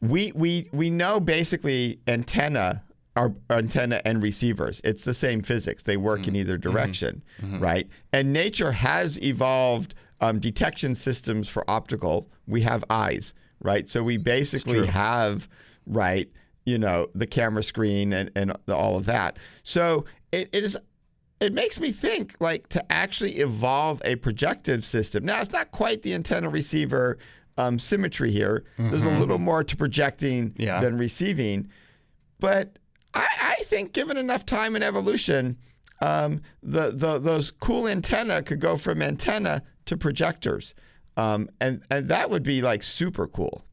We 0.00 0.32
we 0.34 0.68
we 0.72 0.90
know 0.90 1.20
basically 1.20 2.00
antenna 2.06 2.82
are 3.14 3.34
antenna 3.48 4.02
and 4.04 4.22
receivers. 4.22 4.80
It's 4.84 5.04
the 5.04 5.14
same 5.14 5.42
physics. 5.42 5.82
They 5.82 5.96
work 5.96 6.20
in 6.20 6.24
mm-hmm. 6.24 6.36
either 6.36 6.58
mm-hmm. 6.58 6.70
direction, 6.70 7.22
mm-hmm. 7.40 7.60
right? 7.60 7.88
And 8.12 8.32
nature 8.32 8.72
has 8.72 9.22
evolved 9.22 9.94
um, 10.20 10.38
detection 10.38 10.94
systems 10.94 11.48
for 11.48 11.68
optical. 11.70 12.28
We 12.46 12.60
have 12.62 12.84
eyes, 12.90 13.32
right? 13.60 13.88
So 13.88 14.02
we 14.02 14.16
basically 14.16 14.86
have 14.86 15.48
right, 15.86 16.28
you 16.64 16.78
know, 16.78 17.08
the 17.14 17.26
camera 17.26 17.62
screen 17.62 18.12
and 18.12 18.30
and 18.36 18.56
all 18.68 18.96
of 18.96 19.06
that. 19.06 19.38
So 19.62 20.04
it, 20.32 20.48
it 20.52 20.64
is 20.64 20.76
it 21.40 21.52
makes 21.52 21.78
me 21.78 21.92
think 21.92 22.34
like 22.40 22.68
to 22.68 22.92
actually 22.92 23.36
evolve 23.36 24.00
a 24.04 24.16
projective 24.16 24.84
system. 24.84 25.24
Now 25.24 25.40
it's 25.40 25.52
not 25.52 25.70
quite 25.70 26.02
the 26.02 26.14
antenna 26.14 26.48
receiver 26.48 27.18
um, 27.58 27.78
symmetry 27.78 28.30
here. 28.30 28.64
There's 28.78 29.04
a 29.04 29.10
little 29.10 29.38
more 29.38 29.62
to 29.64 29.76
projecting 29.76 30.54
Yeah. 30.58 30.80
than 30.80 30.98
receiving, 30.98 31.68
but 32.38 32.78
I, 33.14 33.26
I 33.58 33.62
think 33.64 33.92
given 33.92 34.16
enough 34.18 34.44
time 34.44 34.74
and 34.74 34.84
evolution, 34.84 35.56
um, 36.02 36.42
the, 36.62 36.90
the 36.90 37.18
those 37.18 37.50
cool 37.50 37.88
antenna 37.88 38.42
could 38.42 38.60
go 38.60 38.76
from 38.76 39.00
antenna 39.00 39.62
to 39.86 39.96
projectors, 39.96 40.74
um, 41.16 41.48
and 41.60 41.82
and 41.90 42.08
that 42.08 42.30
would 42.30 42.42
be 42.42 42.62
like 42.62 42.82
super 42.82 43.26
cool. 43.26 43.64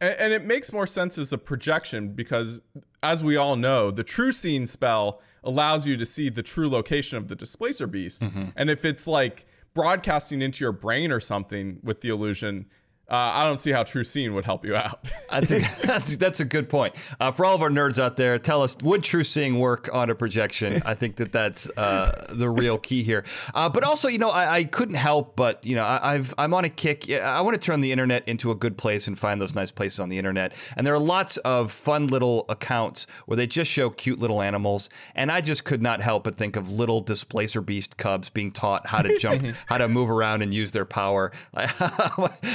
And, 0.00 0.14
and 0.18 0.32
it 0.32 0.44
makes 0.44 0.72
more 0.72 0.86
sense 0.86 1.18
as 1.18 1.32
a 1.32 1.38
projection 1.38 2.10
because, 2.10 2.60
as 3.02 3.24
we 3.24 3.36
all 3.36 3.56
know, 3.56 3.90
the 3.90 4.04
true 4.04 4.32
seeing 4.32 4.66
spell 4.66 5.20
allows 5.42 5.86
you 5.86 5.96
to 5.96 6.04
see 6.06 6.28
the 6.28 6.42
true 6.42 6.68
location 6.68 7.18
of 7.18 7.28
the 7.28 7.36
displacer 7.36 7.86
beast. 7.86 8.22
And 8.56 8.68
if 8.68 8.84
it's 8.84 9.06
like 9.06 9.46
broadcasting 9.74 10.42
into 10.42 10.64
your 10.64 10.72
brain 10.72 11.12
or 11.12 11.20
something 11.20 11.78
with 11.82 12.00
the 12.00 12.08
illusion, 12.08 12.66
uh, 13.08 13.14
I 13.34 13.44
don't 13.44 13.58
see 13.58 13.72
how 13.72 13.82
true 13.82 14.04
seeing 14.04 14.34
would 14.34 14.44
help 14.44 14.64
you 14.64 14.76
out. 14.76 14.98
That's 15.30 15.50
a, 15.50 15.58
that's, 15.86 16.16
that's 16.16 16.40
a 16.40 16.46
good 16.46 16.70
point. 16.70 16.94
Uh, 17.20 17.30
for 17.30 17.44
all 17.44 17.54
of 17.54 17.60
our 17.60 17.68
nerds 17.68 17.98
out 17.98 18.16
there, 18.16 18.38
tell 18.38 18.62
us 18.62 18.78
would 18.82 19.02
true 19.02 19.24
seeing 19.24 19.58
work 19.58 19.90
on 19.92 20.08
a 20.08 20.14
projection? 20.14 20.80
I 20.86 20.94
think 20.94 21.16
that 21.16 21.30
that's 21.30 21.68
uh, 21.76 22.28
the 22.30 22.48
real 22.48 22.78
key 22.78 23.02
here. 23.02 23.22
Uh, 23.54 23.68
but 23.68 23.84
also, 23.84 24.08
you 24.08 24.18
know, 24.18 24.30
I, 24.30 24.54
I 24.54 24.64
couldn't 24.64 24.94
help 24.94 25.36
but 25.36 25.64
you 25.64 25.76
know 25.76 25.84
I, 25.84 26.14
I've 26.14 26.34
I'm 26.38 26.54
on 26.54 26.64
a 26.64 26.68
kick. 26.68 27.10
I 27.10 27.40
want 27.42 27.54
to 27.54 27.64
turn 27.64 27.80
the 27.80 27.92
internet 27.92 28.26
into 28.26 28.50
a 28.50 28.54
good 28.54 28.76
place 28.76 29.06
and 29.06 29.18
find 29.18 29.40
those 29.40 29.54
nice 29.54 29.70
places 29.72 30.00
on 30.00 30.08
the 30.08 30.18
internet. 30.18 30.54
And 30.76 30.86
there 30.86 30.94
are 30.94 30.98
lots 30.98 31.36
of 31.38 31.70
fun 31.70 32.08
little 32.08 32.44
accounts 32.48 33.06
where 33.26 33.36
they 33.36 33.46
just 33.46 33.70
show 33.70 33.90
cute 33.90 34.18
little 34.18 34.42
animals, 34.42 34.88
and 35.14 35.30
I 35.30 35.40
just 35.40 35.64
could 35.64 35.82
not 35.82 36.00
help 36.00 36.24
but 36.24 36.34
think 36.34 36.56
of 36.56 36.70
little 36.70 37.00
displacer 37.00 37.60
beast 37.60 37.96
cubs 37.96 38.30
being 38.30 38.50
taught 38.50 38.86
how 38.86 39.02
to 39.02 39.18
jump, 39.18 39.44
how 39.66 39.78
to 39.78 39.88
move 39.88 40.10
around 40.10 40.42
and 40.42 40.52
use 40.52 40.72
their 40.72 40.84
power, 40.84 41.32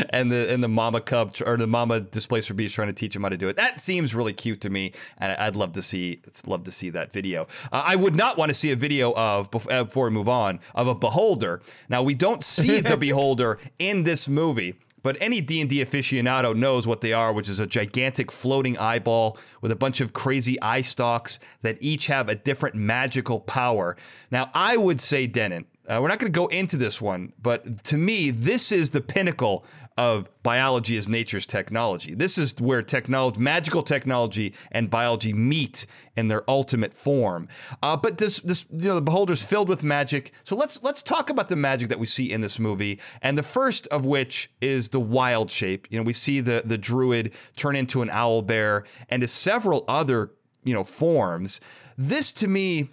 and 0.10 0.32
the 0.32 0.41
and 0.50 0.64
the 0.64 0.68
mama 0.68 1.02
cub 1.02 1.36
or 1.46 1.58
the 1.58 1.68
mama 1.68 2.00
displacer 2.00 2.54
beast 2.54 2.76
trying 2.76 2.88
to 2.88 2.94
teach 2.94 3.16
him 3.16 3.24
how 3.24 3.30
to 3.30 3.38
do 3.38 3.48
it. 3.48 3.56
That 3.56 3.82
seems 3.82 4.16
really 4.16 4.34
cute 4.34 4.62
to 4.62 4.70
me, 4.70 4.94
and 5.18 5.34
I'd 5.34 5.56
love 5.56 5.74
to 5.74 5.82
see 5.82 6.22
love 6.46 6.64
to 6.66 6.72
see 6.72 6.90
that 6.92 7.12
video. 7.12 7.48
Uh, 7.72 7.84
I 7.86 7.96
would 7.96 8.16
not 8.16 8.38
want 8.38 8.50
to 8.50 8.54
see 8.54 8.72
a 8.72 8.76
video 8.76 9.14
of 9.16 9.50
uh, 9.70 9.84
before 9.84 10.06
we 10.06 10.12
move 10.12 10.30
on 10.30 10.60
of 10.76 10.88
a 10.88 10.96
beholder. 10.96 11.62
Now 11.90 12.04
we 12.04 12.16
don't 12.16 12.44
see 12.44 12.80
the 12.80 12.98
beholder 13.00 13.60
in 13.80 14.04
this 14.04 14.28
movie. 14.28 14.76
But 15.04 15.18
any 15.20 15.42
D&D 15.42 15.84
aficionado 15.84 16.56
knows 16.56 16.86
what 16.86 17.02
they 17.02 17.12
are, 17.12 17.34
which 17.34 17.50
is 17.50 17.60
a 17.60 17.66
gigantic 17.66 18.32
floating 18.32 18.78
eyeball 18.78 19.38
with 19.60 19.72
a 19.72 19.76
bunch 19.76 20.00
of 20.00 20.14
crazy 20.14 20.62
eye 20.62 20.84
stalks 20.84 21.40
that 21.62 21.78
each 21.80 22.08
have 22.08 22.30
a 22.30 22.36
different 22.36 22.76
magical 22.76 23.40
power. 23.40 23.98
Now, 24.30 24.52
I 24.54 24.78
would 24.78 25.02
say, 25.02 25.26
Dennin, 25.26 25.66
uh, 25.88 26.00
we're 26.02 26.08
not 26.08 26.20
going 26.20 26.32
to 26.32 26.38
go 26.38 26.48
into 26.48 26.78
this 26.78 27.02
one, 27.02 27.34
but 27.42 27.84
to 27.86 27.98
me, 27.98 28.30
this 28.30 28.72
is 28.72 28.92
the 28.92 29.02
pinnacle 29.02 29.66
of 29.98 30.30
biology 30.42 30.98
as 30.98 31.10
nature's 31.10 31.46
technology. 31.46 32.14
This 32.14 32.38
is 32.38 32.60
where 32.62 32.82
technology, 32.82 33.40
magical 33.40 33.84
technology, 33.84 34.54
and 34.72 34.90
biology 34.90 35.34
meet 35.34 35.86
in 36.16 36.28
their 36.28 36.50
ultimate 36.50 36.94
form. 36.94 37.48
Uh, 37.84 37.98
but 37.98 38.18
this, 38.18 38.40
this, 38.40 38.66
you 38.72 38.88
know, 38.88 38.96
the 38.96 39.02
beholder's 39.02 39.44
filled 39.44 39.70
with 39.70 39.84
magic. 39.84 40.32
So 40.44 40.56
let's 40.56 40.82
let's 40.84 41.02
talk 41.02 41.30
about 41.30 41.50
the 41.50 41.56
magic 41.56 41.90
that 41.90 42.00
we 42.00 42.06
see 42.06 42.32
in 42.32 42.42
this 42.42 42.58
movie, 42.58 43.00
and 43.22 43.38
the 43.38 43.44
first 43.44 43.88
of 43.88 44.06
which 44.06 44.50
is 44.62 44.90
the 44.90 45.00
wild 45.00 45.52
shape. 45.52 45.88
You 45.90 45.98
know, 45.98 46.04
we 46.04 46.14
see 46.14 46.40
the 46.40 46.62
the 46.64 46.78
druid 46.78 47.34
turn 47.56 47.76
into 47.76 48.02
an 48.02 48.10
owl 48.10 48.42
bear, 48.42 48.86
and 49.10 49.22
to 49.22 49.28
several 49.28 49.84
other 49.88 50.32
you 50.64 50.74
know 50.74 50.84
forms. 50.84 51.60
This 51.98 52.32
to 52.34 52.48
me 52.48 52.90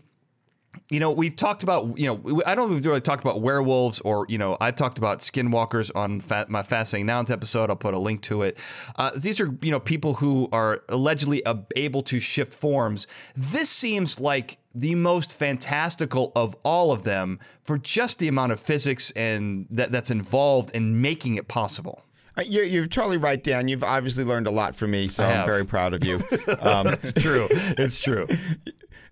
you 0.91 1.01
know, 1.01 1.11
we've 1.11 1.37
talked 1.37 1.63
about, 1.63 1.99
you 1.99 2.07
know, 2.07 2.43
I 2.47 2.55
don't 2.55 2.69
think 2.69 2.77
we've 2.81 2.87
really 2.87 3.01
talked 3.01 3.23
about 3.23 3.41
werewolves 3.43 4.01
or, 4.01 4.25
you 4.29 4.39
know, 4.39 4.57
I've 4.61 4.77
talked 4.77 4.97
about 4.97 5.19
skinwalkers 5.21 5.91
on 5.95 6.21
fa- 6.21 6.47
my 6.49 6.63
Fascinating 6.63 7.07
Nouns 7.07 7.31
episode. 7.31 7.69
I'll 7.69 7.77
put 7.77 7.95
a 7.95 7.99
link 7.99 8.23
to 8.23 8.43
it. 8.43 8.57
Uh, 8.97 9.11
these 9.17 9.41
are, 9.41 9.55
you 9.61 9.71
know, 9.71 9.81
people 9.81 10.15
who 10.15 10.49
are 10.53 10.83
allegedly 10.89 11.45
uh, 11.45 11.57
able 11.77 12.03
to 12.05 12.21
shift 12.21 12.55
forms. 12.55 13.07
This 13.35 13.69
seems 13.69 14.19
like 14.21 14.59
the 14.75 14.95
most 14.95 15.33
fantastical 15.33 16.33
of 16.37 16.55
all 16.63 16.93
of 16.93 17.03
them 17.03 17.39
for 17.65 17.77
just 17.79 18.19
the 18.19 18.29
amount 18.29 18.53
of 18.53 18.61
physics 18.61 19.11
and 19.13 19.67
that, 19.71 19.91
that's 19.93 20.11
involved 20.11 20.71
in 20.75 21.03
making 21.03 21.35
it 21.35 21.49
possible. 21.49 22.03
Uh, 22.37 22.43
You, 22.47 22.63
you're 22.63 22.87
totally 22.87 23.17
right, 23.19 23.43
Dan. 23.43 23.69
You've 23.69 23.85
obviously 23.85 24.25
learned 24.25 24.47
a 24.47 24.53
lot 24.53 24.77
from 24.77 24.93
me, 24.93 25.09
so 25.09 25.25
I 25.25 25.41
I'm 25.41 25.47
very 25.47 25.67
proud 25.67 25.93
of 25.93 26.07
you. 26.07 26.21
Um, 26.61 26.87
It's 26.87 27.13
true. 27.13 27.47
it's 27.51 27.99
true. 27.99 28.27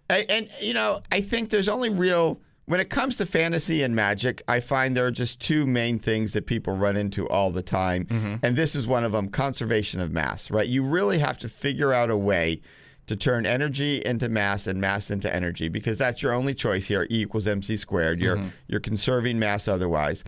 And, 0.08 0.30
and 0.30 0.50
you 0.60 0.74
know, 0.74 1.00
I 1.10 1.20
think 1.20 1.50
there's 1.50 1.68
only 1.68 1.90
real 1.90 2.40
when 2.66 2.80
it 2.80 2.90
comes 2.90 3.16
to 3.16 3.26
fantasy 3.26 3.82
and 3.82 3.94
magic. 3.94 4.42
I 4.48 4.60
find 4.60 4.96
there 4.96 5.06
are 5.06 5.10
just 5.12 5.40
two 5.40 5.66
main 5.66 5.98
things 5.98 6.32
that 6.32 6.46
people 6.46 6.76
run 6.76 6.96
into 6.96 7.28
all 7.28 7.50
the 7.50 7.62
time, 7.62 8.06
and 8.42 8.56
this 8.56 8.74
is 8.74 8.86
one 8.86 9.04
of 9.04 9.12
them: 9.12 9.28
conservation 9.28 10.00
of 10.00 10.12
mass. 10.12 10.50
Right? 10.50 10.68
You 10.68 10.84
really 10.84 11.18
have 11.18 11.38
to 11.38 11.48
figure 11.48 11.92
out 11.92 12.10
a 12.10 12.16
way 12.16 12.60
to 13.06 13.14
turn 13.16 13.46
energy 13.46 14.02
into 14.04 14.28
mass 14.28 14.66
and 14.66 14.80
mass 14.80 15.10
into 15.12 15.32
energy 15.32 15.68
because 15.68 15.96
that's 15.96 16.22
your 16.22 16.32
only 16.32 16.54
choice 16.54 16.86
here. 16.86 17.04
E 17.04 17.22
equals 17.22 17.46
mc 17.46 17.76
squared. 17.76 18.20
You're 18.20 18.36
you're 18.68 18.80
conserving 18.80 19.38
mass 19.38 19.68
otherwise, 19.68 20.24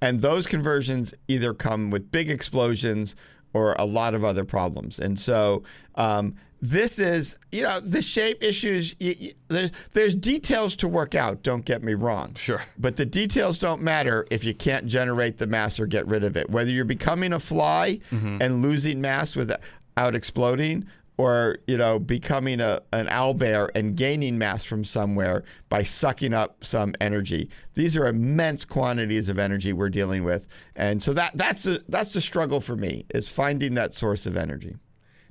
and 0.00 0.20
those 0.20 0.46
conversions 0.46 1.14
either 1.28 1.54
come 1.54 1.90
with 1.90 2.10
big 2.10 2.30
explosions 2.30 3.14
or 3.52 3.74
a 3.78 3.84
lot 3.84 4.14
of 4.14 4.24
other 4.24 4.44
problems. 4.44 4.98
And 4.98 5.18
so 5.18 5.62
um, 5.94 6.34
this 6.64 6.98
is, 6.98 7.36
you 7.52 7.62
know, 7.62 7.78
the 7.78 8.00
shape 8.00 8.42
issues. 8.42 8.96
y 8.98 9.14
y 9.20 9.32
there's 9.48 9.70
there's 9.92 10.16
details 10.16 10.74
to 10.76 10.88
work 10.88 11.14
out. 11.14 11.42
Don't 11.42 11.64
get 11.64 11.82
me 11.82 11.92
wrong. 11.92 12.34
Sure. 12.36 12.64
But 12.78 12.96
the 12.96 13.04
details 13.04 13.58
don't 13.58 13.82
matter 13.82 14.26
if 14.30 14.44
you 14.44 14.54
can't 14.54 14.86
generate 14.86 15.36
the 15.36 15.46
mass 15.46 15.78
or 15.78 15.86
get 15.86 16.06
rid 16.06 16.24
of 16.24 16.38
it. 16.38 16.48
Whether 16.48 16.70
you're 16.70 16.86
becoming 16.86 17.34
a 17.34 17.38
fly 17.38 18.00
mm-hmm. 18.10 18.38
and 18.40 18.62
losing 18.62 19.02
mass 19.02 19.36
without 19.36 20.14
exploding, 20.14 20.86
or 21.18 21.58
you 21.66 21.76
know 21.76 21.98
becoming 21.98 22.60
a 22.60 22.80
an 22.94 23.08
owl 23.08 23.34
bear 23.34 23.70
and 23.74 23.94
gaining 23.94 24.38
mass 24.38 24.64
from 24.64 24.84
somewhere 24.84 25.44
by 25.68 25.82
sucking 25.82 26.32
up 26.32 26.64
some 26.64 26.94
energy. 26.98 27.50
These 27.74 27.94
are 27.94 28.06
immense 28.06 28.64
quantities 28.64 29.28
of 29.28 29.38
energy 29.38 29.74
we're 29.74 29.90
dealing 29.90 30.24
with, 30.24 30.46
and 30.74 31.02
so 31.02 31.12
that 31.12 31.32
that's 31.34 31.64
the 31.64 31.84
that's 31.90 32.14
the 32.14 32.22
struggle 32.22 32.60
for 32.60 32.74
me 32.74 33.04
is 33.10 33.28
finding 33.28 33.74
that 33.74 33.92
source 33.92 34.24
of 34.24 34.34
energy. 34.38 34.76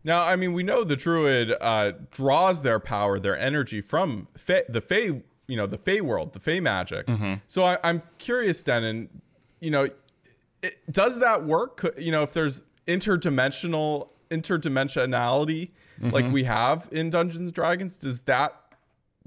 Now, 0.04 0.24
I 0.24 0.36
mean, 0.36 0.54
we 0.54 0.64
know 0.64 0.84
the 0.84 0.96
druid 0.98 1.54
uh, 1.62 1.94
draws 2.12 2.62
their 2.62 2.80
power, 2.80 3.20
their 3.20 3.38
energy 3.38 3.80
from 3.82 4.28
fa- 4.38 4.66
the 4.68 4.82
Fey 4.82 5.22
you 5.48 5.58
know 5.58 5.66
the 5.68 5.78
Fey 5.78 6.00
world, 6.02 6.34
the 6.34 6.40
Fey 6.40 6.60
magic. 6.60 7.06
So 7.48 7.64
I, 7.66 7.78
I'm 7.84 8.02
curious, 8.18 8.64
Dennin. 8.64 9.10
You 9.60 9.72
know, 9.72 9.88
it, 10.62 10.76
does 10.90 11.20
that 11.20 11.44
work? 11.46 11.78
Could- 11.78 11.96
You 11.98 12.12
know, 12.12 12.24
if 12.24 12.34
there's 12.34 12.64
interdimensional 12.88 14.10
interdimensionality 14.30 15.72
like 16.02 16.30
we 16.32 16.44
have 16.46 16.90
in 16.92 17.10
Dungeons 17.10 17.42
and 17.42 17.54
Dragons, 17.54 17.96
does 17.98 18.24
that 18.24 18.56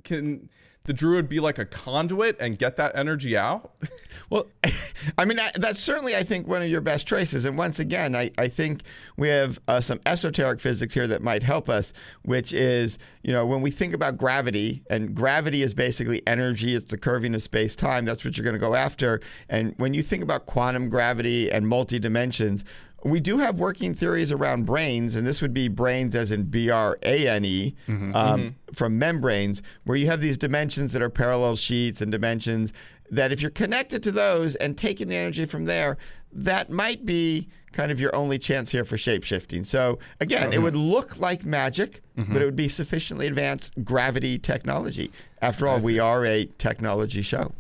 can 0.05 0.49
the 0.87 0.93
druid 0.93 1.29
be 1.29 1.41
like 1.41 1.59
a 1.59 1.65
conduit 1.65 2.37
and 2.41 2.59
get 2.59 2.77
that 2.77 2.97
energy 2.97 3.37
out? 3.37 3.73
Well, 4.31 4.47
I 5.19 5.25
mean, 5.25 5.39
that's 5.55 5.79
certainly, 5.79 6.17
I 6.17 6.23
think, 6.23 6.49
one 6.49 6.63
of 6.63 6.69
your 6.69 6.81
best 6.81 7.07
choices. 7.07 7.45
And 7.45 7.57
once 7.57 7.79
again, 7.79 8.15
I, 8.15 8.31
I 8.39 8.49
think 8.49 8.83
we 9.17 9.29
have 9.29 9.61
uh, 9.69 9.81
some 9.81 10.01
esoteric 10.05 10.61
physics 10.61 10.95
here 10.95 11.07
that 11.07 11.23
might 11.23 11.43
help 11.43 11.69
us, 11.69 11.93
which 12.23 12.53
is, 12.53 12.99
you 13.23 13.33
know, 13.33 13.47
when 13.47 13.61
we 13.61 13.71
think 13.71 13.95
about 13.95 14.17
gravity, 14.17 14.83
and 14.91 15.15
gravity 15.15 15.63
is 15.63 15.75
basically 15.75 16.27
energy, 16.27 16.75
it's 16.75 16.91
the 16.91 16.99
curving 16.99 17.35
of 17.35 17.43
space 17.43 17.77
time, 17.77 18.05
that's 18.05 18.25
what 18.25 18.37
you're 18.37 18.45
going 18.45 18.55
to 18.55 18.59
go 18.59 18.75
after. 18.75 19.21
And 19.49 19.75
when 19.77 19.95
you 19.95 20.03
think 20.03 20.23
about 20.23 20.47
quantum 20.47 20.89
gravity 20.89 21.51
and 21.51 21.69
multi 21.69 21.99
dimensions, 21.99 22.65
we 23.11 23.21
do 23.21 23.39
have 23.39 23.59
working 23.61 23.95
theories 23.95 24.33
around 24.33 24.67
branes, 24.67 25.17
and 25.17 25.27
this 25.27 25.41
would 25.43 25.55
be 25.55 25.69
branes 25.69 26.15
as 26.15 26.33
in 26.33 26.45
B 26.45 26.71
R 26.71 26.99
A 27.03 27.29
N 27.29 27.45
E 27.45 27.75
um, 28.15 28.55
from 28.73 28.99
membranes, 28.99 29.63
where 29.85 29.97
you 29.97 30.07
have 30.07 30.21
these 30.21 30.37
dimensions 30.37 30.93
that 30.93 31.03
are 31.03 31.11
parallel 31.11 31.57
sheets 31.57 32.01
and 32.01 32.11
dimensions 32.13 32.73
that 33.11 33.31
if 33.33 33.41
you're 33.41 33.51
connected 33.53 34.03
to 34.03 34.11
those 34.13 34.57
and 34.57 34.77
taking 34.77 35.09
the 35.09 35.17
energy 35.17 35.45
from 35.47 35.65
there, 35.67 35.97
that 36.33 36.71
might 36.71 37.07
be 37.07 37.49
kind 37.73 37.93
of 37.93 38.01
your 38.01 38.15
only 38.17 38.39
chance 38.39 38.73
here 38.73 38.85
for 38.85 38.97
shapeshifting. 38.97 39.65
So 39.65 39.99
again, 40.21 40.53
it 40.53 40.59
would 40.63 40.75
look 40.77 41.19
like 41.21 41.45
magic, 41.45 42.03
but 42.17 42.41
it 42.43 42.45
would 42.45 42.57
be 42.57 42.69
sufficiently 42.69 43.27
advanced 43.27 43.73
gravity 43.85 44.39
technology. 44.39 45.13
After 45.43 45.69
all, 45.69 45.79
we 45.85 45.99
are 46.01 46.25
a 46.25 46.47
technology 46.59 47.23
show. 47.23 47.53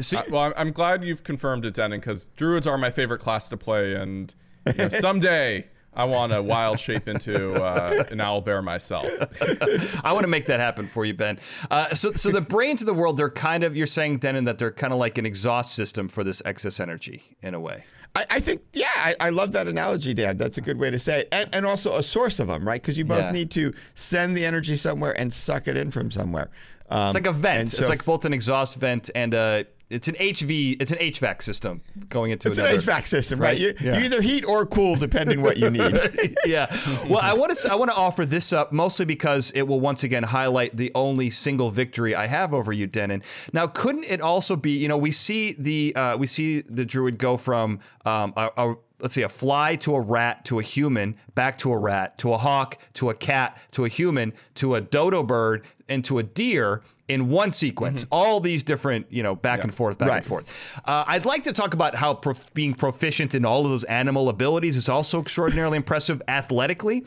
So- 0.00 0.18
Uh, 0.20 0.22
well, 0.30 0.42
I'm, 0.42 0.52
I'm 0.56 0.72
glad 0.72 1.04
you've 1.04 1.24
confirmed 1.24 1.66
it, 1.66 1.74
Dennin, 1.74 2.00
because 2.00 2.26
druids 2.36 2.66
are 2.66 2.78
my 2.78 2.90
favorite 2.90 3.18
class 3.18 3.48
to 3.50 3.56
play, 3.56 3.94
and 3.94 4.34
you 4.66 4.72
know, 4.74 4.88
someday 4.88 5.68
I 5.92 6.04
want 6.04 6.32
to 6.32 6.42
wild 6.42 6.78
shape 6.78 7.08
into 7.08 7.54
uh, 7.54 8.04
an 8.10 8.20
owl 8.20 8.40
bear 8.40 8.62
myself. 8.62 9.06
I 10.04 10.12
want 10.12 10.22
to 10.24 10.28
make 10.28 10.46
that 10.46 10.60
happen 10.60 10.86
for 10.86 11.04
you, 11.04 11.14
Ben. 11.14 11.38
Uh, 11.70 11.88
so, 11.94 12.12
so 12.12 12.30
the 12.30 12.40
branes 12.40 12.80
of 12.80 12.86
the 12.86 12.94
world, 12.94 13.16
they're 13.16 13.28
kind 13.30 13.64
of, 13.64 13.76
you're 13.76 13.86
saying, 13.88 14.18
Dennin, 14.18 14.44
that 14.44 14.58
they're 14.58 14.70
kind 14.70 14.92
of 14.92 14.98
like 14.98 15.18
an 15.18 15.26
exhaust 15.26 15.74
system 15.74 16.08
for 16.08 16.22
this 16.22 16.40
excess 16.44 16.78
energy 16.80 17.36
in 17.42 17.54
a 17.54 17.60
way. 17.60 17.84
I, 18.14 18.26
I 18.30 18.40
think, 18.40 18.62
yeah, 18.72 18.86
I, 18.96 19.14
I 19.20 19.28
love 19.30 19.52
that 19.52 19.66
analogy, 19.68 20.14
Dan. 20.14 20.36
That's 20.36 20.58
a 20.58 20.60
good 20.60 20.78
way 20.78 20.90
to 20.90 20.98
say 20.98 21.20
it. 21.20 21.28
And, 21.32 21.54
and 21.54 21.66
also 21.66 21.96
a 21.96 22.02
source 22.02 22.38
of 22.40 22.48
them, 22.48 22.66
right? 22.66 22.80
Because 22.80 22.96
you 22.98 23.04
both 23.04 23.24
Yeah. 23.24 23.30
need 23.32 23.50
to 23.52 23.72
send 23.94 24.36
the 24.36 24.44
energy 24.44 24.76
somewhere 24.76 25.12
and 25.18 25.32
suck 25.32 25.66
it 25.68 25.76
in 25.76 25.90
from 25.90 26.10
somewhere. 26.10 26.50
Um, 26.88 27.06
It's 27.08 27.14
like 27.14 27.26
a 27.26 27.32
vent. 27.32 27.70
so 27.70 27.82
it's 27.82 27.88
like 27.90 28.04
both 28.04 28.24
an 28.24 28.32
exhaust 28.32 28.78
vent 28.80 29.10
and 29.14 29.32
a, 29.34 29.64
it's 29.90 30.08
an 30.08 30.14
HV, 30.14 30.80
it's 30.80 30.90
an 30.92 30.98
HVAC 30.98 31.42
system 31.42 31.82
going 32.08 32.30
into 32.30 32.48
it's 32.48 32.58
an. 32.58 32.64
HVAC 32.66 33.06
system, 33.06 33.40
right? 33.40 33.58
You, 33.58 33.74
Yeah. 33.80 33.98
you 33.98 34.04
either 34.04 34.22
heat 34.22 34.44
or 34.46 34.64
cool 34.64 34.94
depending 34.96 35.42
what 35.42 35.56
you 35.58 35.68
need. 35.78 35.98
yeah. 36.46 36.66
Well, 37.08 37.20
I 37.22 37.34
want 37.34 37.56
to 37.56 37.70
I 37.72 37.74
want 37.74 37.90
to 37.90 37.96
offer 37.96 38.24
this 38.24 38.52
up 38.52 38.72
mostly 38.72 39.04
because 39.04 39.50
it 39.52 39.62
will 39.62 39.80
once 39.80 40.04
again 40.04 40.22
highlight 40.22 40.76
the 40.76 40.92
only 40.94 41.28
single 41.30 41.70
victory 41.70 42.14
I 42.14 42.26
have 42.28 42.54
over 42.54 42.72
you, 42.72 42.86
Dennin. 42.86 43.22
Now, 43.52 43.66
couldn't 43.66 44.06
it 44.08 44.20
also 44.20 44.56
be? 44.56 44.70
You 44.72 44.88
know, 44.88 44.96
we 44.98 45.10
see 45.10 45.54
the 45.58 45.94
uh, 45.96 46.16
we 46.16 46.26
see 46.26 46.60
the 46.62 46.84
druid 46.84 47.18
go 47.18 47.36
from 47.36 47.80
um, 48.04 48.32
a, 48.36 48.50
a 48.56 48.74
let's 49.00 49.14
see, 49.14 49.22
a 49.22 49.28
fly 49.28 49.76
to 49.76 49.94
a 49.94 50.00
rat 50.00 50.44
to 50.44 50.58
a 50.58 50.62
human, 50.62 51.16
back 51.34 51.56
to 51.58 51.72
a 51.72 51.78
rat 51.78 52.18
to 52.18 52.32
a 52.32 52.38
hawk 52.38 52.76
to 52.94 53.10
a 53.10 53.14
cat 53.14 53.58
to 53.72 53.84
a 53.84 53.88
human 53.88 54.32
to 54.54 54.74
a 54.74 54.80
dodo 54.80 55.22
bird 55.22 55.64
and 55.88 56.04
to 56.04 56.18
a 56.18 56.22
deer 56.22 56.82
in 57.10 57.28
one 57.28 57.50
sequence. 57.50 58.06
All 58.10 58.40
these 58.40 58.62
different, 58.62 59.06
you 59.10 59.22
know, 59.22 59.34
back 59.34 59.64
and 59.64 59.74
forth, 59.74 59.98
back 59.98 60.08
Right. 60.08 60.16
and 60.18 60.24
forth. 60.26 60.80
Uh, 60.84 61.04
I'd 61.06 61.24
like 61.24 61.42
to 61.44 61.52
talk 61.52 61.74
about 61.74 61.94
how 61.96 62.14
prof- 62.14 62.54
being 62.54 62.72
proficient 62.74 63.34
in 63.34 63.44
all 63.44 63.64
of 63.64 63.70
those 63.70 63.84
animal 63.84 64.28
abilities 64.28 64.76
is 64.76 64.88
also 64.88 65.20
extraordinarily 65.20 65.76
impressive 65.82 66.22
athletically. 66.28 67.04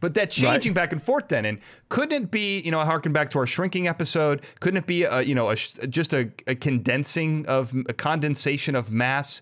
But 0.00 0.14
that 0.14 0.30
changing 0.30 0.74
back 0.74 0.92
and 0.92 1.02
forth, 1.02 1.28
then, 1.28 1.44
and 1.46 1.58
couldn't 1.88 2.24
it 2.24 2.30
be, 2.30 2.60
you 2.60 2.70
know, 2.70 2.80
I 2.80 2.84
harken 2.84 3.12
back 3.12 3.30
to 3.30 3.38
our 3.38 3.46
shrinking 3.46 3.86
episode? 3.88 4.42
Couldn't 4.60 4.78
it 4.78 4.86
be, 4.86 5.04
a, 5.04 5.22
you 5.22 5.34
know, 5.34 5.50
a, 5.50 5.56
just 5.56 6.12
a, 6.12 6.30
a 6.46 6.54
condensing 6.54 7.46
of 7.46 7.72
a 7.88 7.92
condensation 7.92 8.74
of 8.74 8.90
mass? 8.92 9.40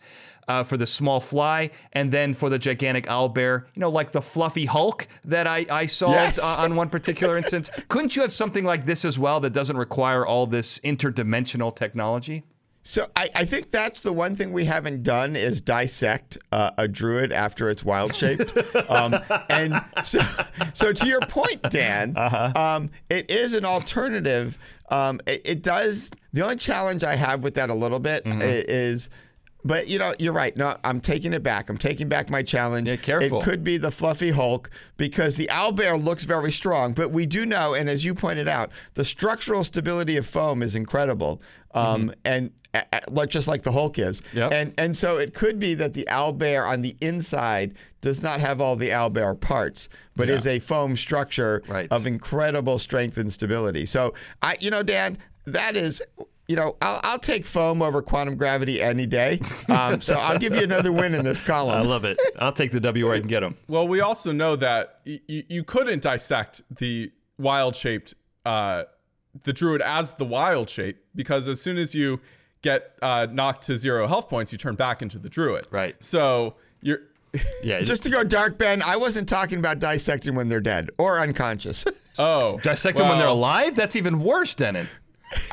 Uh, 0.48 0.64
for 0.64 0.76
the 0.76 0.87
small 0.87 1.20
fly, 1.20 1.70
and 1.92 2.11
then 2.11 2.35
for 2.35 2.50
the 2.50 2.59
gigantic 2.59 3.09
owl 3.09 3.28
bear, 3.28 3.64
you 3.74 3.81
know, 3.81 3.88
like 3.88 4.11
the 4.11 4.20
fluffy 4.20 4.66
Hulk 4.66 5.07
that 5.24 5.46
I, 5.46 5.64
I 5.70 5.87
solved 5.87 6.16
Yes. 6.16 6.38
uh, 6.42 6.57
on 6.59 6.74
one 6.74 6.90
particular 6.90 7.38
instance. 7.38 7.70
Couldn't 7.88 8.16
you 8.16 8.22
have 8.22 8.33
something 8.33 8.64
like 8.64 8.85
this 8.85 9.05
as 9.05 9.18
well 9.20 9.38
that 9.40 9.52
doesn't 9.52 9.76
require 9.76 10.26
all 10.26 10.48
this 10.48 10.81
interdimensional 10.81 11.74
technology? 11.74 12.42
So 12.83 13.07
I, 13.14 13.28
I 13.37 13.44
think 13.44 13.70
that's 13.70 14.02
the 14.02 14.12
one 14.12 14.35
thing 14.35 14.52
we 14.52 14.64
haven't 14.64 15.05
done 15.05 15.37
is 15.37 15.61
dissect 15.61 16.37
uh, 16.50 16.72
a 16.76 16.88
druid 16.88 17.33
after 17.33 17.70
it's 17.70 17.85
wild 17.85 18.12
shaped. 18.12 18.52
um, 18.90 19.14
and 19.48 19.81
so, 20.02 20.18
so 20.74 20.92
to 20.92 21.07
your 21.07 21.20
point, 21.20 21.62
Dan, 21.70 22.16
um, 22.57 22.90
it 23.09 23.31
is 23.31 23.55
an 23.55 23.64
alternative. 23.64 24.59
Um, 24.90 25.20
it, 25.28 25.48
it 25.48 25.62
does. 25.62 26.11
The 26.33 26.42
only 26.42 26.57
challenge 26.57 27.05
I 27.05 27.14
have 27.14 27.44
with 27.44 27.55
that 27.55 27.70
a 27.70 27.74
little 27.74 28.00
bit 28.00 28.22
i- 28.26 28.40
is. 28.42 29.09
But 29.64 29.87
you 29.88 29.98
know, 29.98 30.12
you're 30.18 30.33
right. 30.33 30.57
No, 30.57 30.77
I'm 30.83 31.01
taking 31.01 31.33
it 31.33 31.42
back. 31.42 31.70
I'm 31.70 31.79
taking 31.79 32.09
back 32.09 32.29
my 32.31 32.42
challenge. 32.42 32.88
Yeah, 32.88 32.96
careful. 32.96 33.40
It 33.40 33.44
could 33.44 33.62
be 33.62 33.77
the 33.77 33.90
fluffy 33.92 34.31
Hulk 34.31 34.70
because 34.96 35.37
the 35.37 35.46
owlbear 35.53 36.03
looks 36.03 36.25
very 36.25 36.51
strong. 36.51 36.92
But 36.94 37.11
we 37.12 37.27
do 37.27 37.46
know, 37.46 37.75
and 37.75 37.88
as 37.88 38.05
you 38.05 38.14
pointed 38.14 38.48
out, 38.48 38.72
the 38.94 39.05
structural 39.05 39.62
stability 39.62 40.16
of 40.16 40.27
foam 40.27 40.62
is 40.62 40.75
incredible. 40.75 41.40
Um, 41.75 42.12
and 42.25 42.51
uh, 42.75 43.27
just 43.27 43.48
like 43.48 43.62
the 43.62 43.72
Hulk 43.72 43.98
is. 43.98 44.20
Yep. 44.33 44.53
And 44.53 44.75
and 44.79 44.96
so 44.96 45.18
it 45.18 45.33
could 45.33 45.59
be 45.59 45.75
that 45.75 45.94
the 45.94 46.07
owlbear 46.11 46.68
on 46.68 46.83
the 46.83 46.96
inside 47.01 47.75
does 48.01 48.22
not 48.22 48.40
have 48.40 48.61
all 48.61 48.75
the 48.77 48.88
owlbear 48.90 49.38
parts, 49.40 49.88
but 50.16 50.29
is 50.29 50.46
a 50.46 50.59
foam 50.59 50.96
structure 50.96 51.62
Right. 51.68 51.87
of 51.92 52.07
incredible 52.07 52.79
strength 52.79 53.16
and 53.16 53.33
stability. 53.33 53.87
So 53.87 54.12
I, 54.42 54.57
you 54.61 54.70
know, 54.70 54.83
Dan, 54.83 55.18
that 55.46 55.77
is. 55.77 56.03
You 56.48 56.57
know, 56.57 56.76
I'll, 56.83 57.00
I'll 57.05 57.18
take 57.18 57.46
foam 57.46 57.81
over 57.83 58.02
quantum 58.02 58.37
gravity 58.37 58.83
any 58.83 59.07
day. 59.07 59.40
Um, 59.68 60.00
so 60.02 60.14
I'll 60.18 60.38
give 60.38 60.55
you 60.55 60.62
another 60.62 60.90
win 60.92 61.14
in 61.14 61.24
this 61.24 61.40
column. 61.40 61.76
I 61.76 61.83
love 61.83 62.05
it. 62.05 62.18
I'll 62.38 62.52
take 62.52 62.72
the 62.72 62.81
W 62.81 63.07
where 63.07 63.14
I 63.14 63.20
can 63.20 63.28
get 63.28 63.40
them. 63.40 63.55
Well, 63.68 63.87
we 63.88 64.00
also 64.00 64.33
know 64.33 64.57
that 64.57 65.00
y- 65.07 65.20
y- 65.28 65.44
you 65.48 65.62
couldn't 65.64 66.02
dissect 66.02 66.62
the 66.70 67.12
wild 67.38 67.76
shaped, 67.76 68.14
uh, 68.44 68.85
the 69.44 69.52
druid 69.52 69.81
as 69.83 70.14
the 70.14 70.24
wild 70.24 70.68
shape 70.68 70.98
because 71.14 71.48
as 71.48 71.61
soon 71.61 71.78
as 71.78 71.94
you 71.94 72.20
get 72.61 72.92
uh, 73.00 73.26
knocked 73.31 73.62
to 73.66 73.76
zero 73.76 74.07
health 74.07 74.28
points, 74.28 74.52
you 74.52 74.59
turn 74.59 74.74
back 74.74 75.00
into 75.00 75.18
the 75.18 75.28
druid. 75.31 75.66
Right. 75.70 76.02
So 76.02 76.57
you're. 76.83 76.98
Yeah, 77.64 77.81
Just 77.83 78.02
to 78.02 78.11
go 78.11 78.24
dark, 78.24 78.59
Ben, 78.59 78.83
I 78.83 78.96
wasn't 78.96 79.26
talking 79.26 79.59
about 79.59 79.78
dissecting 79.78 80.35
when 80.35 80.48
they're 80.48 80.61
dead 80.61 80.90
or 80.98 81.18
unconscious. 81.18 81.85
Oh, 82.18 82.59
dissect 82.62 82.98
them 82.98 83.09
when 83.09 83.16
they're 83.16 83.26
alive. 83.26 83.74
That's 83.74 83.96
even 83.96 84.20
worse, 84.20 84.55
Dennin. 84.55 84.87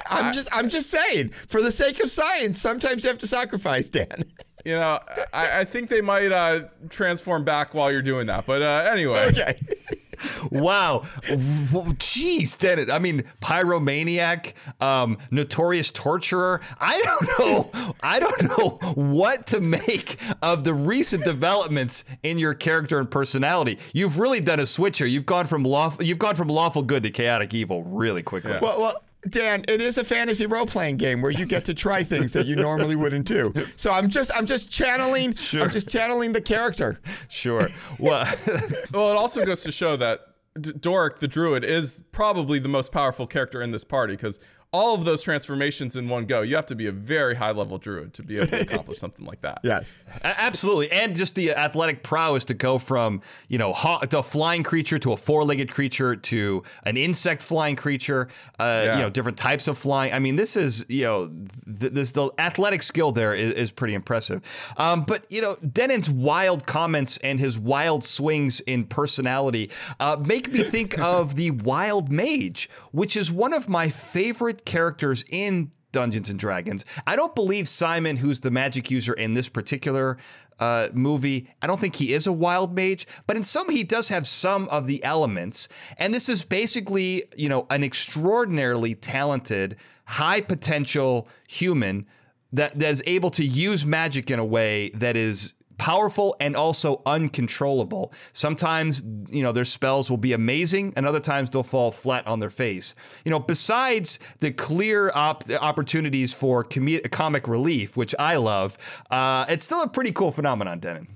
I'm 0.08 0.34
just 0.34 0.50
I'm 0.52 0.70
just 0.70 0.90
saying, 0.90 1.30
for 1.30 1.62
the 1.62 1.72
sake 1.72 2.02
of 2.04 2.10
science, 2.10 2.62
sometimes 2.62 3.04
you 3.04 3.10
have 3.10 3.20
to 3.20 3.28
sacrifice, 3.28 3.88
Dan. 3.90 4.24
You 4.66 4.74
know, 4.74 5.00
I, 5.34 5.62
I 5.62 5.64
think 5.64 5.90
they 5.90 6.02
might 6.02 6.34
uh, 6.34 6.64
transform 6.90 7.46
back 7.46 7.74
while 7.74 7.94
you're 7.94 8.02
doing 8.02 8.28
that. 8.28 8.46
But 8.46 8.62
uh, 8.62 8.90
anyway, 8.92 9.28
okay. 9.30 9.54
Wow. 10.52 11.02
Jeez, 11.24 12.58
Dennin. 12.58 12.92
I 12.92 13.00
mean, 13.00 13.24
pyromaniac, 13.42 14.54
um, 14.82 15.18
notorious 15.32 15.92
torturer. 15.92 16.62
I 16.80 17.02
don't 17.02 17.40
know. 17.40 17.94
I 18.04 18.20
don't 18.20 18.44
know 18.44 18.70
what 18.96 19.48
to 19.48 19.62
make 19.62 20.20
of 20.42 20.64
the 20.64 20.74
recent 20.74 21.24
developments 21.24 22.04
in 22.24 22.38
your 22.38 22.54
character 22.54 23.00
and 23.00 23.10
personality. 23.10 23.80
You've 23.94 24.20
really 24.20 24.42
done 24.42 24.60
a 24.60 24.66
switch 24.66 24.98
here. 24.98 25.08
You've 25.08 25.26
gone 25.26 25.46
from 25.46 25.64
lawful. 25.64 26.04
You've 26.04 26.20
gone 26.20 26.36
from 26.36 26.50
lawful 26.50 26.84
good 26.84 27.04
to 27.04 27.12
chaotic 27.12 27.54
evil 27.54 27.84
really 27.84 28.24
quickly. 28.24 28.58
Well, 28.62 28.80
well, 28.80 29.04
Dan, 29.28 29.64
it 29.68 29.82
is 29.82 29.98
a 29.98 30.04
fantasy 30.04 30.46
role 30.46 30.66
playing 30.66 30.98
game 30.98 31.22
where 31.22 31.32
you 31.32 31.46
get 31.46 31.66
to 31.66 31.74
try 31.74 32.04
things 32.04 32.32
that 32.34 32.46
you 32.46 32.56
normally 32.56 32.96
wouldn't 32.96 33.26
do. 33.26 33.54
So 33.76 33.92
I'm 33.92 34.10
just 34.10 34.32
I'm 34.36 34.46
just 34.46 34.72
channeling 34.72 35.36
I'm 35.54 35.70
just 35.72 35.90
channeling 35.90 36.32
the 36.32 36.42
character. 36.42 37.02
Sure. 37.28 37.68
Well, 38.00 38.26
well, 38.94 39.12
it 39.12 39.18
also 39.18 39.46
goes 39.46 39.62
to 39.64 39.72
show 39.72 39.98
that 39.98 40.22
D- 40.60 40.72
Doric 40.72 41.20
the 41.20 41.28
druid 41.28 41.64
is 41.64 42.04
probably 42.12 42.60
the 42.60 42.70
most 42.70 42.92
powerful 42.92 43.28
character 43.28 43.62
in 43.62 43.72
this 43.72 43.84
party 43.84 44.14
because 44.16 44.40
all 44.72 44.94
of 44.94 45.04
those 45.04 45.24
transformations 45.24 45.96
in 45.96 46.08
one 46.08 46.26
go, 46.26 46.42
you 46.42 46.56
have 46.56 46.66
to 46.68 46.76
be 46.76 46.86
a 46.88 46.92
very 46.92 47.34
high 47.36 47.52
level 47.52 47.78
druid 47.80 48.14
to 48.14 48.24
be 48.24 48.36
able 48.38 48.48
to 48.48 48.62
accomplish 48.62 49.00
something 49.00 49.26
like 49.26 49.42
that. 49.42 49.60
Yes. 49.64 50.04
A- 50.22 50.40
Absolutely, 50.40 50.92
and 50.92 51.16
just 51.16 51.34
the 51.36 51.52
athletic 51.54 52.04
prowess 52.04 52.46
to 52.46 52.54
go 52.54 52.78
from 52.78 53.22
you 53.48 53.58
know 53.58 53.74
haw- 53.74 54.00
to 54.00 54.20
a 54.20 54.24
flying 54.24 54.62
creature 54.64 55.00
to 55.00 55.12
a 55.14 55.18
four-legged 55.18 55.72
creature 55.72 56.16
to 56.16 56.64
an 56.84 56.98
insect 56.98 57.42
flying 57.42 57.76
creature. 57.76 58.28
Uh, 58.60 58.84
Yeah. 58.86 58.96
You 58.98 59.02
know, 59.04 59.10
different 59.10 59.38
types 59.38 59.68
of 59.68 59.78
flying. 59.78 60.14
I 60.14 60.20
mean, 60.20 60.36
this 60.36 60.56
is 60.56 60.86
you 60.88 61.04
know 61.04 61.28
th- 61.28 61.94
this 61.94 62.12
the 62.12 62.30
athletic 62.38 62.84
skill 62.84 63.12
there 63.12 63.34
is, 63.34 63.54
is 63.54 63.72
pretty 63.72 63.94
impressive. 63.96 64.42
Um, 64.78 65.04
but 65.04 65.26
you 65.32 65.42
know, 65.42 65.56
Dennin's 65.68 66.10
wild 66.12 66.68
comments 66.68 67.18
and 67.24 67.40
his 67.40 67.58
wild 67.58 68.04
swings 68.04 68.60
in 68.62 68.86
personality 68.86 69.72
uh, 70.00 70.18
make 70.24 70.52
me 70.52 70.62
think 70.64 70.98
of 71.00 71.36
the 71.36 71.52
wild 71.72 72.12
mage, 72.12 72.70
which 72.92 73.16
is 73.18 73.32
one 73.32 73.54
of 73.54 73.68
my 73.68 73.90
favorite 73.90 74.59
characters 74.66 75.24
in 75.30 75.72
Dungeons 75.92 76.30
and 76.30 76.40
Dragons. 76.40 76.86
I 77.08 77.16
don't 77.16 77.34
believe 77.34 77.68
Simon, 77.68 78.18
who's 78.18 78.42
the 78.42 78.52
magic 78.52 78.92
user 78.92 79.14
in 79.14 79.34
this 79.34 79.50
particular 79.50 80.18
uh, 80.60 80.90
movie, 80.94 81.50
I 81.62 81.68
don't 81.68 81.80
think 81.80 81.96
he 81.96 82.14
is 82.14 82.28
a 82.28 82.34
wild 82.34 82.76
mage, 82.76 83.08
but 83.26 83.38
in 83.38 83.44
some 83.44 83.70
he 83.70 83.84
does 83.84 84.10
have 84.10 84.28
some 84.28 84.68
of 84.70 84.88
the 84.88 85.04
elements. 85.04 85.70
And 85.98 86.14
this 86.14 86.30
is 86.30 86.44
basically, 86.44 87.24
you 87.36 87.50
know, 87.50 87.66
an 87.70 87.84
extraordinarily 87.84 88.94
talented, 88.94 89.78
high 90.06 90.42
potential 90.42 91.28
human 91.48 92.06
that, 92.52 92.78
that 92.78 92.90
is 92.90 93.04
able 93.08 93.32
to 93.32 93.46
use 93.46 93.86
magic 93.86 94.30
in 94.30 94.40
a 94.40 94.46
way 94.46 94.90
that 94.90 95.16
is 95.16 95.54
powerful 95.80 96.36
and 96.40 96.56
also 96.56 97.02
uncontrollable. 97.06 98.14
Sometimes, 98.34 99.02
you 99.30 99.42
know, 99.42 99.52
their 99.52 99.66
spells 99.66 100.10
will 100.12 100.18
be 100.18 100.34
amazing, 100.34 100.94
and 100.96 101.08
other 101.08 101.20
times 101.20 101.50
they'll 101.50 101.64
fall 101.64 101.90
flat 101.90 102.28
on 102.28 102.40
their 102.40 102.52
face. 102.52 102.94
You 103.26 103.32
know, 103.32 103.40
besides 103.40 104.20
the 104.42 104.52
clear 104.52 105.12
op- 105.16 105.50
opportunities 105.50 106.34
for 106.34 106.64
com- 106.64 107.00
comic 107.12 107.48
relief, 107.48 107.98
which 107.98 108.14
I 108.20 108.36
love, 108.36 108.78
uh, 109.10 109.46
it's 109.50 109.66
still 109.66 109.82
a 109.82 109.88
pretty 109.88 110.12
cool 110.12 110.32
phenomenon, 110.32 110.80
Dennin. 110.80 111.08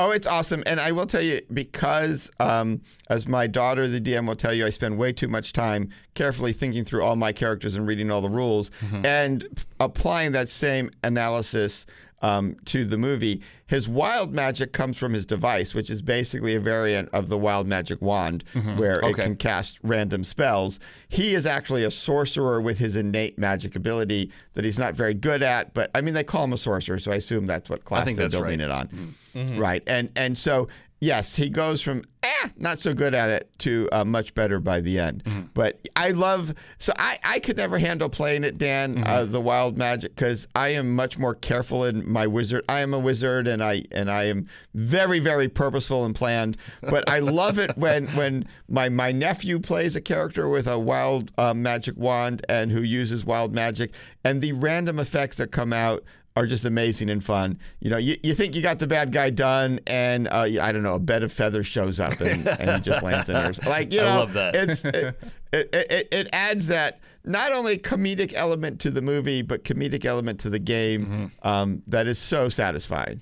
Oh, 0.00 0.12
it's 0.12 0.28
awesome. 0.28 0.62
And 0.64 0.78
I 0.78 0.92
will 0.92 1.06
tell 1.06 1.22
you, 1.22 1.40
because 1.52 2.30
um, 2.38 2.82
as 3.10 3.26
my 3.26 3.48
daughter, 3.48 3.88
the 3.88 4.00
DM, 4.00 4.28
will 4.28 4.36
tell 4.36 4.54
you, 4.54 4.64
I 4.64 4.68
spend 4.68 4.96
way 4.96 5.12
too 5.12 5.26
much 5.26 5.52
time 5.52 5.90
carefully 6.14 6.52
thinking 6.52 6.84
through 6.84 7.02
all 7.02 7.16
my 7.16 7.32
characters 7.32 7.74
and 7.74 7.84
reading 7.84 8.08
all 8.08 8.20
the 8.20 8.30
rules 8.30 8.70
mm-hmm. 8.70 9.04
and 9.04 9.44
applying 9.80 10.32
that 10.32 10.48
same 10.48 10.92
analysis 11.02 11.84
um, 12.22 12.56
to 12.66 12.84
the 12.84 12.98
movie. 12.98 13.42
His 13.66 13.88
wild 13.88 14.34
magic 14.34 14.72
comes 14.72 14.96
from 14.96 15.12
his 15.12 15.26
device, 15.26 15.74
which 15.74 15.90
is 15.90 16.02
basically 16.02 16.54
a 16.54 16.60
variant 16.60 17.10
of 17.12 17.28
the 17.28 17.36
wild 17.36 17.66
magic 17.66 18.00
wand, 18.00 18.44
mm-hmm. 18.54 18.78
where 18.78 18.98
okay. 18.98 19.08
it 19.08 19.14
can 19.14 19.36
cast 19.36 19.78
random 19.82 20.24
spells. 20.24 20.80
He 21.08 21.34
is 21.34 21.46
actually 21.46 21.84
a 21.84 21.90
sorcerer 21.90 22.60
with 22.60 22.78
his 22.78 22.96
innate 22.96 23.38
magic 23.38 23.76
ability 23.76 24.32
that 24.54 24.64
he's 24.64 24.78
not 24.78 24.94
very 24.94 25.14
good 25.14 25.42
at. 25.42 25.74
But 25.74 25.90
I 25.94 26.00
mean, 26.00 26.14
they 26.14 26.24
call 26.24 26.44
him 26.44 26.52
a 26.52 26.58
sorcerer, 26.58 26.98
so 26.98 27.12
I 27.12 27.16
assume 27.16 27.46
that's 27.46 27.68
what 27.68 27.84
class 27.84 28.14
they're 28.14 28.28
building 28.28 28.60
right. 28.60 28.66
it 28.66 28.70
on. 28.70 28.88
Mm-hmm. 29.34 29.58
Right, 29.58 29.82
and 29.86 30.10
and 30.16 30.36
so 30.36 30.68
yes, 31.00 31.36
he 31.36 31.50
goes 31.50 31.82
from 31.82 32.02
eh, 32.22 32.48
not 32.56 32.78
so 32.78 32.92
good 32.92 33.14
at 33.14 33.30
it 33.30 33.50
to 33.58 33.88
uh, 33.92 34.04
much 34.04 34.34
better 34.34 34.60
by 34.60 34.80
the 34.80 34.98
end. 34.98 35.24
Mm-hmm. 35.24 35.40
But 35.54 35.88
I 35.96 36.10
love, 36.10 36.54
so 36.78 36.92
I, 36.98 37.18
I 37.24 37.38
could 37.38 37.56
never 37.56 37.78
handle 37.78 38.08
playing 38.08 38.44
it, 38.44 38.58
Dan, 38.58 38.96
mm-hmm. 38.96 39.04
uh, 39.04 39.24
the 39.24 39.40
wild 39.40 39.78
magic, 39.78 40.14
because 40.14 40.48
I 40.54 40.68
am 40.68 40.94
much 40.94 41.18
more 41.18 41.34
careful 41.34 41.84
in 41.84 42.10
my 42.10 42.26
wizard. 42.26 42.64
I 42.68 42.80
am 42.80 42.94
a 42.94 42.98
wizard 42.98 43.46
and 43.46 43.62
I 43.62 43.84
and 43.92 44.10
I 44.10 44.24
am 44.24 44.48
very, 44.74 45.18
very 45.18 45.48
purposeful 45.48 46.04
and 46.04 46.14
planned. 46.14 46.56
But 46.82 47.08
I 47.08 47.20
love 47.20 47.58
it 47.58 47.76
when 47.76 48.06
when 48.08 48.46
my, 48.68 48.88
my 48.88 49.12
nephew 49.12 49.60
plays 49.60 49.96
a 49.96 50.00
character 50.00 50.48
with 50.48 50.66
a 50.66 50.78
wild 50.78 51.32
uh, 51.38 51.54
magic 51.54 51.96
wand 51.96 52.44
and 52.48 52.72
who 52.72 52.82
uses 52.82 53.24
wild 53.24 53.54
magic 53.54 53.94
and 54.24 54.40
the 54.40 54.52
random 54.52 54.98
effects 54.98 55.36
that 55.36 55.50
come 55.50 55.72
out 55.72 56.04
are 56.38 56.46
just 56.46 56.64
amazing 56.64 57.10
and 57.10 57.22
fun. 57.22 57.58
You 57.80 57.90
know, 57.90 57.96
you, 57.96 58.16
you 58.22 58.32
think 58.32 58.54
you 58.54 58.62
got 58.62 58.78
the 58.78 58.86
bad 58.86 59.10
guy 59.10 59.30
done, 59.30 59.80
and 59.86 60.28
uh, 60.28 60.46
I 60.60 60.72
don't 60.72 60.84
know, 60.84 60.94
a 60.94 61.00
bed 61.00 61.24
of 61.24 61.32
feathers 61.32 61.66
shows 61.66 61.98
up 61.98 62.20
and, 62.20 62.46
and 62.46 62.70
he 62.70 62.80
just 62.82 63.02
lands 63.02 63.28
in 63.28 63.36
yours. 63.36 63.60
Like 63.68 63.92
you 63.92 64.00
know, 64.00 64.06
I 64.06 64.16
love 64.16 64.32
that. 64.34 64.56
It's 64.56 64.84
it, 64.84 65.16
it, 65.52 65.68
it, 65.72 66.08
it, 66.10 66.28
adds 66.32 66.68
that 66.68 67.00
not 67.24 67.52
only 67.52 67.76
comedic 67.76 68.32
element 68.34 68.80
to 68.80 68.90
the 68.90 69.02
movie, 69.02 69.42
but 69.42 69.62
comedic 69.64 70.04
element 70.04 70.40
to 70.40 70.50
the 70.50 70.58
game 70.58 71.06
mm-hmm. 71.06 71.48
um, 71.48 71.82
that 71.86 72.06
is 72.06 72.18
so 72.18 72.48
satisfying. 72.48 73.20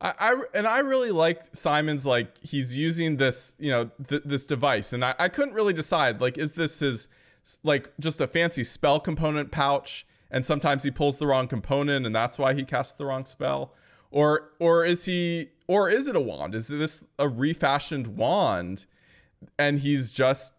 I, 0.00 0.12
I, 0.18 0.42
and 0.54 0.66
I 0.66 0.80
really 0.80 1.10
like 1.10 1.42
Simon's 1.54 2.06
like 2.06 2.38
he's 2.42 2.76
using 2.76 3.16
this 3.16 3.54
you 3.58 3.70
know 3.70 3.90
th- 4.06 4.22
this 4.24 4.46
device, 4.46 4.92
and 4.92 5.04
I, 5.04 5.14
I 5.18 5.28
couldn't 5.28 5.54
really 5.54 5.72
decide 5.72 6.20
like 6.20 6.38
is 6.38 6.54
this 6.54 6.80
his 6.80 7.08
like 7.64 7.90
just 7.98 8.20
a 8.20 8.26
fancy 8.26 8.64
spell 8.64 9.00
component 9.00 9.50
pouch 9.50 10.06
and 10.30 10.46
sometimes 10.46 10.82
he 10.82 10.90
pulls 10.90 11.18
the 11.18 11.26
wrong 11.26 11.48
component 11.48 12.06
and 12.06 12.14
that's 12.14 12.38
why 12.38 12.54
he 12.54 12.64
casts 12.64 12.94
the 12.94 13.04
wrong 13.04 13.24
spell. 13.24 13.74
Or 14.10 14.50
or 14.58 14.84
is 14.84 15.04
he 15.04 15.48
or 15.66 15.88
is 15.88 16.08
it 16.08 16.16
a 16.16 16.20
wand? 16.20 16.54
Is 16.54 16.68
this 16.68 17.04
a 17.18 17.28
refashioned 17.28 18.16
wand 18.16 18.86
and 19.58 19.78
he's 19.78 20.10
just 20.10 20.54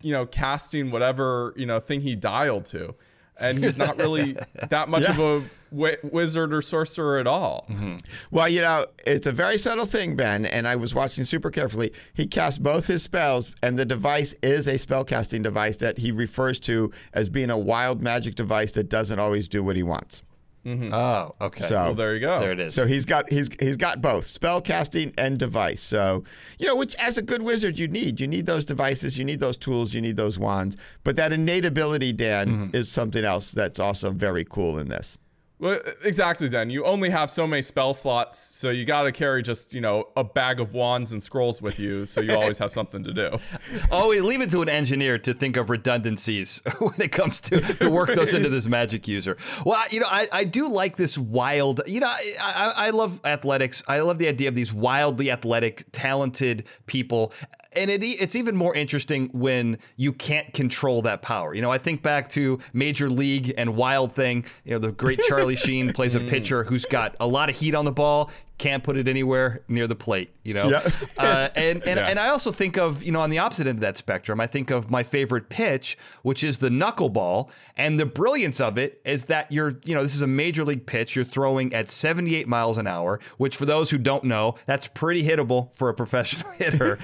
you 0.00 0.12
know 0.12 0.26
casting 0.26 0.90
whatever 0.90 1.52
you 1.56 1.66
know 1.66 1.80
thing 1.80 2.00
he 2.00 2.16
dialed 2.16 2.66
to? 2.66 2.94
And 3.36 3.58
he's 3.58 3.76
not 3.76 3.96
really 3.96 4.36
that 4.70 4.88
much 4.88 5.04
yeah. 5.04 5.10
of 5.10 5.18
a 5.18 5.48
w- 5.74 5.96
wizard 6.02 6.54
or 6.54 6.62
sorcerer 6.62 7.18
at 7.18 7.26
all. 7.26 7.66
Mm-hmm. 7.70 7.96
Well, 8.30 8.48
you 8.48 8.60
know, 8.60 8.86
it's 9.06 9.26
a 9.26 9.32
very 9.32 9.58
subtle 9.58 9.86
thing, 9.86 10.16
Ben, 10.16 10.46
and 10.46 10.66
I 10.66 10.76
was 10.76 10.94
watching 10.94 11.24
super 11.24 11.50
carefully. 11.50 11.92
He 12.14 12.26
casts 12.26 12.58
both 12.58 12.86
his 12.86 13.02
spells, 13.02 13.52
and 13.62 13.78
the 13.78 13.84
device 13.84 14.34
is 14.42 14.66
a 14.66 14.74
spellcasting 14.74 15.42
device 15.42 15.76
that 15.78 15.98
he 15.98 16.12
refers 16.12 16.60
to 16.60 16.92
as 17.12 17.28
being 17.28 17.50
a 17.50 17.58
wild 17.58 18.02
magic 18.02 18.34
device 18.34 18.72
that 18.72 18.88
doesn't 18.88 19.18
always 19.18 19.48
do 19.48 19.62
what 19.62 19.76
he 19.76 19.82
wants. 19.82 20.22
Mm-hmm. 20.64 20.94
Oh, 20.94 21.34
okay. 21.42 21.64
So 21.64 21.76
well, 21.76 21.94
there 21.94 22.14
you 22.14 22.20
go. 22.20 22.40
There 22.40 22.52
it 22.52 22.58
is. 22.58 22.74
So 22.74 22.86
he's 22.86 23.04
got 23.04 23.30
he's 23.30 23.50
he's 23.60 23.76
got 23.76 24.00
both 24.00 24.24
spell 24.24 24.62
casting 24.62 25.12
and 25.18 25.38
device. 25.38 25.82
So 25.82 26.24
you 26.58 26.66
know, 26.66 26.76
which 26.76 26.94
as 26.96 27.18
a 27.18 27.22
good 27.22 27.42
wizard 27.42 27.78
you 27.78 27.86
need. 27.86 28.18
You 28.18 28.26
need 28.26 28.46
those 28.46 28.64
devices. 28.64 29.18
You 29.18 29.24
need 29.26 29.40
those 29.40 29.58
tools. 29.58 29.92
You 29.92 30.00
need 30.00 30.16
those 30.16 30.38
wands. 30.38 30.76
But 31.02 31.16
that 31.16 31.32
innate 31.32 31.66
ability, 31.66 32.14
Dan, 32.14 32.48
mm-hmm. 32.48 32.76
is 32.76 32.90
something 32.90 33.24
else 33.24 33.50
that's 33.50 33.78
also 33.78 34.10
very 34.10 34.44
cool 34.44 34.78
in 34.78 34.88
this. 34.88 35.18
Well, 35.64 35.80
exactly, 36.04 36.48
then. 36.48 36.68
You 36.68 36.84
only 36.84 37.08
have 37.08 37.30
so 37.30 37.46
many 37.46 37.62
spell 37.62 37.94
slots, 37.94 38.38
so 38.38 38.68
you 38.68 38.84
got 38.84 39.04
to 39.04 39.12
carry 39.12 39.42
just, 39.42 39.72
you 39.72 39.80
know, 39.80 40.08
a 40.14 40.22
bag 40.22 40.60
of 40.60 40.74
wands 40.74 41.12
and 41.12 41.22
scrolls 41.22 41.62
with 41.62 41.78
you, 41.78 42.04
so 42.04 42.20
you 42.20 42.34
always 42.34 42.58
have 42.58 42.70
something 42.70 43.02
to 43.02 43.14
do. 43.14 43.38
Always 43.90 44.22
leave 44.22 44.42
it 44.42 44.50
to 44.50 44.60
an 44.60 44.68
engineer 44.68 45.16
to 45.18 45.32
think 45.32 45.56
of 45.56 45.70
redundancies 45.70 46.60
when 46.80 47.00
it 47.00 47.12
comes 47.12 47.40
to, 47.42 47.60
to 47.60 47.88
work 47.88 48.14
those 48.14 48.34
into 48.34 48.50
this 48.50 48.66
magic 48.66 49.08
user. 49.08 49.38
Well, 49.64 49.82
you 49.90 50.00
know, 50.00 50.06
I, 50.10 50.26
I 50.32 50.44
do 50.44 50.68
like 50.68 50.96
this 50.96 51.16
wild, 51.16 51.80
you 51.86 52.00
know, 52.00 52.08
I, 52.08 52.34
I, 52.42 52.72
I 52.86 52.90
love 52.90 53.20
athletics. 53.24 53.82
I 53.88 54.00
love 54.00 54.18
the 54.18 54.28
idea 54.28 54.48
of 54.48 54.54
these 54.54 54.72
wildly 54.72 55.30
athletic, 55.30 55.84
talented 55.92 56.66
people 56.84 57.32
and 57.76 57.90
it, 57.90 58.02
it's 58.02 58.36
even 58.36 58.56
more 58.56 58.74
interesting 58.74 59.28
when 59.32 59.78
you 59.96 60.12
can't 60.12 60.52
control 60.52 61.02
that 61.02 61.22
power. 61.22 61.54
You 61.54 61.62
know, 61.62 61.70
I 61.70 61.78
think 61.78 62.02
back 62.02 62.28
to 62.30 62.58
Major 62.72 63.08
League 63.08 63.52
and 63.56 63.76
Wild 63.76 64.12
Thing. 64.12 64.44
You 64.64 64.72
know, 64.72 64.78
the 64.78 64.92
great 64.92 65.20
Charlie 65.20 65.53
Sheen 65.56 65.92
plays 65.92 66.14
a 66.14 66.20
mm. 66.20 66.28
pitcher 66.28 66.64
who's 66.64 66.84
got 66.84 67.16
a 67.20 67.26
lot 67.26 67.50
of 67.50 67.56
heat 67.56 67.74
on 67.74 67.84
the 67.84 67.92
ball 67.92 68.30
can't 68.58 68.84
put 68.84 68.96
it 68.96 69.08
anywhere 69.08 69.62
near 69.68 69.86
the 69.86 69.96
plate, 69.96 70.30
you 70.44 70.54
know? 70.54 70.68
Yeah. 70.68 70.88
uh, 71.18 71.48
and 71.56 71.82
and, 71.86 71.98
yeah. 71.98 72.08
and 72.08 72.18
I 72.18 72.28
also 72.28 72.52
think 72.52 72.76
of, 72.76 73.02
you 73.02 73.12
know, 73.12 73.20
on 73.20 73.30
the 73.30 73.38
opposite 73.38 73.66
end 73.66 73.78
of 73.78 73.82
that 73.82 73.96
spectrum, 73.96 74.40
I 74.40 74.46
think 74.46 74.70
of 74.70 74.90
my 74.90 75.02
favorite 75.02 75.48
pitch, 75.48 75.98
which 76.22 76.44
is 76.44 76.58
the 76.58 76.68
knuckleball. 76.68 77.50
And 77.76 77.98
the 77.98 78.06
brilliance 78.06 78.60
of 78.60 78.78
it 78.78 79.00
is 79.04 79.24
that 79.24 79.50
you're, 79.50 79.80
you 79.84 79.94
know, 79.94 80.02
this 80.02 80.14
is 80.14 80.22
a 80.22 80.26
major 80.26 80.64
league 80.64 80.86
pitch. 80.86 81.16
You're 81.16 81.24
throwing 81.24 81.74
at 81.74 81.90
78 81.90 82.46
miles 82.46 82.78
an 82.78 82.86
hour, 82.86 83.20
which 83.38 83.56
for 83.56 83.64
those 83.64 83.90
who 83.90 83.98
don't 83.98 84.24
know, 84.24 84.54
that's 84.66 84.88
pretty 84.88 85.24
hittable 85.24 85.72
for 85.74 85.88
a 85.88 85.94
professional 85.94 86.50
hitter. 86.58 86.98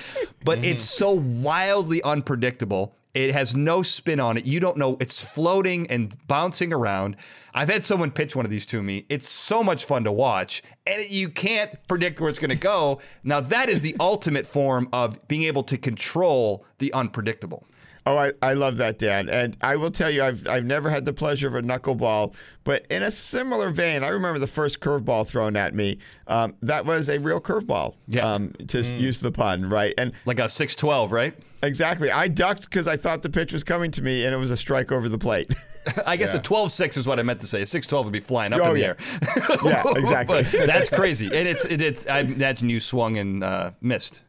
but 0.44 0.60
mm-hmm. 0.60 0.70
it's 0.70 0.84
so 0.84 1.12
wildly 1.12 2.02
unpredictable 2.02 2.94
it 3.14 3.32
has 3.32 3.56
no 3.56 3.82
spin 3.82 4.20
on 4.20 4.36
it. 4.36 4.44
You 4.44 4.60
don't 4.60 4.76
know. 4.76 4.96
It's 5.00 5.28
floating 5.28 5.86
and 5.88 6.14
bouncing 6.28 6.72
around. 6.72 7.16
I've 7.52 7.68
had 7.68 7.82
someone 7.82 8.12
pitch 8.12 8.36
one 8.36 8.44
of 8.44 8.50
these 8.50 8.66
to 8.66 8.82
me. 8.82 9.06
It's 9.08 9.28
so 9.28 9.64
much 9.64 9.84
fun 9.84 10.04
to 10.04 10.12
watch, 10.12 10.62
and 10.86 11.10
you 11.10 11.28
can't 11.40 11.88
predict 11.88 12.20
where 12.20 12.28
it's 12.28 12.38
going 12.38 12.50
to 12.50 12.54
go. 12.54 13.00
Now, 13.24 13.40
that 13.40 13.70
is 13.70 13.80
the 13.80 13.96
ultimate 13.98 14.46
form 14.46 14.90
of 14.92 15.26
being 15.26 15.44
able 15.44 15.62
to 15.64 15.78
control 15.78 16.66
the 16.78 16.92
unpredictable. 16.92 17.64
Oh, 18.06 18.16
I, 18.16 18.32
I 18.42 18.54
love 18.54 18.78
that, 18.78 18.98
Dan. 18.98 19.28
And 19.28 19.56
I 19.60 19.76
will 19.76 19.90
tell 19.90 20.10
you, 20.10 20.22
I've, 20.22 20.46
I've 20.48 20.64
never 20.64 20.90
had 20.90 21.04
the 21.04 21.12
pleasure 21.12 21.46
of 21.48 21.54
a 21.54 21.62
knuckleball, 21.62 22.36
but 22.64 22.86
in 22.90 23.02
a 23.02 23.10
similar 23.10 23.70
vein, 23.70 24.02
I 24.02 24.08
remember 24.08 24.38
the 24.38 24.46
first 24.46 24.80
curveball 24.80 25.28
thrown 25.28 25.56
at 25.56 25.74
me. 25.74 25.98
Um, 26.26 26.54
that 26.62 26.86
was 26.86 27.08
a 27.08 27.18
real 27.18 27.40
curveball, 27.40 27.94
yeah. 28.08 28.22
um, 28.22 28.52
to 28.52 28.78
mm. 28.78 29.00
use 29.00 29.20
the 29.20 29.32
pun, 29.32 29.68
right? 29.68 29.92
And 29.98 30.12
Like 30.24 30.38
a 30.38 30.48
612, 30.48 31.12
right? 31.12 31.34
Exactly. 31.62 32.10
I 32.10 32.28
ducked 32.28 32.62
because 32.64 32.88
I 32.88 32.96
thought 32.96 33.22
the 33.22 33.28
pitch 33.28 33.52
was 33.52 33.64
coming 33.64 33.90
to 33.92 34.02
me, 34.02 34.24
and 34.24 34.34
it 34.34 34.38
was 34.38 34.50
a 34.50 34.56
strike 34.56 34.90
over 34.90 35.08
the 35.08 35.18
plate. 35.18 35.52
I 36.06 36.16
guess 36.16 36.32
yeah. 36.32 36.40
a 36.40 36.42
12 36.42 36.72
6 36.72 36.96
is 36.96 37.06
what 37.06 37.18
I 37.18 37.22
meant 37.22 37.40
to 37.40 37.46
say. 37.46 37.62
A 37.62 37.66
6 37.66 37.86
12 37.86 38.06
would 38.06 38.12
be 38.12 38.20
flying 38.20 38.52
up 38.52 38.60
oh, 38.62 38.68
in 38.68 38.74
the 38.74 38.80
yeah. 38.80 38.86
air. 38.86 38.96
yeah, 39.64 39.82
exactly. 39.96 40.42
that's 40.42 40.88
crazy. 40.88 41.26
And 41.26 41.46
it's, 41.46 41.64
it, 41.66 41.82
it's, 41.82 42.06
I 42.06 42.20
imagine 42.20 42.70
you 42.70 42.80
swung 42.80 43.16
and 43.18 43.44
uh, 43.44 43.72
missed. 43.80 44.22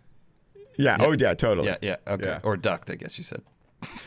Yeah. 0.78 0.97
yeah. 0.99 1.05
Oh, 1.05 1.11
yeah, 1.13 1.34
totally. 1.34 1.67
Yeah, 1.67 1.78
yeah. 1.82 1.95
Okay. 2.07 2.39
Or 2.43 2.57
ducked, 2.57 2.91
I 2.91 2.95
guess 2.95 3.17
you 3.17 3.24
said. 3.24 3.41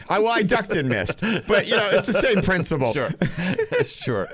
I, 0.09 0.19
well, 0.19 0.33
I 0.33 0.43
ducked 0.43 0.75
and 0.75 0.89
missed, 0.89 1.21
but 1.49 1.69
you 1.69 1.77
know, 1.77 1.89
it's 1.93 2.07
the 2.07 2.13
same 2.13 2.43
principle. 2.43 2.93
Sure, 2.93 3.11
sure. 3.85 4.29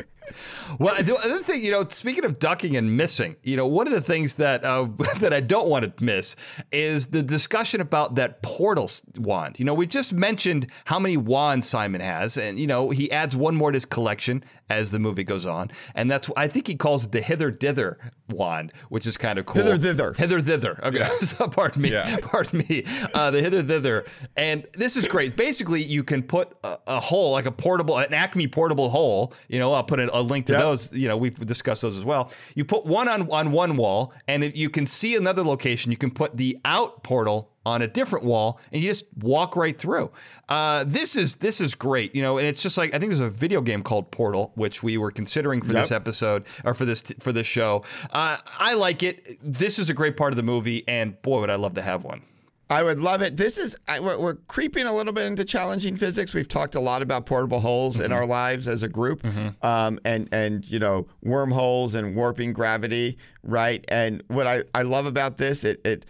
Well, 0.79 0.95
the 1.03 1.17
other 1.17 1.39
thing, 1.39 1.65
you 1.65 1.71
know, 1.71 1.87
speaking 1.89 2.25
of 2.25 2.39
ducking 2.39 2.77
and 2.77 2.97
missing, 2.97 3.37
you 3.43 3.57
know, 3.57 3.67
one 3.67 3.87
of 3.87 3.93
the 3.93 4.01
things 4.01 4.37
that 4.37 4.65
uh, 4.65 4.89
that 5.21 5.33
I 5.33 5.41
don't 5.41 5.69
want 5.69 5.97
to 5.97 6.05
miss 6.05 6.37
is 6.71 7.09
the 7.09 7.23
discussion 7.23 7.81
about 7.81 8.15
that 8.17 8.43
portal 8.43 8.91
wand. 9.17 9.59
You 9.59 9.65
know, 9.65 9.75
we 9.75 9.87
just 9.87 10.13
mentioned 10.13 10.67
how 10.87 10.99
many 10.99 11.17
wands 11.17 11.69
Simon 11.69 12.01
has, 12.01 12.37
and 12.37 12.59
you 12.59 12.67
know, 12.67 12.91
he 12.91 13.11
adds 13.11 13.37
one 13.37 13.55
more 13.55 13.73
to 13.73 13.77
his 13.77 13.85
collection 13.85 14.45
as 14.69 14.91
the 14.91 14.99
movie 14.99 15.25
goes 15.25 15.47
on, 15.47 15.71
and 15.95 16.11
that's 16.11 16.31
I 16.37 16.49
think 16.49 16.67
he 16.67 16.77
calls 16.77 17.07
it 17.07 17.13
the 17.13 17.21
hither 17.23 17.51
dither 17.51 17.99
wand, 18.29 18.73
which 18.89 19.07
is 19.07 19.17
kind 19.17 19.39
of 19.39 19.47
cool. 19.47 19.63
Hither 19.63 19.77
thither. 19.77 20.15
Hither 20.17 20.41
thither. 20.41 20.79
Okay, 20.85 20.99
Yeah. 20.99 21.09
so 21.21 21.49
pardon 21.49 21.83
me. 21.83 21.93
Yeah. 21.93 22.17
Pardon 22.23 22.65
me. 22.69 22.85
Uh, 23.15 23.31
the 23.31 23.41
hither 23.41 23.63
thither, 23.63 24.05
and 24.37 24.67
this 24.75 24.97
is 24.97 25.09
great. 25.09 25.37
Basically, 25.37 25.83
you 25.83 26.05
can 26.05 26.23
put 26.23 26.57
a, 26.63 26.79
a 26.87 27.01
hole 27.01 27.33
like 27.33 27.47
a 27.47 27.53
portable, 27.53 27.99
an 27.99 28.15
Acme 28.15 28.47
portable 28.47 28.91
hole. 28.91 29.33
You 29.49 29.59
know, 29.59 29.73
I'll 29.73 29.85
put 29.85 29.99
a, 30.01 30.13
a 30.21 30.23
link 30.23 30.47
to 30.47 30.53
Yep. 30.53 30.61
those. 30.63 30.93
You 30.93 31.09
know, 31.09 31.17
we've 31.17 31.35
discussed 31.47 31.83
those 31.83 31.97
as 31.99 32.05
well. 32.05 32.31
You 32.55 32.65
put 32.65 32.87
one 32.87 33.09
on 33.09 33.29
on 33.31 33.51
one 33.53 33.77
wall, 33.77 34.13
and 34.29 34.45
if 34.45 34.57
you 34.57 34.71
can 34.71 34.87
see 34.87 35.17
another 35.17 35.43
location, 35.43 35.91
you 35.91 35.97
can 35.99 36.11
put 36.11 36.37
the 36.37 36.59
out 36.65 37.03
portal 37.03 37.51
on 37.67 37.83
a 37.83 37.87
different 37.87 38.25
wall 38.25 38.59
and 38.73 38.83
you 38.83 38.89
just 38.89 39.05
walk 39.19 39.55
right 39.55 39.79
through. 39.79 40.11
Uh, 40.49 40.83
this 40.87 41.15
is 41.15 41.37
this 41.37 41.61
is 41.61 41.75
great, 41.75 42.15
you 42.15 42.23
know, 42.23 42.39
and 42.39 42.47
it's 42.47 42.63
just 42.63 42.79
like 42.79 42.95
I 42.95 42.99
think 42.99 43.11
there's 43.11 43.21
a 43.21 43.29
video 43.29 43.61
game 43.61 43.83
called 43.83 44.11
Portal, 44.11 44.53
which 44.55 44.83
we 44.83 44.97
were 44.97 45.11
considering 45.11 45.61
for 45.61 45.75
this 45.75 45.93
episode 45.93 46.47
or 46.65 46.73
for 46.73 46.85
this 46.87 47.03
for 47.21 47.33
this 47.33 47.47
show. 47.47 47.85
Uh, 48.11 48.39
I 48.59 48.75
like 48.75 49.03
it. 49.03 49.29
This 49.43 49.79
is 49.79 49.91
a 49.91 49.95
great 49.95 50.17
part 50.17 50.33
of 50.33 50.37
the 50.39 50.43
movie, 50.43 50.85
and 50.89 51.21
boy, 51.23 51.41
would 51.41 51.51
I 51.51 51.57
love 51.57 51.75
to 51.75 51.83
have 51.83 52.03
one. 52.03 52.23
I 52.71 52.85
would 52.85 53.01
love 53.01 53.21
it. 53.21 53.37
This 53.37 53.59
is 53.59 53.77
I, 53.89 53.99
we're, 53.99 54.17
we're 54.19 54.35
creeping 54.47 54.87
a 54.87 54.95
little 54.95 55.13
bit 55.13 55.27
into 55.27 55.45
challenging 55.45 55.97
physics. 55.97 56.33
We've 56.33 56.47
talked 56.49 56.77
a 56.77 56.81
lot 56.81 57.03
about 57.03 57.27
portable 57.27 57.59
holes 57.61 57.99
in 57.99 58.13
our 58.13 58.25
lives 58.25 58.69
as 58.69 58.83
a 58.85 58.89
group, 58.89 59.25
um, 59.63 59.99
and 60.05 60.29
and 60.31 60.65
you 60.71 60.79
know 60.79 61.09
wormholes 61.23 61.95
and 61.97 62.15
warping 62.15 62.53
gravity, 62.53 63.19
right? 63.43 63.85
And 63.89 64.23
what 64.29 64.47
I, 64.47 64.63
I 64.73 64.83
love 64.83 65.07
about 65.07 65.37
this, 65.37 65.65
it 65.65 65.81
it 65.85 66.07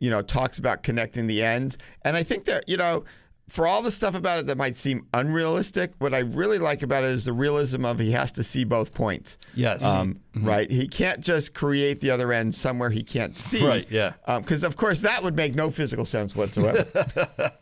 you 0.00 0.10
know 0.10 0.22
talks 0.22 0.58
about 0.58 0.82
connecting 0.82 1.28
the 1.28 1.42
ends, 1.42 1.78
and 2.04 2.16
I 2.16 2.22
think 2.24 2.44
that 2.46 2.68
you 2.68 2.76
know. 2.76 3.04
For 3.52 3.66
all 3.66 3.82
the 3.82 3.90
stuff 3.90 4.14
about 4.14 4.38
it 4.38 4.46
that 4.46 4.56
might 4.56 4.76
seem 4.76 5.06
unrealistic, 5.12 5.92
what 5.98 6.14
I 6.14 6.20
really 6.20 6.58
like 6.58 6.82
about 6.82 7.04
it 7.04 7.10
is 7.10 7.26
the 7.26 7.34
realism 7.34 7.84
of 7.84 7.98
he 7.98 8.12
has 8.12 8.32
to 8.32 8.42
see 8.42 8.64
both 8.64 8.94
points. 8.94 9.36
Yes. 9.54 9.84
Um, 9.84 10.20
Right. 10.34 10.70
He 10.70 10.88
can't 10.88 11.20
just 11.20 11.52
create 11.52 12.00
the 12.00 12.10
other 12.10 12.32
end 12.32 12.54
somewhere 12.54 12.88
he 12.88 13.02
can't 13.02 13.36
see. 13.36 13.66
Right, 13.68 13.86
yeah. 13.90 14.14
Because, 14.26 14.64
of 14.64 14.76
course, 14.76 15.02
that 15.02 15.22
would 15.22 15.36
make 15.36 15.54
no 15.54 15.70
physical 15.70 16.06
sense 16.06 16.34
whatsoever. 16.34 16.86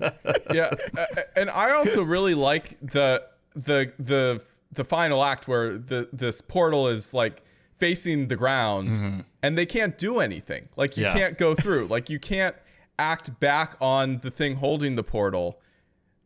yeah, 0.53 0.71
uh, 0.97 1.07
and 1.37 1.51
I 1.51 1.73
also 1.73 2.03
really 2.05 2.35
like 2.35 2.79
the 2.81 3.25
the 3.57 3.93
the 3.99 4.45
the 4.73 4.85
final 4.85 5.25
act 5.25 5.49
where 5.49 5.77
the 5.77 6.09
this 6.13 6.41
portal 6.41 6.87
is 6.87 7.13
like 7.13 7.43
facing 7.77 8.29
the 8.29 8.37
ground 8.37 9.25
and 9.43 9.59
they 9.59 9.67
can't 9.67 9.99
do 9.99 10.21
anything. 10.21 10.69
Like 10.77 10.97
you 10.97 11.07
Mm-hmm. 11.07 11.17
Yeah. 11.19 11.25
can't 11.25 11.39
go 11.39 11.55
through. 11.63 11.87
like 11.87 12.09
you 12.11 12.21
can't 12.21 12.55
act 12.99 13.41
back 13.41 13.75
on 13.81 14.21
the 14.21 14.31
thing 14.31 14.57
holding 14.57 14.95
the 14.95 15.03
portal. 15.03 15.61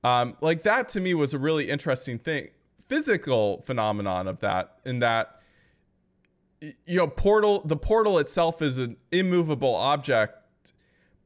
Um, 0.04 0.36
like 0.40 0.62
that 0.62 0.88
to 0.90 1.00
me 1.00 1.14
was 1.14 1.32
a 1.34 1.38
really 1.38 1.70
interesting 1.70 2.18
thing, 2.18 2.48
physical 2.86 3.62
phenomenon 3.62 4.28
of 4.28 4.40
that. 4.40 4.76
In 4.84 4.98
that, 5.00 5.40
you 6.60 6.98
know, 6.98 7.08
portal 7.08 7.62
the 7.64 7.76
portal 7.76 8.18
itself 8.18 8.60
is 8.62 8.78
an 8.78 8.96
immovable 9.10 9.74
object, 9.74 10.72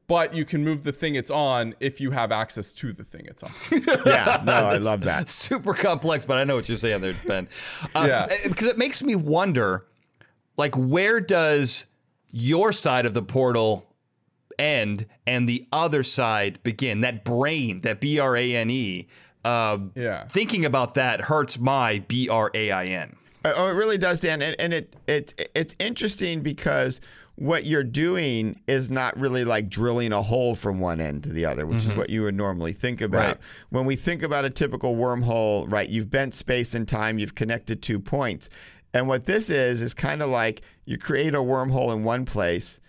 but 0.07 0.33
you 0.33 0.45
can 0.45 0.63
move 0.63 0.83
the 0.83 0.93
thing 0.93 1.15
it's 1.15 1.29
on 1.29 1.75
if 1.81 1.99
you 1.99 2.11
have 2.11 2.31
access 2.31 2.71
to 2.73 2.93
the 2.93 3.03
thing 3.03 3.25
it's 3.25 3.43
on. 3.43 3.51
yeah. 4.05 4.41
No, 4.45 4.53
I 4.53 4.77
love 4.77 5.01
that. 5.01 5.27
super 5.29 5.73
complex, 5.73 6.25
but 6.25 6.37
I 6.37 6.45
know 6.45 6.55
what 6.55 6.69
you're 6.69 6.77
saying 6.77 7.01
there, 7.01 7.15
Ben. 7.27 7.47
Uh, 7.93 8.05
Yeah. 8.07 8.27
Because 8.47 8.67
it 8.67 8.77
makes 8.77 9.03
me 9.03 9.15
wonder, 9.15 9.85
like, 10.57 10.73
where 10.75 11.19
does 11.19 11.85
your 12.31 12.71
side 12.71 13.05
of 13.05 13.13
the 13.13 13.21
portal 13.23 13.88
end 14.59 15.05
and 15.25 15.47
the 15.47 15.67
other 15.71 16.03
side 16.03 16.61
begin? 16.63 17.01
That 17.01 17.23
brane, 17.23 17.81
that 17.81 17.99
B 17.99 18.19
R 18.19 18.35
A 18.35 18.55
N 18.55 18.69
E. 18.69 19.07
Uh, 19.43 19.77
Yeah. 19.95 20.25
Thinking 20.27 20.65
about 20.65 20.93
that 20.95 21.21
hurts 21.21 21.57
my 21.59 22.03
B 22.07 22.27
R 22.29 22.51
A 22.53 22.71
I 22.71 22.85
N. 22.85 23.15
Oh, 23.45 23.69
it 23.69 23.73
really 23.73 23.97
does, 23.97 24.19
Dan. 24.19 24.41
And, 24.41 24.55
and 24.59 24.73
it, 24.73 24.95
it 25.07 25.49
it's 25.55 25.73
interesting 25.79 26.41
because 26.41 26.99
what 27.35 27.65
you're 27.65 27.85
doing 27.85 28.59
is 28.67 28.91
not 28.91 29.17
really 29.17 29.45
like 29.45 29.69
drilling 29.69 30.11
a 30.11 30.21
hole 30.21 30.55
from 30.55 30.81
one 30.81 30.99
end 30.99 31.23
to 31.23 31.29
the 31.29 31.45
other, 31.45 31.65
which 31.65 31.85
is 31.85 31.95
what 31.95 32.09
you 32.09 32.23
would 32.23 32.35
normally 32.35 32.73
think 32.73 32.99
about. 32.99 33.27
Right. 33.27 33.37
When 33.69 33.85
we 33.85 33.95
think 33.95 34.23
about 34.23 34.43
a 34.43 34.49
typical 34.49 34.93
wormhole, 34.97 35.71
right, 35.71 35.87
you've 35.87 36.09
bent 36.09 36.33
space 36.33 36.73
and 36.73 36.85
time, 36.85 37.17
you've 37.17 37.35
connected 37.35 37.81
two 37.81 37.97
points. 37.97 38.49
And 38.93 39.07
what 39.07 39.23
this 39.23 39.49
is, 39.49 39.81
is 39.81 39.93
kind 39.93 40.21
of 40.21 40.27
like 40.27 40.63
you 40.83 40.97
create 40.97 41.33
a 41.33 41.37
wormhole 41.37 41.95
in 41.95 42.03
one 42.03 42.25
place 42.25 42.81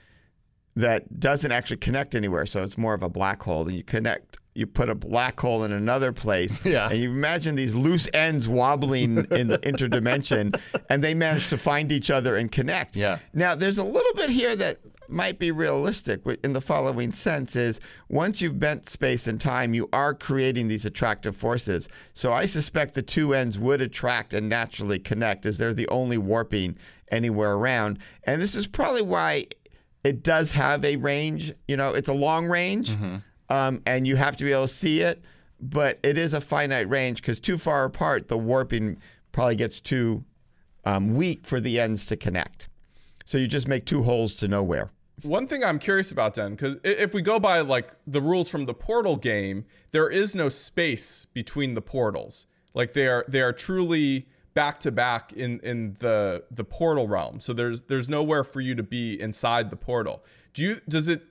that 0.77 1.21
doesn't 1.21 1.53
actually 1.53 1.79
connect 1.79 2.15
anywhere. 2.15 2.47
So 2.47 2.63
it's 2.63 2.79
more 2.79 2.95
of 2.95 3.03
a 3.03 3.09
black 3.09 3.43
hole. 3.43 3.65
Then 3.65 3.75
you 3.75 3.83
connect, 3.83 4.39
you 4.55 4.67
put 4.67 4.89
a 4.89 4.95
black 4.95 5.39
hole 5.41 5.65
in 5.65 5.73
another 5.73 6.13
place. 6.13 6.59
Yeah. 6.71 6.89
And 6.89 6.99
you 6.99 7.11
imagine 7.11 7.57
these 7.57 7.75
loose 7.75 8.09
ends 8.15 8.49
wobbling 8.49 9.19
in 9.33 9.49
the 9.49 9.59
interdimension, 9.59 10.61
and 10.91 11.03
they 11.03 11.15
manage 11.15 11.49
to 11.49 11.59
find 11.59 11.91
each 11.91 12.11
other 12.11 12.37
and 12.37 12.51
connect. 12.53 12.95
Yeah. 12.95 13.19
Now, 13.33 13.55
there's 13.57 13.79
a 13.79 13.85
little 13.85 14.15
bit 14.15 14.31
here 14.31 14.55
that 14.57 14.79
might 15.09 15.39
be 15.41 15.51
realistic 15.51 16.21
in 16.45 16.53
the 16.53 16.61
following 16.61 17.11
sense 17.11 17.57
is 17.57 17.81
once 18.09 18.41
you've 18.41 18.61
bent 18.61 18.89
space 18.89 19.27
and 19.27 19.41
time 19.41 19.75
you 19.75 19.89
are 19.93 20.15
creating 20.15 20.69
these 20.69 20.87
attractive 20.87 21.35
forces 21.37 21.89
so 22.15 22.33
i 22.33 22.47
suspect 22.47 22.95
the 22.95 23.03
two 23.03 23.35
ends 23.35 23.59
would 23.59 23.81
attract 23.81 24.33
and 24.33 24.49
naturally 24.49 25.01
connect 25.01 25.45
as 25.45 25.59
they're 25.59 25.75
the 25.75 25.89
only 25.89 26.17
warping 26.17 26.77
anywhere 27.11 27.55
around 27.55 27.99
and 28.23 28.41
this 28.41 28.55
is 28.55 28.69
probably 28.69 29.03
why 29.03 29.45
it 30.05 30.23
does 30.23 30.53
have 30.53 30.85
a 30.85 30.97
range 30.97 31.53
you 31.69 31.77
know 31.77 31.93
it's 31.93 32.09
a 32.09 32.13
long 32.13 32.47
range 32.47 32.97
um, 33.49 33.83
and 33.87 34.07
you 34.07 34.17
have 34.17 34.37
to 34.37 34.45
be 34.45 34.53
able 34.53 34.63
to 34.63 34.69
see 34.69 35.01
it 35.01 35.23
but 35.61 35.99
it 36.03 36.17
is 36.17 36.35
a 36.35 36.41
finite 36.41 36.89
range 36.89 37.21
because 37.21 37.39
too 37.41 37.59
far 37.59 37.85
apart 37.85 38.29
the 38.29 38.39
warping 38.39 38.99
probably 39.33 39.57
gets 39.57 39.81
too 39.81 40.25
um, 40.85 41.15
weak 41.15 41.47
for 41.47 41.61
the 41.61 41.79
ends 41.79 42.07
to 42.07 42.17
connect 42.17 42.69
so 43.31 43.39
you 43.39 43.47
just 43.47 43.69
make 43.69 43.87
two 43.87 44.03
holes 44.03 44.35
to 44.37 44.49
nowhere. 44.49 44.91
One 45.23 45.47
thing 45.47 45.63
I'm 45.63 45.79
curious 45.79 46.11
about, 46.11 46.35
Den, 46.35 46.57
because 46.57 46.79
if 46.83 47.15
we 47.15 47.23
go 47.23 47.39
by 47.39 47.61
like 47.61 47.93
the 48.05 48.21
rules 48.21 48.49
from 48.49 48.65
the 48.65 48.75
Portal 48.75 49.15
game, 49.15 49.67
there 49.93 50.09
is 50.09 50.35
no 50.35 50.49
space 50.49 51.27
between 51.27 51.75
the 51.75 51.81
portals. 51.81 52.47
Like 52.75 52.93
they 52.93 53.07
are 53.07 53.25
they 53.29 53.41
are 53.41 53.53
truly 53.53 54.27
back 54.55 54.81
to 54.81 54.93
back 54.93 55.33
in 55.33 55.61
in 55.61 55.97
the 56.01 56.45
the 56.51 56.65
portal 56.65 57.09
realm. 57.09 57.41
So 57.41 57.53
there's 57.53 57.83
there's 57.83 58.09
nowhere 58.09 58.45
for 58.45 58.61
you 58.61 58.75
to 58.75 58.83
be 58.83 59.21
inside 59.21 59.71
the 59.71 59.77
portal. 59.77 60.23
Do 60.53 60.65
you 60.65 60.81
does 60.89 61.09
it 61.09 61.23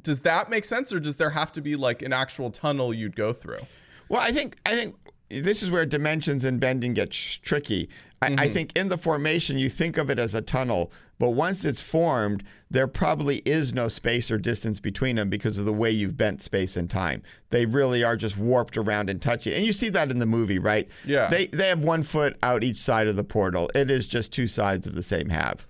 does 0.00 0.22
that 0.22 0.50
make 0.50 0.64
sense, 0.64 0.92
or 0.92 1.00
does 1.00 1.16
there 1.16 1.30
have 1.30 1.52
to 1.52 1.60
be 1.60 1.76
like 1.76 2.02
an 2.02 2.12
actual 2.12 2.50
tunnel 2.50 2.92
you'd 2.92 3.16
go 3.16 3.32
through? 3.32 3.60
Well, 4.08 4.20
I 4.20 4.32
think 4.32 4.56
I 4.66 4.74
think 4.74 4.96
this 5.40 5.62
is 5.62 5.70
where 5.70 5.86
dimensions 5.86 6.44
and 6.44 6.60
bending 6.60 6.94
get 6.94 7.12
sh- 7.12 7.38
tricky. 7.38 7.88
I, 8.20 8.26
I 8.26 8.30
mm-hmm. 8.30 8.52
think 8.52 8.78
in 8.78 8.88
the 8.88 8.96
formation 8.96 9.58
you 9.58 9.68
think 9.68 9.98
of 9.98 10.10
it 10.10 10.18
as 10.18 10.34
a 10.34 10.40
tunnel, 10.40 10.90
but 11.18 11.30
once 11.30 11.64
it's 11.64 11.82
formed, 11.82 12.42
there 12.70 12.86
probably 12.86 13.36
is 13.44 13.74
no 13.74 13.88
space 13.88 14.30
or 14.30 14.38
distance 14.38 14.80
between 14.80 15.16
them 15.16 15.28
because 15.28 15.58
of 15.58 15.64
the 15.64 15.72
way 15.72 15.90
you've 15.90 16.16
bent 16.16 16.42
space 16.42 16.76
and 16.76 16.90
time. 16.90 17.22
They 17.50 17.66
really 17.66 18.02
are 18.02 18.16
just 18.16 18.36
warped 18.36 18.76
around 18.76 19.10
and 19.10 19.20
touching, 19.20 19.52
and 19.52 19.64
you 19.64 19.72
see 19.72 19.90
that 19.90 20.10
in 20.10 20.18
the 20.18 20.26
movie, 20.26 20.58
right? 20.58 20.88
Yeah. 21.04 21.28
They 21.28 21.46
they 21.46 21.68
have 21.68 21.82
one 21.82 22.02
foot 22.02 22.36
out 22.42 22.64
each 22.64 22.78
side 22.78 23.06
of 23.06 23.16
the 23.16 23.24
portal. 23.24 23.70
It 23.74 23.90
is 23.90 24.06
just 24.06 24.32
two 24.32 24.46
sides 24.46 24.86
of 24.86 24.94
the 24.94 25.02
same 25.02 25.28
half, 25.28 25.66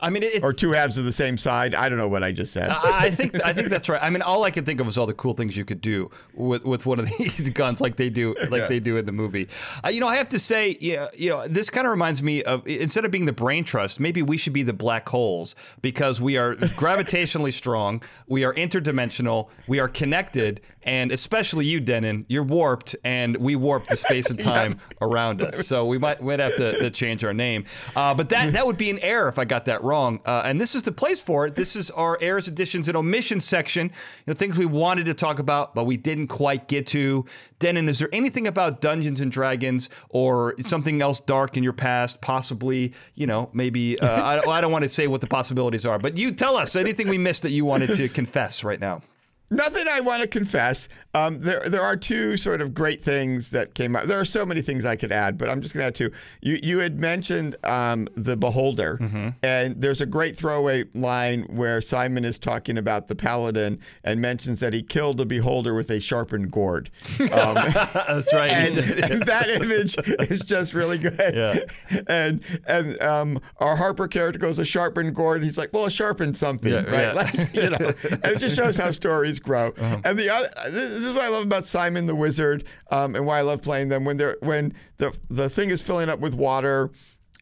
I 0.00 0.10
mean, 0.10 0.22
it's, 0.22 0.42
or 0.42 0.52
two 0.52 0.72
halves 0.72 0.98
of 0.98 1.04
the 1.04 1.12
same 1.12 1.38
side. 1.38 1.74
I 1.74 1.88
don't 1.88 1.98
know 1.98 2.08
what 2.08 2.22
I 2.22 2.32
just 2.32 2.52
said. 2.52 2.70
I 2.70 3.06
I 3.06 3.10
think 3.10 3.42
I 3.44 3.52
think 3.52 3.68
that's 3.68 3.88
right. 3.88 4.02
I 4.02 4.10
mean, 4.10 4.22
all 4.22 4.44
I 4.44 4.50
could 4.50 4.66
think 4.66 4.80
of 4.80 4.86
was 4.86 4.98
all 4.98 5.06
the 5.06 5.14
cool 5.14 5.32
things 5.34 5.56
you 5.56 5.64
could 5.64 5.80
do 5.80 6.10
with, 6.34 6.64
with 6.64 6.84
one 6.86 6.98
of 6.98 7.06
these 7.18 7.48
guns, 7.50 7.80
like 7.80 7.96
they 7.96 8.10
do, 8.10 8.34
like 8.50 8.62
Yeah. 8.62 8.66
they 8.68 8.80
do 8.80 8.96
in 8.96 9.06
the 9.06 9.12
movie. 9.12 9.48
Uh, 9.84 9.88
you 9.88 10.00
know, 10.00 10.08
I 10.08 10.16
have 10.16 10.28
to 10.30 10.38
say, 10.38 10.76
yeah, 10.80 11.08
you 11.16 11.30
know, 11.30 11.46
this 11.48 11.70
kind 11.70 11.86
of 11.86 11.90
reminds 11.90 12.22
me 12.22 12.42
of 12.42 12.66
instead 12.66 13.04
of 13.04 13.10
being 13.10 13.24
the 13.26 13.32
brain 13.32 13.64
trust, 13.64 13.98
maybe 14.00 14.22
we 14.22 14.36
should 14.36 14.52
be 14.52 14.62
the 14.62 14.72
black 14.72 15.08
holes 15.08 15.54
because 15.82 16.20
we 16.20 16.36
are 16.36 16.54
gravitationally 16.56 17.52
strong, 17.62 18.02
we 18.26 18.44
are 18.44 18.52
interdimensional, 18.54 19.48
we 19.66 19.80
are 19.80 19.88
connected, 19.88 20.60
and 20.86 21.10
especially 21.10 21.66
you, 21.66 21.80
Dennin, 21.80 22.24
you're 22.28 22.44
warped, 22.44 22.94
and 23.04 23.36
we 23.36 23.56
warp 23.56 23.86
the 23.88 23.96
space 23.96 24.30
and 24.30 24.40
time 24.54 24.80
around 25.00 25.42
us. 25.42 25.66
So 25.66 25.84
we 25.84 25.98
might 25.98 26.22
might 26.22 26.38
have 26.38 26.56
to, 26.56 26.78
to 26.78 26.90
change 26.90 27.24
our 27.24 27.34
name. 27.34 27.64
Uh, 27.94 28.14
but 28.14 28.28
that 28.30 28.52
that 28.52 28.66
would 28.66 28.78
be 28.78 28.88
an 28.88 28.98
error 29.00 29.28
if 29.28 29.38
I 29.38 29.44
got 29.44 29.64
that 29.66 29.82
wrong. 29.82 30.20
Uh, 30.24 30.42
and 30.44 30.60
this 30.60 30.74
is 30.74 30.84
the 30.84 30.92
place 30.92 31.20
for 31.20 31.46
it. 31.46 31.56
This 31.56 31.76
is 31.76 31.90
our 31.90 32.16
errors, 32.20 32.48
additions, 32.48 32.88
and 32.88 32.96
omissions 32.96 33.44
section. 33.44 33.88
You 33.88 33.92
know, 34.28 34.34
things 34.34 34.56
we 34.56 34.66
wanted 34.66 35.06
to 35.06 35.14
talk 35.14 35.38
about, 35.38 35.74
but 35.74 35.84
we 35.84 35.96
didn't 35.96 36.28
quite 36.28 36.68
get 36.68 36.86
to. 36.88 37.24
Dennin, 37.58 37.88
is 37.88 37.98
there 37.98 38.10
anything 38.12 38.46
about 38.46 38.80
Dungeons 38.80 39.20
and 39.20 39.32
Dragons 39.32 39.88
or 40.10 40.54
something 40.66 41.02
else 41.02 41.20
dark 41.20 41.56
in 41.56 41.64
your 41.64 41.72
past? 41.72 42.20
Possibly, 42.20 42.92
you 43.14 43.26
know, 43.26 43.50
maybe. 43.52 43.98
Uh, 43.98 44.06
I, 44.06 44.50
I 44.50 44.60
don't 44.60 44.72
want 44.72 44.84
to 44.84 44.88
say 44.88 45.06
what 45.06 45.20
the 45.20 45.26
possibilities 45.26 45.84
are, 45.84 45.98
but 45.98 46.16
you 46.16 46.32
tell 46.32 46.56
us 46.56 46.76
anything 46.76 47.08
we 47.08 47.18
missed 47.18 47.42
that 47.42 47.50
you 47.50 47.64
wanted 47.64 47.94
to 47.94 48.08
confess 48.08 48.62
right 48.62 48.80
now. 48.80 49.02
Nothing 49.50 49.86
I 49.88 50.00
want 50.00 50.22
to 50.22 50.28
confess. 50.28 50.88
Um, 51.14 51.40
there, 51.40 51.60
there 51.60 51.82
are 51.82 51.96
two 51.96 52.36
sort 52.36 52.60
of 52.60 52.74
great 52.74 53.00
things 53.02 53.50
that 53.50 53.74
came 53.74 53.94
up. 53.96 54.04
There 54.04 54.18
are 54.20 54.24
so 54.24 54.44
many 54.44 54.60
things 54.60 54.84
I 54.84 54.96
could 54.96 55.12
add, 55.12 55.38
but 55.38 55.48
I'm 55.48 55.60
just 55.60 55.72
going 55.72 55.82
to 55.84 55.86
add 55.86 55.94
two. 55.94 56.10
You, 56.42 56.58
you 56.62 56.78
had 56.80 56.98
mentioned 56.98 57.56
um, 57.64 58.08
the 58.16 58.36
Beholder, 58.36 58.98
Mm-hmm. 59.00 59.28
and 59.42 59.80
there's 59.80 60.00
a 60.00 60.06
great 60.06 60.36
throwaway 60.36 60.84
line 60.94 61.42
where 61.44 61.80
Simon 61.80 62.24
is 62.24 62.38
talking 62.38 62.76
about 62.76 63.06
the 63.08 63.14
Paladin 63.14 63.78
and 64.04 64.20
mentions 64.20 64.60
that 64.60 64.72
he 64.74 64.82
killed 64.82 65.20
a 65.20 65.24
Beholder 65.26 65.74
with 65.74 65.90
a 65.90 66.00
sharpened 66.00 66.50
gourd. 66.50 66.90
Um, 67.36 67.54
That's 67.54 68.32
right. 68.32 68.50
and, 68.50 68.78
and 68.78 69.22
that 69.26 69.48
image 69.48 69.96
is 70.30 70.40
just 70.40 70.74
really 70.74 70.96
good. 70.98 71.14
Yeah. 71.34 72.00
And 72.08 72.42
and 72.66 73.00
um, 73.02 73.40
our 73.58 73.76
Harper 73.76 74.08
character 74.08 74.38
goes 74.38 74.58
a 74.58 74.64
sharpened 74.64 75.14
gourd. 75.14 75.42
He's 75.42 75.58
like, 75.58 75.72
well, 75.72 75.84
a 75.86 75.90
sharpened 75.90 76.36
something, 76.36 76.72
Yeah, 76.72 76.80
right? 76.84 77.06
yeah. 77.08 77.12
Like 77.12 77.54
you 77.54 77.70
know, 77.70 77.92
and 78.22 78.32
it 78.36 78.38
just 78.38 78.56
shows 78.56 78.76
how 78.78 78.90
stories 79.02 79.35
grow. 79.38 79.68
Uh-huh. 79.68 80.00
And 80.04 80.18
the 80.18 80.30
other, 80.30 80.48
this 80.70 80.90
is 80.90 81.12
what 81.12 81.22
I 81.22 81.28
love 81.28 81.44
about 81.44 81.64
Simon 81.64 82.06
the 82.06 82.14
Wizard, 82.14 82.64
um, 82.90 83.14
and 83.14 83.26
why 83.26 83.38
I 83.38 83.42
love 83.42 83.62
playing 83.62 83.88
them 83.88 84.04
when 84.04 84.16
they're 84.16 84.36
when 84.40 84.74
the 84.98 85.16
the 85.28 85.48
thing 85.48 85.70
is 85.70 85.82
filling 85.82 86.08
up 86.08 86.20
with 86.20 86.34
water. 86.34 86.90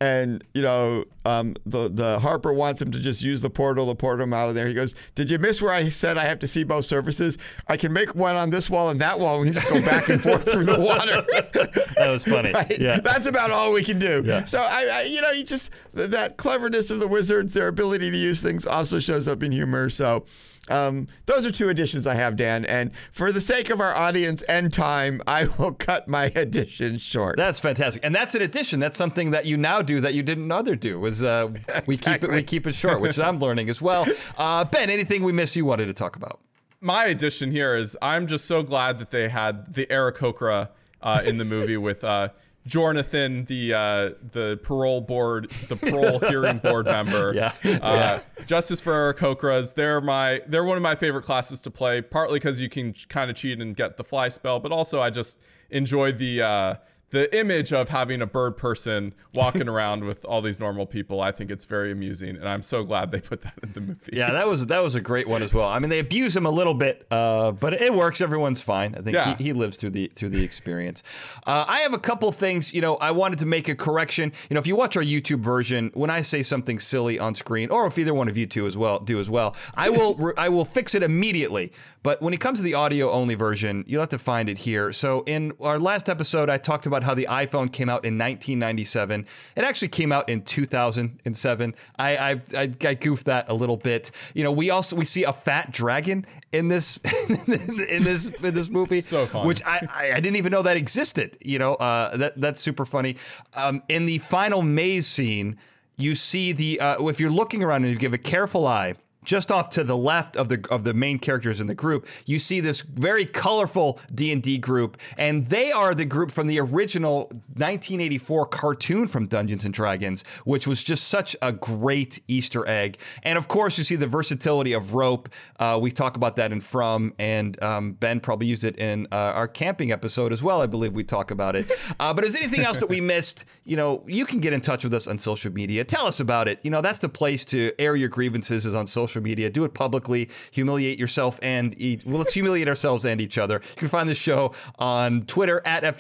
And 0.01 0.43
you 0.55 0.61
know, 0.61 1.05
um, 1.25 1.55
the 1.65 1.89
the 1.89 2.19
Harper 2.19 2.53
wants 2.53 2.83
him 2.83 2.91
to 2.91 2.99
just 2.99 3.23
use 3.23 3.41
the 3.43 3.49
portal 3.49 3.87
to 3.87 3.95
port 3.95 4.21
him 4.21 4.33
out 4.33 4.49
of 4.49 4.57
there. 4.57 4.67
He 4.67 4.75
goes, 4.75 4.93
"Did 5.15 5.31
you 5.31 5.39
miss 5.39 5.63
where 5.63 5.73
I 5.73 5.89
said 5.89 6.19
I 6.19 6.25
have 6.25 6.41
to 6.41 6.49
see 6.49 6.65
both 6.65 6.85
surfaces? 6.85 7.39
I 7.69 7.77
can 7.77 7.93
make 7.93 8.13
one 8.15 8.35
on 8.35 8.51
this 8.51 8.69
wall 8.69 8.91
and 8.91 9.01
that 9.01 9.21
wall, 9.21 9.41
and 9.41 9.55
just 9.55 9.69
go 9.71 9.81
back 9.83 10.09
and 10.09 10.21
forth 10.21 10.51
through 10.51 10.65
the 10.65 10.81
water." 10.81 11.23
that 11.97 12.11
was 12.11 12.25
funny. 12.25 12.53
Right? 12.55 12.79
Yeah. 12.79 13.01
That's 13.01 13.27
about 13.27 13.53
all 13.53 13.73
we 13.73 13.85
can 13.85 14.01
do. 14.01 14.23
Yeah. 14.25 14.45
So 14.45 14.59
I, 14.59 14.89
I, 14.93 15.03
you 15.03 15.23
know, 15.23 15.31
you 15.31 15.45
just 15.45 15.71
that 15.95 16.37
cleverness 16.39 16.91
of 16.91 16.99
the 16.99 17.09
wizards, 17.09 17.55
their 17.55 17.69
ability 17.69 18.11
to 18.11 18.17
use 18.17 18.43
things, 18.43 18.67
also 18.67 18.99
shows 18.99 19.29
up 19.29 19.43
in 19.45 19.53
humor. 19.53 19.89
So. 19.91 20.27
Um, 20.69 21.09
those 21.27 21.47
are 21.47 21.51
two 21.51 21.69
additions 21.69 22.07
I 22.07 22.15
have, 22.15 22.37
Dan. 22.37 22.65
And 22.65 22.95
for 23.13 23.33
the 23.33 23.41
sake 23.41 23.71
of 23.71 23.81
our 23.81 23.95
audience 23.95 24.43
and 24.45 24.73
time, 24.73 25.21
I 25.27 25.47
will 25.59 25.73
cut 25.89 26.09
my 26.09 26.33
addition 26.35 26.99
short. 26.99 27.37
That's 27.37 27.61
fantastic, 27.61 28.05
and 28.05 28.15
that's 28.15 28.35
an 28.35 28.43
addition. 28.43 28.81
That's 28.81 28.97
something 28.97 29.31
that 29.31 29.45
you 29.47 29.57
now 29.57 29.83
do 29.83 30.01
that 30.01 30.15
you 30.15 30.23
didn't 30.23 30.51
other 30.51 30.77
do. 30.77 30.99
Was 30.99 31.23
uh, 31.23 31.49
we 31.87 31.97
keep 31.99 32.23
it 32.23 32.31
we 32.31 32.43
keep 32.43 32.67
it 32.67 32.75
short, 32.75 33.01
which 33.01 33.19
I'm 33.19 33.39
learning 33.39 33.71
as 33.71 33.81
well. 33.81 34.07
Uh, 34.37 34.65
ben, 34.65 34.91
anything 34.91 35.23
we 35.23 35.33
missed 35.33 35.55
you 35.55 35.65
wanted 35.65 35.87
to 35.87 35.93
talk 35.93 36.17
about? 36.17 36.41
my 36.85 37.07
addition 37.07 37.51
here 37.51 37.75
is 37.75 37.97
I'm 38.03 38.27
just 38.27 38.45
so 38.45 38.63
glad 38.63 38.99
that 38.99 39.11
they 39.11 39.29
had 39.29 39.73
the 39.73 39.87
Aarakocra 39.87 40.69
uh, 41.01 41.23
in 41.25 41.39
the 41.39 41.45
movie 41.45 41.79
with 41.79 42.05
uh, 42.05 42.29
Jonathan, 42.67 43.45
the 43.45 43.75
uh, 43.75 44.11
the 44.33 44.59
parole 44.63 45.01
board, 45.03 45.51
the 45.69 45.77
parole 45.77 46.19
hearing 46.29 46.59
board 46.59 46.87
member. 46.87 47.35
Yeah. 47.35 47.53
Uh, 47.65 48.21
Justice 48.47 48.81
for 48.81 48.93
Aarakocras. 48.93 49.75
They're 49.75 50.01
my 50.01 50.41
they're 50.47 50.65
one 50.65 50.77
of 50.77 50.83
my 50.83 50.95
favorite 50.95 51.23
classes 51.23 51.61
to 51.63 51.71
play. 51.71 52.01
Partly 52.01 52.39
because 52.39 52.61
you 52.61 52.69
can 52.69 52.95
kind 53.09 53.31
of 53.31 53.37
cheat 53.37 53.61
and 53.61 53.77
get 53.77 53.97
the 53.97 54.05
fly 54.05 54.29
spell, 54.29 54.61
but 54.61 54.73
also 54.73 55.01
I 55.03 55.11
just 55.11 55.41
enjoy 55.71 56.13
the. 56.13 56.43
Uh, 56.43 56.75
the 57.11 57.37
image 57.39 57.73
of 57.73 57.91
having 57.91 58.21
a 58.23 58.27
bird 58.27 58.57
person 58.57 59.15
walking 59.35 59.69
around 59.75 60.05
with 60.05 60.25
all 60.25 60.41
these 60.43 60.59
normal 60.59 60.87
people, 60.87 61.21
I 61.21 61.31
think 61.33 61.51
it's 61.51 61.65
very 61.65 61.93
amusing, 61.93 62.31
and 62.37 62.49
I'm 62.49 62.63
so 62.63 62.83
glad 62.83 63.11
they 63.11 63.21
put 63.21 63.43
that 63.43 63.55
in 63.63 63.73
the 63.73 63.81
movie. 63.81 64.11
Yeah, 64.13 64.33
that 64.33 64.47
was 64.47 64.67
that 64.67 64.83
was 64.83 64.95
a 64.95 65.01
great 65.01 65.29
one 65.29 65.43
as 65.43 65.53
well. 65.55 65.69
I 65.69 65.79
mean, 65.79 65.91
they 65.91 65.99
abuse 66.01 66.37
him 66.37 66.47
a 66.47 66.51
little 66.51 66.75
bit, 66.75 67.07
uh, 67.11 67.53
but 67.53 67.73
it 67.75 67.95
works. 67.95 68.21
Everyone's 68.21 68.63
fine. 68.63 68.95
I 68.95 69.01
think 69.03 69.15
Yeah. 69.15 69.37
he, 69.37 69.45
he 69.45 69.53
lives 69.53 69.77
through 69.77 69.91
the 69.91 70.11
through 70.15 70.31
the 70.31 70.43
experience. 70.45 71.03
Uh, 71.47 71.65
I 71.69 71.81
have 71.81 71.93
a 71.95 71.99
couple 71.99 72.31
things. 72.33 72.73
You 72.75 72.81
know, 72.81 72.97
I 72.97 73.11
wanted 73.13 73.39
to 73.41 73.47
make 73.47 73.69
a 73.69 73.75
correction. 73.77 74.33
You 74.51 74.55
know, 74.55 74.61
if 74.61 74.67
you 74.67 74.77
watch 74.77 74.97
our 74.97 75.03
YouTube 75.03 75.41
version, 75.41 75.91
when 75.95 76.11
I 76.11 76.21
say 76.23 76.43
something 76.43 76.79
silly 76.79 77.19
on 77.19 77.35
screen, 77.35 77.71
or 77.71 77.87
if 77.87 77.99
either 77.99 78.15
one 78.15 78.29
of 78.29 78.37
you 78.37 78.47
two 78.47 78.67
as 78.67 78.77
well 78.77 78.99
do 78.99 79.21
as 79.21 79.31
well, 79.31 79.55
I 79.77 79.91
will 79.91 80.33
I 80.39 80.49
will 80.49 80.65
fix 80.65 80.95
it 80.95 81.03
immediately. 81.03 81.73
But 82.03 82.21
when 82.21 82.35
it 82.35 82.41
comes 82.41 82.59
to 82.59 82.63
the 82.65 82.75
audio 82.75 83.11
only 83.11 83.35
version, 83.35 83.83
you'll 83.87 84.01
have 84.03 84.11
to 84.11 84.19
find 84.19 84.49
it 84.51 84.59
here. 84.59 84.93
So 84.93 85.23
in 85.27 85.53
our 85.61 85.79
last 85.79 86.09
episode, 86.11 86.51
I 86.51 86.59
talked 86.59 86.85
about 86.87 86.94
how 87.03 87.15
the 87.15 87.27
iPhone 87.29 87.73
came 87.73 87.89
out 87.89 88.05
in 88.05 88.15
1997. 88.17 89.27
It 89.57 89.65
actually 89.65 89.89
came 89.89 90.13
out 90.13 90.29
in 90.29 90.43
2007. 90.43 91.75
I 91.99 92.17
I, 92.17 92.31
I, 92.57 92.71
I 92.85 92.95
goofed 92.95 93.27
that 93.27 93.49
a 93.51 93.55
little 93.55 93.77
bit. 93.77 94.11
You 94.35 94.45
know, 94.45 94.53
we 94.53 94.71
also 94.71 94.95
we 94.97 95.05
see 95.05 95.25
a 95.25 95.33
fat 95.33 95.73
dragon 95.73 96.25
in 96.53 96.69
this 96.69 96.99
in 97.29 98.05
this 98.05 98.27
in 98.27 98.55
this 98.55 98.71
movie, 98.71 99.01
So 99.01 99.27
fun. 99.27 99.47
which 99.47 99.63
I, 99.65 99.87
I 99.91 100.13
I 100.17 100.21
didn't 100.21 100.37
even 100.37 100.53
know 100.53 100.63
that 100.63 100.77
existed. 100.77 101.37
You 101.41 101.59
know, 101.59 101.75
uh, 101.75 102.17
that 102.17 102.41
that's 102.41 102.61
super 102.61 102.85
funny. 102.85 103.17
Um, 103.55 103.83
in 103.89 104.07
the 104.07 104.19
final 104.19 104.63
maze 104.63 105.07
scene, 105.07 105.57
you 105.97 106.15
see 106.15 106.53
the 106.53 106.81
uh, 106.81 107.07
if 107.09 107.19
you're 107.21 107.31
looking 107.31 107.63
around 107.63 107.85
and 107.85 107.93
you 107.93 107.99
give 107.99 108.15
a 108.15 108.19
careful 108.19 108.67
eye. 108.67 108.95
Just 109.25 109.51
off 109.51 109.69
to 109.71 109.85
the 109.85 109.97
left 109.97 110.37
of 110.37 110.49
the 110.49 110.65
of 110.71 110.85
the 110.85 110.95
main 110.95 111.19
characters 111.19 111.61
in 111.61 111.67
the 111.67 111.75
group, 111.75 112.07
you 112.27 112.39
see 112.39 112.61
this 112.61 112.83
very 112.83 113.25
colorful 113.25 113.99
D 114.15 114.33
and 114.33 114.43
D 114.43 114.59
group, 114.59 114.99
and 115.19 115.47
they 115.47 115.73
are 115.73 115.95
the 115.95 116.05
group 116.05 116.31
from 116.31 116.47
the 116.47 116.61
original 116.61 117.25
1984 117.55 118.47
cartoon 118.47 119.09
from 119.09 119.27
Dungeons 119.27 119.65
and 119.65 119.73
Dragons, 119.73 120.23
which 120.45 120.67
was 120.67 120.83
just 120.83 121.09
such 121.09 121.37
a 121.43 121.53
great 121.53 122.21
Easter 122.29 122.67
egg. 122.69 122.99
And 123.23 123.39
of 123.39 123.49
course, 123.49 123.79
you 123.79 123.85
see 123.85 123.97
the 123.97 124.07
versatility 124.07 124.73
of 124.73 124.95
rope. 124.95 125.29
Uh, 125.59 125.79
we 125.81 125.91
talk 125.91 126.17
about 126.17 126.37
that 126.37 126.53
in 126.53 126.61
From, 126.61 127.15
and 127.19 127.61
um, 127.63 127.93
Ben 127.93 128.21
probably 128.21 128.47
used 128.47 128.65
it 128.65 128.79
in 128.79 129.07
uh, 129.11 129.17
our 129.17 129.49
camping 129.49 129.93
episode 129.93 130.33
as 130.33 130.43
well. 130.43 130.61
I 130.61 130.67
believe 130.67 130.93
we 130.93 131.05
talk 131.05 131.31
about 131.31 131.57
it. 131.57 131.71
Uh, 132.01 132.13
but 132.13 132.25
is 132.25 132.35
anything 132.35 132.65
else 132.65 132.79
that 132.79 132.89
we 132.89 133.01
missed? 133.01 133.45
You 133.65 133.77
know, 133.77 134.03
you 134.07 134.27
can 134.27 134.41
get 134.41 134.53
in 134.53 134.61
touch 134.61 134.85
with 134.85 134.93
us 134.95 135.07
on 135.07 135.19
social 135.19 135.53
media. 135.53 135.85
Tell 135.85 136.07
us 136.07 136.19
about 136.19 136.49
it. 136.49 136.59
You 136.63 136.71
know, 136.71 136.81
that's 136.81 136.99
the 136.99 137.09
place 137.09 137.45
to 137.47 137.73
air 137.79 137.95
your 137.95 138.09
grievances 138.09 138.67
is 138.67 138.75
on 138.75 138.87
social 138.87 139.14
media. 139.21 139.51
Do 139.51 139.65
it 139.65 139.75
publicly. 139.75 140.29
Humiliate 140.53 140.99
yourself 140.99 141.39
and 141.43 141.79
each. 141.81 142.05
Well, 142.05 142.19
let's 142.19 142.35
humiliate 142.35 142.69
ourselves 142.69 143.05
and 143.05 143.21
each 143.21 143.39
other. 143.39 143.61
You 143.71 143.77
can 143.77 143.89
find 143.89 144.09
the 144.09 144.15
show 144.15 144.53
on 144.79 145.23
Twitter 145.23 145.63
at 145.65 145.85
F 145.85 145.97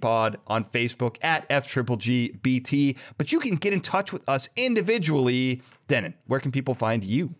Pod, 0.00 0.38
on 0.46 0.64
Facebook 0.64 1.16
at 1.22 1.46
F 1.50 1.66
Triple 1.66 1.96
GBT. 1.96 2.98
But 3.18 3.32
you 3.32 3.40
can 3.40 3.56
get 3.56 3.72
in 3.72 3.80
touch 3.80 4.12
with 4.12 4.28
us 4.28 4.48
individually. 4.56 5.62
Dennin, 5.88 6.14
where 6.26 6.40
can 6.40 6.52
people 6.52 6.74
find 6.74 7.04
you? 7.04 7.34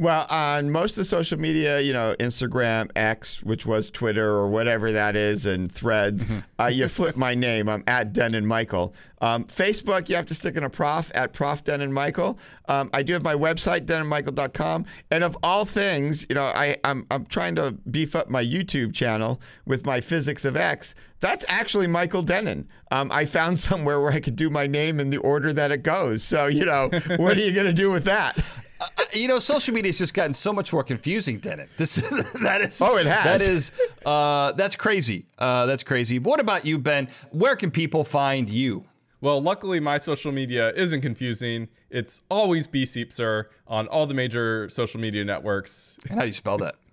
Well, 0.00 0.26
on 0.30 0.70
most 0.70 0.92
of 0.92 0.96
the 0.96 1.04
social 1.04 1.38
media, 1.38 1.78
you 1.78 1.92
know, 1.92 2.16
Instagram, 2.18 2.90
X, 2.96 3.42
which 3.42 3.66
was 3.66 3.90
Twitter 3.90 4.30
or 4.30 4.48
whatever 4.48 4.92
that 4.92 5.14
is, 5.14 5.44
and 5.44 5.70
Threads, 5.70 6.24
uh, 6.58 6.68
you 6.68 6.88
flip 6.88 7.18
my 7.18 7.34
name. 7.34 7.68
I'm 7.68 7.84
at 7.86 8.14
Dennin 8.14 8.46
Michael. 8.46 8.94
Um, 9.20 9.44
Facebook, 9.44 10.08
you 10.08 10.16
have 10.16 10.24
to 10.24 10.34
stick 10.34 10.56
in 10.56 10.64
a 10.64 10.70
prof 10.70 11.12
at 11.14 11.34
Prof 11.34 11.64
Dennin 11.64 11.92
Michael. 11.92 12.38
Um, 12.66 12.88
I 12.94 13.02
do 13.02 13.12
have 13.12 13.22
my 13.22 13.34
website, 13.34 13.84
denninmichael.com. 13.84 14.86
And 15.10 15.22
of 15.22 15.36
all 15.42 15.66
things, 15.66 16.24
you 16.30 16.34
know, 16.34 16.44
I, 16.44 16.78
I'm, 16.82 17.06
I'm 17.10 17.26
trying 17.26 17.56
to 17.56 17.72
beef 17.72 18.16
up 18.16 18.30
my 18.30 18.42
YouTube 18.42 18.94
channel 18.94 19.38
with 19.66 19.84
my 19.84 20.00
Physics 20.00 20.46
of 20.46 20.56
X. 20.56 20.94
That's 21.18 21.44
actually 21.46 21.88
Michael 21.88 22.22
Dennin. 22.22 22.68
Um, 22.90 23.12
I 23.12 23.26
found 23.26 23.60
somewhere 23.68 24.00
where 24.00 24.12
I 24.12 24.20
could 24.20 24.36
do 24.36 24.48
my 24.48 24.66
name 24.66 24.98
in 24.98 25.10
the 25.10 25.18
order 25.18 25.52
that 25.52 25.70
it 25.70 25.82
goes. 25.82 26.24
So, 26.24 26.46
you 26.46 26.64
know, 26.64 26.88
what 27.18 27.36
are 27.36 27.42
you 27.42 27.52
going 27.52 27.66
to 27.66 27.74
do 27.74 27.90
with 27.90 28.04
that? 28.04 28.42
you 29.14 29.28
know, 29.28 29.38
social 29.38 29.74
media 29.74 29.90
has 29.90 29.98
just 29.98 30.14
gotten 30.14 30.32
so 30.32 30.52
much 30.52 30.72
more 30.72 30.84
confusing, 30.84 31.38
Dennin. 31.38 31.68
This 31.76 31.94
that 32.42 32.60
is 32.60 32.80
Oh, 32.80 32.96
it 32.96 33.06
has. 33.06 33.24
That 33.24 33.40
is 33.40 33.72
uh, 34.04 34.52
that's 34.52 34.76
crazy. 34.76 35.26
Uh, 35.38 35.66
that's 35.66 35.82
crazy. 35.82 36.18
But 36.18 36.30
what 36.30 36.40
about 36.40 36.64
you, 36.64 36.78
Ben? 36.78 37.08
Where 37.30 37.56
can 37.56 37.70
people 37.70 38.04
find 38.04 38.48
you? 38.48 38.84
Well, 39.20 39.40
luckily, 39.42 39.80
my 39.80 39.98
social 39.98 40.32
media 40.32 40.72
isn't 40.72 41.02
confusing. 41.02 41.68
It's 41.90 42.22
always 42.30 42.66
bsiepser 42.66 43.46
on 43.66 43.86
all 43.88 44.06
the 44.06 44.14
major 44.14 44.68
social 44.70 45.00
media 45.00 45.24
networks. 45.24 45.98
And 46.08 46.14
how 46.14 46.22
do 46.22 46.28
you 46.28 46.32
spell 46.32 46.58
that? 46.58 46.76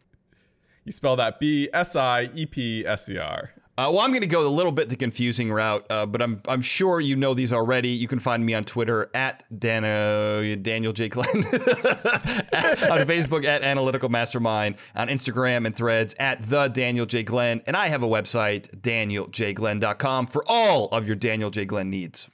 You 0.84 0.94
spell 0.94 1.18
that 1.18 1.42
B 1.42 1.68
S 1.74 1.98
I 1.98 2.30
E 2.34 2.46
P 2.46 2.86
S 2.88 3.10
E 3.10 3.18
R. 3.18 3.52
Uh, 3.78 3.92
well, 3.92 4.00
I'm 4.00 4.10
going 4.10 4.22
to 4.22 4.28
go 4.28 4.48
a 4.48 4.50
little 4.50 4.72
bit 4.72 4.90
the 4.90 4.96
confusing 4.96 5.52
route, 5.52 5.86
uh, 5.92 6.08
but 6.08 6.20
I'm 6.20 6.42
I'm 6.48 6.64
sure 6.64 7.00
you 7.00 7.16
know 7.16 7.36
these 7.36 7.54
already. 7.54 7.90
You 7.90 8.08
can 8.08 8.18
find 8.18 8.44
me 8.44 8.56
on 8.56 8.64
Twitter 8.64 9.12
at 9.14 9.44
Dan, 9.56 9.86
uh, 9.86 10.56
Daniel 10.60 10.94
J. 10.94 11.10
Glenn, 11.10 11.28
on 11.36 11.44
Facebook 13.06 13.46
at 13.46 13.62
Analytical 13.62 14.10
Mastermind, 14.10 14.78
on 14.96 15.10
Instagram 15.10 15.68
and 15.68 15.76
Threads 15.76 16.16
at 16.18 16.42
the 16.42 16.70
Daniel 16.70 17.06
J. 17.06 17.22
Glenn, 17.22 17.62
and 17.68 17.78
I 17.78 17.90
have 17.90 18.02
a 18.02 18.08
website 18.08 18.82
danieljglenn.com 18.82 20.26
for 20.26 20.44
all 20.48 20.88
of 20.88 21.06
your 21.06 21.16
Daniel 21.16 21.52
J. 21.52 21.66
Glenn 21.66 21.92
needs. 21.92 22.30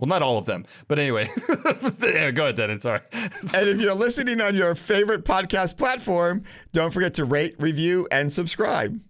Well, 0.00 0.08
not 0.08 0.22
all 0.22 0.38
of 0.38 0.46
them, 0.46 0.66
but 0.88 0.98
anyway. 0.98 1.28
yeah, 2.02 2.32
go 2.32 2.44
ahead, 2.44 2.56
Dan. 2.56 2.80
Sorry. 2.80 3.00
And 3.12 3.68
if 3.68 3.80
you're 3.80 3.94
listening 3.94 4.40
on 4.40 4.56
your 4.56 4.74
favorite 4.74 5.24
podcast 5.24 5.78
platform, 5.78 6.42
don't 6.72 6.92
forget 6.92 7.14
to 7.14 7.24
rate, 7.24 7.54
review, 7.58 8.08
and 8.10 8.32
subscribe. 8.32 9.00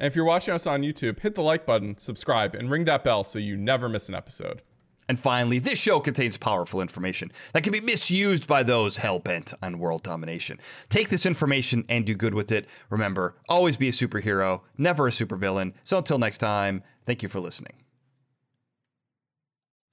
And 0.00 0.06
if 0.06 0.16
you're 0.16 0.24
watching 0.24 0.54
us 0.54 0.66
on 0.66 0.80
YouTube, 0.80 1.20
hit 1.20 1.34
the 1.34 1.42
like 1.42 1.66
button, 1.66 1.98
subscribe, 1.98 2.54
and 2.54 2.70
ring 2.70 2.86
that 2.86 3.04
bell 3.04 3.22
so 3.22 3.38
you 3.38 3.54
never 3.54 3.86
miss 3.86 4.08
an 4.08 4.14
episode. 4.14 4.62
And 5.10 5.18
finally, 5.18 5.58
this 5.58 5.78
show 5.78 6.00
contains 6.00 6.38
powerful 6.38 6.80
information 6.80 7.30
that 7.52 7.64
can 7.64 7.72
be 7.72 7.82
misused 7.82 8.46
by 8.46 8.62
those 8.62 8.96
hell 8.96 9.18
bent 9.18 9.52
on 9.62 9.78
world 9.78 10.02
domination. 10.02 10.58
Take 10.88 11.10
this 11.10 11.26
information 11.26 11.84
and 11.90 12.06
do 12.06 12.14
good 12.14 12.32
with 12.32 12.50
it. 12.50 12.66
Remember, 12.88 13.36
always 13.46 13.76
be 13.76 13.88
a 13.88 13.92
superhero, 13.92 14.62
never 14.78 15.06
a 15.06 15.10
supervillain. 15.10 15.74
So 15.84 15.98
until 15.98 16.18
next 16.18 16.38
time, 16.38 16.82
thank 17.04 17.22
you 17.22 17.28
for 17.28 17.40
listening. 17.40 17.74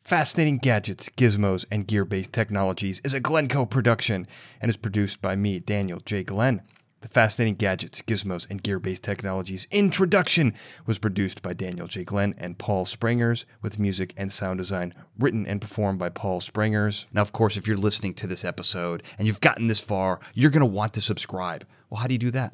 Fascinating 0.04 0.60
Gadgets, 0.60 1.10
Gizmos, 1.10 1.66
and 1.70 1.86
Gear 1.86 2.06
Based 2.06 2.32
Technologies 2.32 3.02
is 3.04 3.14
a 3.14 3.20
Glencoe 3.20 3.66
production 3.66 4.26
and 4.62 4.70
is 4.70 4.78
produced 4.78 5.22
by 5.22 5.36
me, 5.36 5.60
Daniel 5.60 6.00
J. 6.00 6.24
Glenn. 6.24 6.62
Fascinating 7.10 7.56
Gadgets, 7.56 8.02
Gizmos, 8.02 8.50
and 8.50 8.62
Gear 8.62 8.80
Based 8.80 9.04
Technologies 9.04 9.68
introduction 9.72 10.54
was 10.86 10.98
produced 10.98 11.42
by 11.42 11.54
Daniel 11.54 11.88
J. 11.88 12.04
Glenn 12.04 12.34
and 12.38 12.58
Paul 12.58 12.86
Springers, 12.86 13.46
with 13.62 13.80
music 13.80 14.14
and 14.18 14.32
sound 14.32 14.58
design 14.58 14.94
written 15.18 15.46
and 15.46 15.62
performed 15.62 16.00
by 16.00 16.10
Paul 16.10 16.42
Springers. 16.42 17.06
Now, 17.14 17.22
of 17.22 17.32
course, 17.32 17.58
if 17.58 17.68
you're 17.68 17.78
listening 17.78 18.14
to 18.16 18.28
this 18.28 18.46
episode 18.46 19.04
and 19.18 19.28
you've 19.28 19.42
gotten 19.42 19.68
this 19.68 19.80
far, 19.80 20.20
you're 20.34 20.52
going 20.52 20.62
to 20.62 20.66
want 20.66 20.94
to 20.94 21.02
subscribe. 21.02 21.66
Well, 21.90 22.02
how 22.02 22.08
do 22.08 22.14
you 22.14 22.20
do 22.20 22.32
that? 22.32 22.54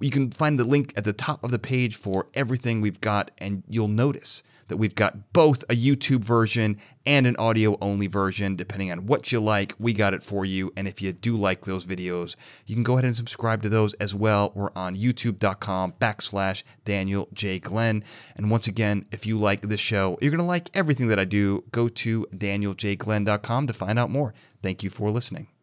You 0.00 0.10
can 0.10 0.30
find 0.30 0.58
the 0.58 0.64
link 0.64 0.92
at 0.96 1.04
the 1.04 1.12
top 1.12 1.44
of 1.44 1.50
the 1.50 1.58
page 1.58 1.96
for 1.96 2.28
everything 2.34 2.80
we've 2.80 3.00
got, 3.00 3.30
and 3.38 3.62
you'll 3.68 3.88
notice 3.88 4.42
that 4.68 4.76
we've 4.76 4.94
got 4.94 5.32
both 5.32 5.62
a 5.64 5.74
YouTube 5.74 6.24
version 6.24 6.78
and 7.06 7.26
an 7.26 7.36
audio 7.36 7.76
only 7.80 8.06
version, 8.06 8.56
depending 8.56 8.90
on 8.90 9.06
what 9.06 9.30
you 9.30 9.40
like. 9.40 9.74
We 9.78 9.92
got 9.92 10.14
it 10.14 10.22
for 10.22 10.44
you. 10.44 10.72
And 10.76 10.88
if 10.88 11.02
you 11.02 11.12
do 11.12 11.36
like 11.36 11.64
those 11.64 11.86
videos, 11.86 12.36
you 12.66 12.74
can 12.74 12.82
go 12.82 12.94
ahead 12.94 13.04
and 13.04 13.16
subscribe 13.16 13.62
to 13.62 13.68
those 13.68 13.94
as 13.94 14.14
well. 14.14 14.52
We're 14.54 14.72
on 14.74 14.96
youtube.com 14.96 15.94
backslash 16.00 16.62
Daniel 16.84 17.28
J. 17.32 17.58
Glenn. 17.58 18.04
And 18.36 18.50
once 18.50 18.66
again, 18.66 19.06
if 19.10 19.26
you 19.26 19.38
like 19.38 19.62
this 19.62 19.80
show, 19.80 20.18
you're 20.20 20.30
going 20.30 20.38
to 20.38 20.44
like 20.44 20.70
everything 20.74 21.08
that 21.08 21.18
I 21.18 21.24
do. 21.24 21.64
Go 21.70 21.88
to 21.88 22.26
danieljglenn.com 22.34 23.66
to 23.66 23.72
find 23.72 23.98
out 23.98 24.10
more. 24.10 24.34
Thank 24.62 24.82
you 24.82 24.90
for 24.90 25.10
listening. 25.10 25.53